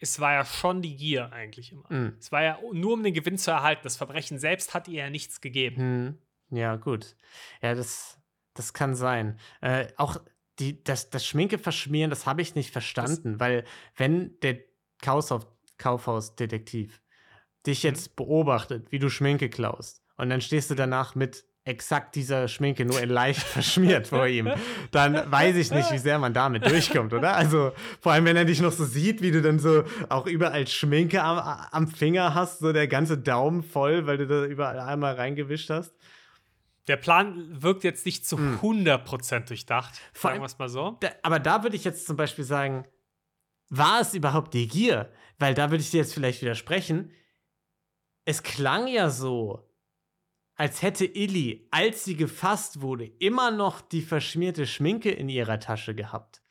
es 0.00 0.20
war 0.20 0.32
ja 0.32 0.44
schon 0.44 0.82
die 0.82 0.96
Gier 0.96 1.32
eigentlich 1.32 1.72
immer. 1.72 1.86
Mhm. 1.90 2.16
Es 2.20 2.30
war 2.30 2.42
ja 2.42 2.58
nur, 2.72 2.92
um 2.92 3.02
den 3.02 3.14
Gewinn 3.14 3.36
zu 3.38 3.50
erhalten. 3.50 3.80
Das 3.84 3.96
Verbrechen 3.96 4.38
selbst 4.38 4.74
hat 4.74 4.88
ihr 4.88 5.04
ja 5.04 5.10
nichts 5.10 5.40
gegeben. 5.40 5.76
Hm. 5.76 6.18
Ja, 6.56 6.76
gut. 6.76 7.16
Ja, 7.60 7.74
das, 7.74 8.18
das 8.54 8.72
kann 8.72 8.94
sein. 8.94 9.38
Äh, 9.60 9.88
auch 9.96 10.18
die, 10.60 10.82
das, 10.84 11.10
das 11.10 11.26
Schminke 11.26 11.58
verschmieren, 11.58 12.10
das 12.10 12.24
habe 12.26 12.40
ich 12.42 12.54
nicht 12.54 12.70
verstanden, 12.70 13.40
weil 13.40 13.64
wenn 13.96 14.38
der 14.40 14.58
Kaufhaus, 15.02 15.46
Kaufhausdetektiv 15.78 17.02
dich 17.66 17.82
Mhm. 17.84 17.88
jetzt 17.90 18.16
beobachtet, 18.16 18.90
wie 18.92 18.98
du 18.98 19.08
Schminke 19.08 19.48
klaust, 19.48 20.02
und 20.16 20.30
dann 20.30 20.40
stehst 20.40 20.70
du 20.70 20.74
danach 20.74 21.14
mit 21.14 21.44
exakt 21.64 22.14
dieser 22.14 22.46
Schminke 22.46 22.84
nur 22.84 23.02
in 23.02 23.08
leicht 23.10 23.40
verschmiert 23.42 24.06
vor 24.06 24.28
ihm, 24.28 24.48
dann 24.92 25.28
weiß 25.32 25.56
ich 25.56 25.72
nicht, 25.72 25.90
wie 25.90 25.98
sehr 25.98 26.18
man 26.20 26.32
damit 26.32 26.64
durchkommt, 26.64 27.12
oder? 27.12 27.34
Also 27.34 27.72
vor 28.00 28.12
allem, 28.12 28.24
wenn 28.24 28.36
er 28.36 28.44
dich 28.44 28.60
noch 28.60 28.70
so 28.70 28.84
sieht, 28.84 29.20
wie 29.20 29.32
du 29.32 29.42
dann 29.42 29.58
so 29.58 29.82
auch 30.08 30.26
überall 30.28 30.66
Schminke 30.68 31.22
am, 31.24 31.38
am 31.72 31.88
Finger 31.88 32.34
hast, 32.34 32.60
so 32.60 32.72
der 32.72 32.86
ganze 32.86 33.18
Daumen 33.18 33.64
voll, 33.64 34.06
weil 34.06 34.16
du 34.18 34.28
da 34.28 34.44
überall 34.44 34.78
einmal 34.78 35.14
reingewischt 35.16 35.68
hast. 35.70 35.92
Der 36.86 36.96
Plan 36.96 37.60
wirkt 37.60 37.82
jetzt 37.82 38.06
nicht 38.06 38.24
zu 38.28 38.36
100% 38.36 39.48
durchdacht, 39.48 39.90
Hm. 39.96 40.00
Vor 40.12 40.30
sagen 40.30 40.42
wir 40.42 40.46
es 40.46 40.58
mal 40.60 40.68
so. 40.68 40.96
Da, 41.00 41.08
aber 41.24 41.40
da 41.40 41.64
würde 41.64 41.74
ich 41.74 41.82
jetzt 41.82 42.06
zum 42.06 42.16
Beispiel 42.16 42.44
sagen, 42.44 42.84
war 43.70 44.00
es 44.00 44.14
überhaupt 44.14 44.54
die 44.54 44.68
Gier? 44.68 45.10
Weil 45.40 45.54
da 45.54 45.72
würde 45.72 45.82
ich 45.82 45.90
dir 45.90 45.98
jetzt 45.98 46.14
vielleicht 46.14 46.42
widersprechen. 46.42 47.10
Es 48.26 48.42
klang 48.42 48.88
ja 48.88 49.08
so, 49.08 49.72
als 50.56 50.82
hätte 50.82 51.04
Illy, 51.04 51.68
als 51.70 52.04
sie 52.04 52.16
gefasst 52.16 52.80
wurde, 52.80 53.06
immer 53.06 53.52
noch 53.52 53.80
die 53.80 54.02
verschmierte 54.02 54.66
Schminke 54.66 55.10
in 55.10 55.28
ihrer 55.28 55.60
Tasche 55.60 55.94
gehabt. 55.94 56.42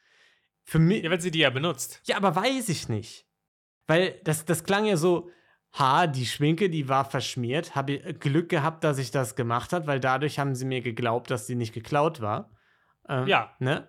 Für 0.64 0.80
mich. 0.80 1.04
Ja, 1.04 1.12
wenn 1.12 1.20
sie 1.20 1.32
die 1.32 1.40
ja 1.40 1.50
benutzt. 1.50 2.02
Ja, 2.06 2.16
aber 2.18 2.36
weiß 2.36 2.70
ich 2.70 2.88
nicht. 2.88 3.28
Weil 3.88 4.20
das, 4.24 4.46
das 4.46 4.64
klang 4.64 4.86
ja 4.86 4.96
so, 4.96 5.30
ha, 5.74 6.08
die 6.08 6.26
Schminke, 6.26 6.70
die 6.70 6.88
war 6.88 7.04
verschmiert. 7.04 7.76
Habe 7.76 7.94
ich 7.94 8.20
Glück 8.20 8.48
gehabt, 8.48 8.84
dass 8.86 8.98
ich 8.98 9.12
das 9.12 9.36
gemacht 9.36 9.74
habe, 9.74 9.86
weil 9.86 10.00
dadurch 10.00 10.40
haben 10.40 10.56
sie 10.56 10.66
mir 10.66 10.82
geglaubt, 10.82 11.30
dass 11.30 11.46
sie 11.46 11.56
nicht 11.56 11.74
geklaut 11.74 12.22
war. 12.22 12.52
Ähm, 13.10 13.28
Ja. 13.28 13.54
Ne? 13.60 13.88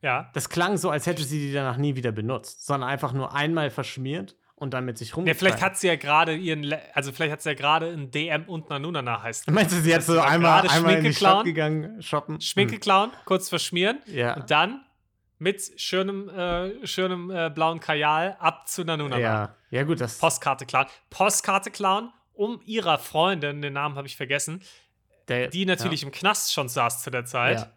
Ja. 0.00 0.30
Das 0.32 0.48
klang 0.48 0.78
so, 0.78 0.88
als 0.88 1.06
hätte 1.06 1.22
sie 1.22 1.38
die 1.38 1.52
danach 1.52 1.76
nie 1.76 1.96
wieder 1.96 2.12
benutzt, 2.12 2.64
sondern 2.64 2.88
einfach 2.88 3.12
nur 3.12 3.34
einmal 3.34 3.68
verschmiert 3.70 4.36
und 4.56 4.72
dann 4.74 4.84
mit 4.84 4.98
sich 4.98 5.10
Ja, 5.10 5.14
rumgetragen. 5.16 5.38
vielleicht 5.38 5.62
hat 5.62 5.76
sie 5.78 5.86
ja 5.86 5.96
gerade 5.96 6.34
ihren, 6.34 6.62
Le 6.64 6.80
also 6.94 7.12
vielleicht 7.12 7.32
hat 7.32 7.42
sie 7.42 7.50
ja 7.50 7.54
gerade 7.54 7.86
ein 7.88 8.10
DM 8.10 8.44
und 8.44 8.68
Nanunana 8.70 9.22
heißt. 9.22 9.50
Meinst 9.50 9.74
du, 9.76 9.80
sie 9.80 9.94
hat 9.94 10.02
so 10.02 10.18
einmal, 10.20 10.66
einmal 10.68 10.96
in 10.96 11.04
die 11.04 11.14
Stadt 11.14 11.44
gegangen, 11.44 12.02
shoppen? 12.02 12.40
Schminke 12.40 12.78
klauen, 12.78 13.12
kurz 13.26 13.48
verschmieren 13.48 13.98
Hm. 14.06 14.14
Ja. 14.14 14.34
und 14.34 14.50
dann 14.50 14.82
mit 15.38 15.62
schönem, 15.80 16.28
äh, 16.30 16.86
schönem 16.86 17.30
äh, 17.30 17.50
blauen 17.50 17.78
Kajal 17.80 18.36
ab 18.40 18.66
zu 18.68 18.84
Nanunana. 18.84 19.20
Ja. 19.20 19.54
ja, 19.70 19.82
gut, 19.84 20.00
das. 20.00 20.18
Postkarte 20.18 20.64
klauen. 20.64 20.86
Postkarte 21.10 21.70
klauen, 21.70 22.10
um 22.32 22.60
ihrer 22.64 22.98
Freundin, 22.98 23.60
den 23.60 23.74
Namen 23.74 23.96
habe 23.96 24.06
ich 24.06 24.16
vergessen, 24.16 24.62
der, 25.28 25.48
die 25.48 25.66
natürlich 25.66 26.02
im 26.02 26.10
Knast 26.12 26.54
schon 26.54 26.68
saß 26.70 27.02
zu 27.02 27.10
der 27.10 27.26
Zeit, 27.26 27.58
Ja. 27.60 27.70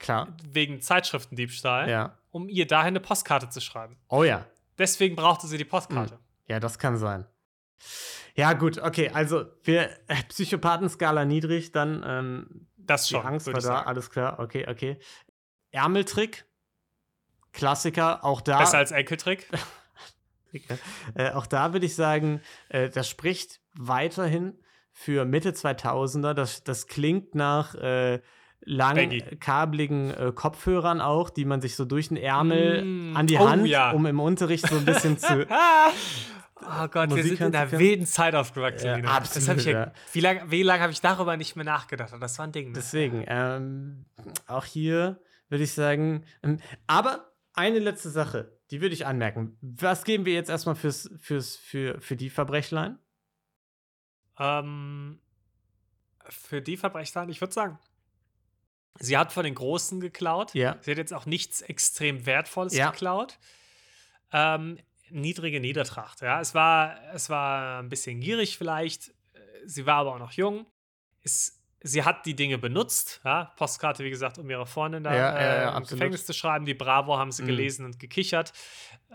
Klar. 0.00 0.28
wegen 0.50 0.80
Zeitschriftendiebstahl, 0.80 1.88
Ja. 1.88 2.18
um 2.32 2.48
ihr 2.48 2.66
dahin 2.66 2.88
eine 2.88 3.00
Postkarte 3.00 3.48
zu 3.48 3.60
schreiben. 3.60 3.96
Oh 4.08 4.24
ja. 4.24 4.44
Deswegen 4.78 5.16
brauchte 5.16 5.46
sie 5.46 5.58
die 5.58 5.64
Postkarte. 5.64 6.18
Ja, 6.46 6.60
das 6.60 6.78
kann 6.78 6.96
sein. 6.96 7.26
Ja, 8.36 8.52
gut, 8.52 8.78
okay, 8.78 9.10
also 9.10 9.44
wir 9.62 9.90
äh, 10.08 10.22
Psychopathenskala 10.28 11.24
niedrig, 11.24 11.72
dann 11.72 12.02
ähm, 12.04 12.66
Das 12.76 13.06
die 13.06 13.14
schon. 13.14 13.24
Angst 13.24 13.46
würde 13.46 13.62
war 13.62 13.70
da, 13.70 13.76
sagen. 13.78 13.88
alles 13.88 14.10
klar, 14.10 14.38
okay, 14.40 14.66
okay. 14.68 14.98
Ärmeltrick, 15.70 16.44
Klassiker, 17.52 18.24
auch 18.24 18.40
da. 18.40 18.58
Besser 18.58 18.78
als 18.78 18.90
Enkeltrick. 18.90 19.48
Äh, 21.16 21.32
auch 21.32 21.46
da 21.46 21.72
würde 21.72 21.84
ich 21.84 21.96
sagen, 21.96 22.40
äh, 22.68 22.88
das 22.88 23.08
spricht 23.08 23.60
weiterhin 23.72 24.56
für 24.92 25.24
Mitte 25.24 25.50
2000er. 25.50 26.32
Das, 26.32 26.62
das 26.62 26.86
klingt 26.86 27.34
nach 27.34 27.74
äh, 27.74 28.20
lang 28.64 28.96
Baggy. 28.96 29.20
kabligen 29.38 30.10
äh, 30.10 30.32
Kopfhörern 30.34 31.00
auch, 31.00 31.30
die 31.30 31.44
man 31.44 31.60
sich 31.60 31.76
so 31.76 31.84
durch 31.84 32.08
den 32.08 32.16
Ärmel 32.16 32.84
Mm, 32.84 33.16
an 33.16 33.26
die 33.26 33.36
oh 33.36 33.48
Hand, 33.48 33.66
ja. 33.66 33.90
um 33.92 34.06
im 34.06 34.20
Unterricht 34.20 34.66
so 34.66 34.76
ein 34.76 34.84
bisschen 34.84 35.18
zu. 35.18 35.46
Ah! 35.50 35.90
Oh 36.66 36.88
Gott, 36.88 37.10
wir 37.10 37.16
Musik 37.16 37.38
sind 37.38 37.46
in 37.48 37.52
können? 37.52 37.78
wilden 37.78 38.06
Zeit 38.06 38.34
aufgewachsen. 38.34 38.86
Ja, 38.86 39.10
absolut, 39.10 39.64
ja. 39.66 39.92
Wie 40.12 40.20
lange 40.20 40.50
wie 40.50 40.62
lang 40.62 40.80
habe 40.80 40.92
ich 40.92 41.00
darüber 41.00 41.36
nicht 41.36 41.56
mehr 41.56 41.64
nachgedacht? 41.64 42.12
Und 42.12 42.20
das 42.20 42.38
war 42.38 42.46
ein 42.46 42.52
Ding. 42.52 42.68
Ne? 42.68 42.72
Deswegen, 42.74 43.24
ähm, 43.26 44.06
auch 44.46 44.64
hier 44.64 45.20
würde 45.48 45.64
ich 45.64 45.72
sagen, 45.72 46.24
ähm, 46.42 46.58
aber 46.86 47.32
eine 47.52 47.80
letzte 47.80 48.08
Sache, 48.08 48.56
die 48.70 48.80
würde 48.80 48.94
ich 48.94 49.04
anmerken. 49.04 49.58
Was 49.60 50.04
geben 50.04 50.24
wir 50.24 50.32
jetzt 50.34 50.48
erstmal 50.48 50.74
fürs, 50.74 51.10
fürs, 51.20 51.56
für, 51.56 52.00
für 52.00 52.16
die 52.16 52.30
Verbrechlein? 52.30 52.98
Ähm, 54.38 55.20
für 56.28 56.62
die 56.62 56.76
Verbrechlein, 56.76 57.28
ich 57.28 57.40
würde 57.40 57.52
sagen, 57.52 57.78
sie 59.00 59.16
hat 59.18 59.32
von 59.32 59.44
den 59.44 59.54
Großen 59.54 60.00
geklaut. 60.00 60.54
Ja. 60.54 60.76
Sie 60.80 60.90
hat 60.90 60.98
jetzt 60.98 61.12
auch 61.14 61.26
nichts 61.26 61.60
extrem 61.62 62.26
Wertvolles 62.26 62.74
Ja. 62.74 62.90
geklaut. 62.90 63.38
Ähm, 64.32 64.78
niedrige 65.10 65.60
Niedertracht, 65.60 66.20
ja. 66.22 66.40
Es 66.40 66.54
war, 66.54 66.96
es 67.12 67.30
war 67.30 67.80
ein 67.80 67.88
bisschen 67.88 68.20
gierig 68.20 68.58
vielleicht. 68.58 69.08
Äh, 69.08 69.38
Sie 69.66 69.86
war 69.86 69.96
aber 69.96 70.14
auch 70.14 70.18
noch 70.18 70.32
jung. 70.32 70.66
Es, 71.22 71.60
sie 71.80 72.02
hat 72.02 72.26
die 72.26 72.34
Dinge 72.34 72.58
benutzt, 72.58 73.20
ja. 73.24 73.52
Postkarte, 73.56 74.02
wie 74.04 74.10
gesagt, 74.10 74.38
um 74.38 74.48
ihrer 74.50 74.66
Freundin 74.66 75.04
da 75.04 75.14
Ja, 75.14 75.18
ja, 75.40 75.56
ja, 75.62 75.74
äh, 75.74 75.76
im. 75.76 75.84
Gefängnis 75.84 76.26
zu 76.26 76.32
schreiben. 76.32 76.64
Die 76.66 76.74
Bravo 76.74 77.16
haben 77.16 77.30
sie 77.32 77.42
Mhm. 77.42 77.46
gelesen 77.46 77.84
und 77.86 77.98
gekichert. 78.00 78.52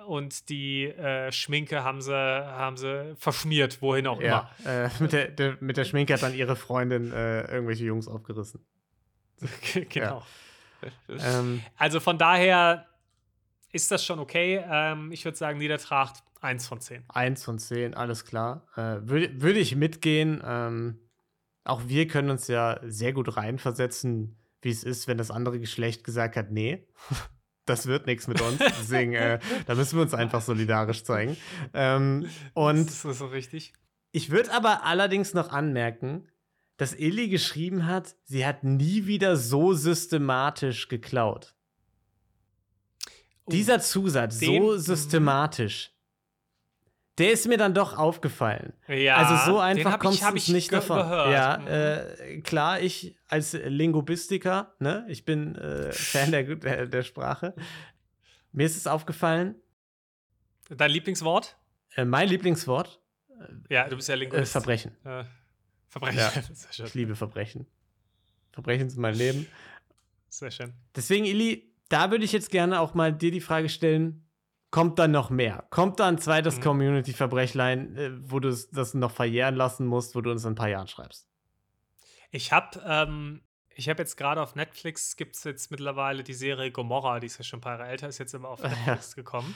Und 0.08 0.50
die 0.50 0.86
äh, 0.86 1.32
Schminke 1.32 1.84
haben 1.84 2.02
sie, 2.02 2.14
haben 2.16 2.78
sie 2.78 3.16
verschmiert, 3.18 3.82
wohin 3.82 4.08
auch 4.08 4.20
immer. 4.22 4.50
Äh, 4.66 4.90
mit, 5.00 5.12
der, 5.12 5.28
der, 5.30 5.58
mit 5.60 5.76
der 5.78 5.84
Schminke 5.86 6.14
hat 6.14 6.24
dann 6.24 6.34
ihre 6.34 6.56
Freundin 6.56 7.12
äh, 7.12 7.42
irgendwelche 7.52 7.84
Jungs 7.84 8.08
aufgerissen. 8.08 8.66
genau. 9.90 10.24
Ähm, 11.10 11.62
Also 11.78 12.00
von 12.00 12.18
daher 12.18 12.86
ist 13.74 13.92
das 13.92 14.06
schon 14.06 14.18
okay. 14.20 14.64
Ähm, 14.66 15.12
ich 15.12 15.26
würde 15.26 15.38
sagen, 15.38 15.58
Niedertracht 15.60 16.24
1 16.40 16.68
von 16.68 16.80
10. 16.80 17.04
eins 17.10 17.44
von 17.44 17.60
zehn, 17.60 17.94
alles 17.96 18.24
klar. 18.24 18.66
Äh, 18.78 19.02
Würde 19.02 19.42
würde 19.42 19.60
ich 19.60 19.76
mitgehen. 19.76 20.42
Ähm, 20.42 21.00
auch 21.66 21.82
wir 21.88 22.08
können 22.08 22.30
uns 22.30 22.48
ja 22.48 22.80
sehr 22.84 23.12
gut 23.12 23.36
reinversetzen, 23.36 24.38
wie 24.62 24.70
es 24.70 24.86
ist, 24.86 25.10
wenn 25.10 25.18
das 25.18 25.32
andere 25.32 25.60
Geschlecht 25.60 26.06
gesagt 26.06 26.38
hat, 26.38 26.50
nee, 26.50 26.88
das 27.66 27.86
wird 27.88 28.06
nichts 28.08 28.28
mit 28.28 28.40
uns. 28.40 28.60
Deswegen, 28.60 29.14
äh, 29.16 29.40
da 29.66 29.76
müssen 29.76 29.98
wir 29.98 30.04
uns 30.04 30.14
einfach 30.14 30.42
solidarisch 30.42 31.04
zeigen. 31.04 31.36
Ähm, 31.74 32.30
und 32.54 32.88
ist 32.90 33.04
das 33.04 33.18
so 33.18 33.28
richtig? 33.28 33.74
Ich 34.14 34.30
würde 34.32 34.54
aber 34.54 34.86
allerdings 34.86 35.34
noch 35.34 35.50
anmerken, 35.52 36.29
dass 36.80 36.94
Illy 36.94 37.28
geschrieben 37.28 37.86
hat, 37.86 38.16
sie 38.24 38.46
hat 38.46 38.64
nie 38.64 39.06
wieder 39.06 39.36
so 39.36 39.74
systematisch 39.74 40.88
geklaut. 40.88 41.54
Oh, 43.46 43.52
Dieser 43.52 43.82
Zusatz, 43.82 44.40
so 44.40 44.72
mhm. 44.74 44.78
systematisch, 44.80 45.92
der 47.18 47.34
ist 47.34 47.48
mir 47.50 47.58
dann 47.58 47.74
doch 47.74 47.98
aufgefallen. 47.98 48.72
ja, 48.88 49.18
also 49.18 49.52
so 49.52 49.60
einfach 49.60 50.00
kommst 50.00 50.24
du 50.24 50.36
ich 50.36 50.48
nicht 50.48 50.72
davon. 50.72 51.00
Gehört. 51.00 51.34
Ja, 51.34 51.58
Mhm. 51.58 51.68
äh, 51.68 52.42
klar, 52.42 52.80
ich 52.80 53.18
als 53.28 53.52
Linguistiker, 53.52 54.74
ne, 54.80 55.06
ich 55.10 55.26
bin 55.26 55.56
äh, 55.56 55.92
Fan 55.92 56.32
der, 56.32 56.44
der, 56.56 56.86
der 56.88 57.04
Sprache. 57.04 57.56
Mir 58.54 58.66
ist 58.66 58.78
es 58.78 58.88
aufgefallen, 58.88 59.56
Dein 60.70 60.92
Lieblingswort? 60.92 61.58
äh, 61.98 62.06
mein 62.06 62.30
Lieblingswort, 62.30 63.02
Ja, 63.70 63.90
du 63.90 63.98
bist 63.98 64.08
ja 64.08 64.16
äh, 64.16 64.20
Linguist. 64.20 64.54
Verbrechen. 64.54 64.96
Äh, 65.04 65.26
Verbrechen. 65.90 66.20
Ja. 66.20 66.32
Ich 66.86 66.94
liebe 66.94 67.16
Verbrechen. 67.16 67.66
Verbrechen 68.52 68.90
sind 68.90 69.00
mein 69.02 69.16
Leben. 69.16 69.48
Sehr 70.30 70.52
schön. 70.52 70.74
Deswegen, 70.96 71.26
Ili, 71.26 71.72
da 71.90 72.12
würde 72.12 72.24
ich 72.26 72.32
jetzt 72.32 72.52
gerne 72.52 72.80
auch 72.80 72.94
mal 72.94 73.12
dir 73.14 73.32
die 73.32 73.42
Frage 73.42 73.70
stellen: 73.70 74.28
Kommt 74.72 75.00
da 75.00 75.08
noch 75.08 75.30
mehr? 75.30 75.66
Kommt 75.72 76.00
da 76.00 76.08
ein 76.08 76.20
zweites 76.20 76.58
Mhm. 76.58 76.62
Community-Verbrechlein, 76.62 77.96
äh, 77.98 78.12
wo 78.32 78.40
du 78.40 78.50
das 78.72 78.94
noch 78.94 79.12
verjähren 79.12 79.56
lassen 79.56 79.86
musst, 79.88 80.16
wo 80.16 80.22
du 80.22 80.30
uns 80.32 80.44
in 80.46 80.52
ein 80.52 80.56
paar 80.56 80.70
Jahren 80.70 80.88
schreibst? 80.88 81.28
Ich 82.32 82.52
habe 82.52 82.80
ähm, 82.86 83.42
ich 83.74 83.90
hab 83.90 83.98
jetzt 83.98 84.18
gerade 84.18 84.42
auf 84.42 84.56
Netflix, 84.56 85.16
gibt 85.16 85.36
es 85.38 85.44
jetzt 85.46 85.72
mittlerweile 85.72 86.22
die 86.24 86.34
Serie 86.34 86.70
Gomorra, 86.70 87.20
die 87.20 87.28
ist 87.28 87.38
ja 87.38 87.44
schon 87.44 87.60
ein 87.60 87.62
paar 87.62 87.80
Jahre 87.80 87.90
älter, 87.90 88.08
ist 88.10 88.18
jetzt 88.20 88.36
aber 88.36 88.50
auf 88.50 88.62
Ja. 88.62 88.70
Netflix 88.86 89.16
gekommen, 89.16 89.56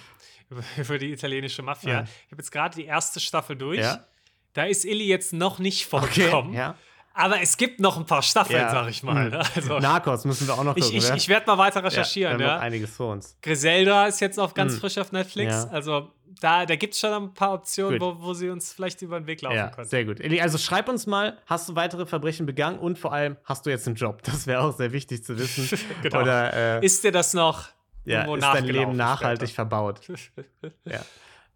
über, 0.50 0.64
über 0.78 0.98
die 0.98 1.12
italienische 1.12 1.62
Mafia. 1.62 1.92
Ja. 1.94 2.04
Ich 2.04 2.32
habe 2.32 2.42
jetzt 2.42 2.52
gerade 2.52 2.76
die 2.76 2.86
erste 2.86 3.20
Staffel 3.20 3.56
durch. 3.56 3.80
Ja? 3.80 4.08
Da 4.54 4.66
ist 4.66 4.86
Illy 4.86 5.08
jetzt 5.08 5.34
noch 5.34 5.60
nicht 5.60 5.92
Okay. 5.94 6.08
vorgekommen. 6.08 6.54
Ja. 6.54 6.76
Aber 7.16 7.42
es 7.42 7.58
gibt 7.58 7.80
noch 7.80 7.98
ein 7.98 8.06
paar 8.08 8.24
Staffeln, 8.24 8.60
Ja. 8.60 8.72
sag 8.72 8.90
ich 8.90 9.04
mal. 9.04 9.26
Hm. 9.26 9.30
Ne? 9.32 9.44
Also, 9.56 9.78
Narcos 9.80 10.26
müssen 10.26 10.48
wir 10.48 10.56
auch 10.56 10.64
noch 10.64 10.76
ich 10.76 10.84
gucken. 10.86 10.98
ich, 10.98 11.10
ne? 11.10 11.18
ich 11.18 11.30
werde 11.30 11.46
mal 11.46 11.60
weiter 11.60 11.80
ja, 11.82 11.86
recherchieren. 11.88 12.40
Ja, 12.40 12.56
noch 12.56 12.62
einiges 12.64 12.96
vor 12.96 13.12
uns. 13.14 13.38
Griselda 13.44 14.08
ist 14.08 14.20
jetzt 14.20 14.40
auf 14.40 14.56
ganz 14.56 14.74
Hm. 14.74 14.80
frisch 14.80 14.98
auf 14.98 15.12
Netflix. 15.12 15.54
Ja. 15.54 15.70
Also 15.70 16.10
da, 16.42 16.66
da 16.66 16.76
gibt 16.76 16.96
es 16.96 17.00
schon 17.00 17.14
ein 17.14 17.34
paar 17.36 17.54
Optionen, 17.54 18.02
wo, 18.02 18.16
wo 18.20 18.34
sie 18.34 18.50
uns 18.50 18.74
vielleicht 18.74 19.02
über 19.04 19.20
den 19.20 19.28
Weg 19.28 19.44
laufen 19.44 19.56
Ja, 19.56 19.68
können. 19.70 19.88
sehr 19.88 20.06
gut. 20.06 20.20
Also 20.42 20.58
schreib 20.58 20.90
uns 20.90 21.06
mal, 21.06 21.38
hast 21.46 21.70
du 21.70 21.76
weitere 21.76 22.08
Verbrechen 22.08 22.48
begangen 22.48 22.80
und 22.80 22.98
vor 22.98 23.14
allem, 23.14 23.38
hast 23.44 23.68
du 23.68 23.70
jetzt 23.70 23.86
einen 23.86 23.96
Job? 23.96 24.24
Das 24.24 24.48
wäre 24.48 24.62
auch 24.62 24.76
sehr 24.76 24.92
wichtig 24.92 25.24
zu 25.24 25.38
wissen. 25.38 25.70
Genau. 26.02 26.22
Oder 26.22 26.80
äh, 26.82 26.86
Ist 26.86 27.04
dir 27.04 27.12
das 27.12 27.34
noch 27.36 27.68
ja, 28.06 28.24
ist 28.34 28.42
dein 28.44 28.66
Leben 28.66 28.96
nachhaltig 28.96 29.50
später? 29.50 29.56
verbaut? 29.70 30.02
Ja. 30.86 31.00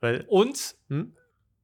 Weil, 0.02 0.24
Und 0.28 0.76
hm? 0.90 1.16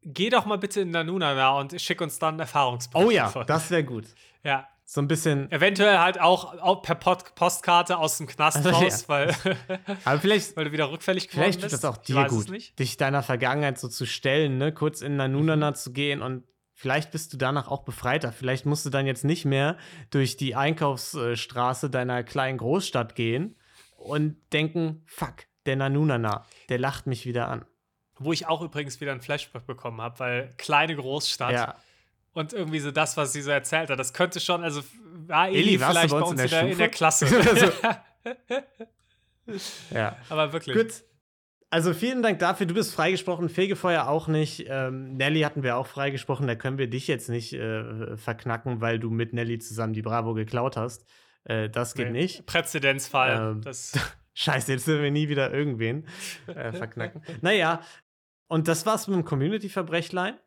Geh 0.05 0.29
doch 0.29 0.45
mal 0.45 0.57
bitte 0.57 0.81
in 0.81 0.91
Nanunana 0.91 1.57
und 1.59 1.79
schick 1.81 2.01
uns 2.01 2.19
dann 2.19 2.35
einen 2.35 2.39
Erfahrungsbericht. 2.41 3.07
Oh 3.07 3.11
ja, 3.11 3.25
davon. 3.25 3.45
das 3.47 3.69
wäre 3.71 3.83
gut. 3.83 4.05
ja. 4.43 4.67
So 4.85 4.99
ein 5.01 5.07
bisschen, 5.07 5.49
Eventuell 5.49 5.97
halt 5.97 6.19
auch, 6.19 6.59
auch 6.59 6.81
per 6.81 6.95
Pod 6.95 7.35
Postkarte 7.35 7.97
aus 7.97 8.17
dem 8.17 8.27
Knast 8.27 8.57
Also, 8.57 8.69
raus, 8.69 9.03
ja. 9.03 9.07
weil, 9.07 9.35
aber 10.05 10.19
vielleicht, 10.19 10.55
weil 10.57 10.65
du 10.65 10.71
wieder 10.73 10.91
rückfällig 10.91 11.29
geworden 11.29 11.43
vielleicht 11.45 11.61
tut 11.61 11.71
bist. 11.71 11.83
das 11.83 11.89
auch 11.89 11.97
dir 11.97 12.25
gut, 12.25 12.77
dich 12.77 12.97
deiner 12.97 13.23
Vergangenheit 13.23 13.79
so 13.79 13.87
zu 13.87 14.05
stellen, 14.05 14.57
ne? 14.57 14.73
kurz 14.73 15.01
in 15.01 15.15
Nanunana 15.15 15.69
Mhm. 15.71 15.75
zu 15.75 15.93
gehen 15.93 16.21
und 16.21 16.43
vielleicht 16.73 17.11
bist 17.11 17.31
du 17.31 17.37
danach 17.37 17.69
auch 17.69 17.83
befreiter. 17.85 18.33
Vielleicht 18.33 18.65
musst 18.65 18.85
du 18.85 18.89
dann 18.89 19.07
jetzt 19.07 19.23
nicht 19.23 19.45
mehr 19.45 19.77
durch 20.11 20.35
die 20.35 20.53
Einkaufsstraße 20.53 21.89
deiner 21.89 22.23
kleinen 22.23 22.57
Großstadt 22.57 23.15
gehen 23.15 23.55
und 23.95 24.35
denken, 24.51 25.01
fuck, 25.05 25.45
der 25.65 25.77
Nanunana, 25.77 26.45
der 26.67 26.77
lacht 26.77 27.07
mich 27.07 27.25
wieder 27.25 27.47
an. 27.47 27.63
Wo 28.19 28.31
ich 28.33 28.47
auch 28.47 28.61
übrigens 28.61 29.01
wieder 29.01 29.11
ein 29.11 29.21
Flashback 29.21 29.65
bekommen 29.65 29.99
habe, 30.01 30.19
weil 30.19 30.49
kleine 30.57 30.95
Großstadt 30.95 31.51
Ja, 31.51 31.75
und 32.33 32.53
irgendwie 32.53 32.79
so 32.79 32.91
das, 32.91 33.17
was 33.17 33.33
sie 33.33 33.41
so 33.41 33.51
erzählt 33.51 33.89
hat, 33.89 33.99
das 33.99 34.13
könnte 34.13 34.39
schon, 34.39 34.63
also 34.63 34.81
war 35.27 35.47
Eli, 35.49 35.59
Eli, 35.59 35.77
vielleicht 35.79 36.09
bei 36.11 36.19
bei 36.19 36.25
uns 36.25 36.31
uns 36.31 36.41
in 36.43 36.49
der 36.49 36.67
in 36.67 36.77
der? 36.77 36.89
Klasse. 36.89 37.25
ja. 39.91 40.17
Aber 40.29 40.53
wirklich. 40.53 40.75
Gut. 40.75 41.03
Also 41.69 41.93
vielen 41.95 42.21
Dank 42.21 42.37
dafür. 42.37 42.67
Du 42.67 42.75
bist 42.75 42.93
freigesprochen, 42.93 43.49
Fegefeuer 43.49 44.07
auch 44.07 44.27
nicht. 44.27 44.65
Ähm, 44.69 45.15
Nelly 45.15 45.41
hatten 45.41 45.63
wir 45.63 45.75
auch 45.77 45.87
freigesprochen. 45.87 46.45
Da 46.45 46.53
können 46.55 46.77
wir 46.77 46.87
dich 46.87 47.07
jetzt 47.07 47.29
nicht 47.29 47.53
äh, 47.53 48.15
verknacken, 48.15 48.79
weil 48.79 48.99
du 48.99 49.09
mit 49.09 49.33
Nelly 49.33 49.57
zusammen 49.57 49.93
die 49.93 50.03
Bravo 50.03 50.35
geklaut 50.35 50.77
hast. 50.77 51.03
Äh, 51.45 51.69
das 51.69 51.95
geht 51.95 52.11
Nee. 52.11 52.21
nicht. 52.21 52.45
Präzedenzfall. 52.45 53.53
Ähm, 53.53 53.61
das, 53.61 53.93
Scheiße, 54.35 54.71
jetzt 54.71 54.87
werden 54.87 55.01
wir 55.01 55.11
nie 55.11 55.29
wieder 55.29 55.51
irgendwen 55.51 56.07
äh, 56.47 56.71
verknacken. 56.73 57.21
naja, 57.41 57.81
und 58.47 58.67
das 58.67 58.85
war's 58.85 59.07
mit 59.07 59.15
dem 59.17 59.25
Community-Verbrechlein. 59.25 60.37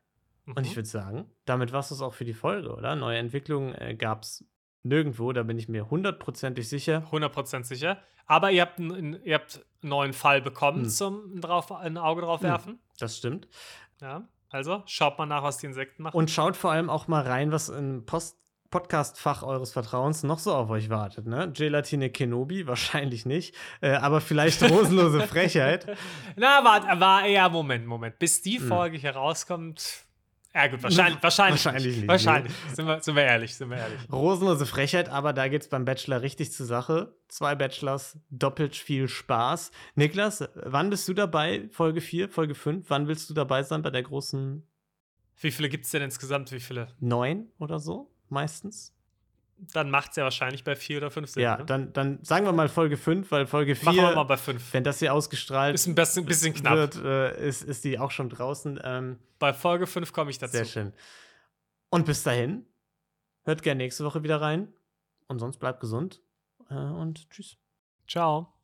Und 0.54 0.64
ich 0.64 0.72
Mhm. 0.72 0.76
würde 0.76 0.88
sagen, 0.88 1.30
damit 1.44 1.72
war 1.72 1.80
es 1.80 1.88
das 1.88 2.00
auch 2.00 2.14
für 2.14 2.24
die 2.24 2.34
Folge, 2.34 2.72
oder? 2.72 2.94
Neue 2.94 3.18
Entwicklungen 3.18 3.74
äh, 3.74 3.96
gab 3.96 4.22
es 4.22 4.44
nirgendwo, 4.84 5.32
da 5.32 5.42
bin 5.42 5.58
ich 5.58 5.68
mir 5.68 5.90
hundertprozentig 5.90 6.68
sicher. 6.68 7.08
100% 7.10 7.64
sicher. 7.66 7.98
Aber 8.26 8.52
ihr 8.52 8.62
habt, 8.62 8.78
einen, 8.78 9.20
ihr 9.24 9.34
habt 9.34 9.56
einen 9.82 9.90
neuen 9.90 10.12
Fall 10.12 10.40
bekommen 10.40 10.82
Hm. 10.84 10.88
zum 10.88 11.40
drauf, 11.40 11.72
ein 11.72 11.98
Auge 11.98 12.22
drauf 12.22 12.40
Hm. 12.42 12.48
werfen. 12.48 12.78
Das 12.98 13.16
stimmt. 13.16 13.48
Ja. 14.00 14.28
Also 14.48 14.84
schaut 14.86 15.18
mal 15.18 15.26
nach, 15.26 15.42
was 15.42 15.58
die 15.58 15.66
Insekten 15.66 16.04
machen. 16.04 16.16
Und 16.16 16.30
schaut 16.30 16.56
vor 16.56 16.70
allem 16.70 16.88
auch 16.90 17.08
mal 17.08 17.22
rein, 17.26 17.50
was 17.50 17.68
im 17.68 18.06
Post 18.06 18.38
Podcast-Fach 18.80 19.42
eures 19.42 19.72
Vertrauens 19.72 20.22
noch 20.22 20.38
so 20.38 20.54
auf 20.54 20.68
euch 20.68 20.90
wartet. 20.90 21.26
Ne? 21.26 21.50
Gelatine 21.50 22.10
Kenobi, 22.10 22.66
wahrscheinlich 22.66 23.24
nicht, 23.24 23.54
äh, 23.80 23.92
aber 23.92 24.20
vielleicht 24.20 24.62
rosenlose 24.62 25.22
Frechheit. 25.26 25.86
Na, 26.36 26.62
warte, 26.62 27.00
war 27.00 27.24
eher 27.24 27.48
Moment, 27.48 27.86
Moment. 27.86 28.18
Bis 28.18 28.42
die 28.42 28.58
Hm. 28.58 28.68
Folge 28.68 28.98
hier 28.98 29.12
rauskommt. 29.12 30.04
Ja, 30.54 30.66
gut, 30.66 30.82
wahrscheinlich, 30.82 31.22
wahrscheinlich, 31.22 31.64
Wahrscheinlich 31.64 31.96
nicht. 31.96 32.08
Wahrscheinlich. 32.08 32.52
Sind, 32.74 32.86
wir, 32.86 33.00
sind 33.02 33.16
wir 33.16 33.22
ehrlich, 33.24 33.54
sind 33.56 33.70
wir 33.70 33.78
ehrlich. 33.78 33.98
Rosenlose 34.12 34.66
Frechheit, 34.66 35.08
aber 35.08 35.32
da 35.32 35.48
geht's 35.48 35.68
beim 35.68 35.86
Bachelor 35.86 36.20
richtig 36.20 36.52
zur 36.52 36.66
Sache. 36.66 37.14
Zwei 37.28 37.54
Bachelors, 37.54 38.18
doppelt 38.28 38.76
viel 38.76 39.08
Spaß. 39.08 39.70
Niklas, 39.94 40.46
wann 40.54 40.90
bist 40.90 41.08
du 41.08 41.14
dabei? 41.14 41.66
Folge 41.72 42.02
4, 42.02 42.28
Folge 42.28 42.54
5? 42.54 42.90
Wann 42.90 43.08
willst 43.08 43.30
du 43.30 43.34
dabei 43.34 43.62
sein 43.62 43.80
bei 43.80 43.90
der 43.90 44.02
großen 44.02 44.66
Wie 45.40 45.50
viele 45.50 45.70
gibt 45.70 45.86
es 45.86 45.92
denn 45.92 46.02
insgesamt? 46.02 46.52
Wie 46.52 46.60
viele? 46.60 46.88
9 47.00 47.48
oder 47.58 47.78
so? 47.78 48.10
Meistens? 48.28 48.92
Dann 49.72 49.88
macht 49.90 50.10
es 50.10 50.16
ja 50.16 50.24
wahrscheinlich 50.24 50.64
bei 50.64 50.76
vier 50.76 50.98
oder 50.98 51.10
fünf 51.10 51.30
Sinn. 51.30 51.42
ja, 51.42 51.56
ne? 51.56 51.64
dann, 51.64 51.92
dann 51.94 52.22
sagen 52.22 52.44
wir 52.44 52.52
mal 52.52 52.68
Folge 52.68 52.98
5, 52.98 53.30
weil 53.30 53.46
Folge 53.46 53.74
4, 53.74 53.84
Machen 53.86 53.96
wir 53.96 54.14
mal 54.14 54.24
bei 54.24 54.36
fünf. 54.36 54.74
wenn 54.74 54.84
das 54.84 54.98
hier 54.98 55.14
ausgestrahlt 55.14 55.74
Ist 55.74 55.86
ein 55.86 55.94
bisschen, 55.94 56.26
bisschen 56.26 56.52
knapp. 56.52 56.74
wird, 56.74 56.96
äh, 56.96 57.48
ist, 57.48 57.62
ist 57.62 57.82
die 57.84 57.98
auch 57.98 58.10
schon 58.10 58.28
draußen. 58.28 58.78
Ähm, 58.84 59.18
Bei 59.38 59.54
Folge 59.54 59.86
5 59.86 60.12
komme 60.12 60.30
ich 60.30 60.38
dazu. 60.38 60.52
sehr 60.56 60.66
schön. 60.66 60.92
Und 61.88 62.04
bis 62.04 62.22
dahin, 62.22 62.66
hört 63.44 63.62
gerne 63.62 63.78
nächste 63.82 64.04
Woche 64.04 64.22
wieder 64.22 64.42
rein. 64.42 64.68
Und 65.28 65.38
sonst 65.38 65.56
bleibt 65.56 65.80
gesund. 65.80 66.20
Äh, 66.68 66.74
und 66.74 67.30
tschüss. 67.30 67.56
Ciao. 68.06 68.55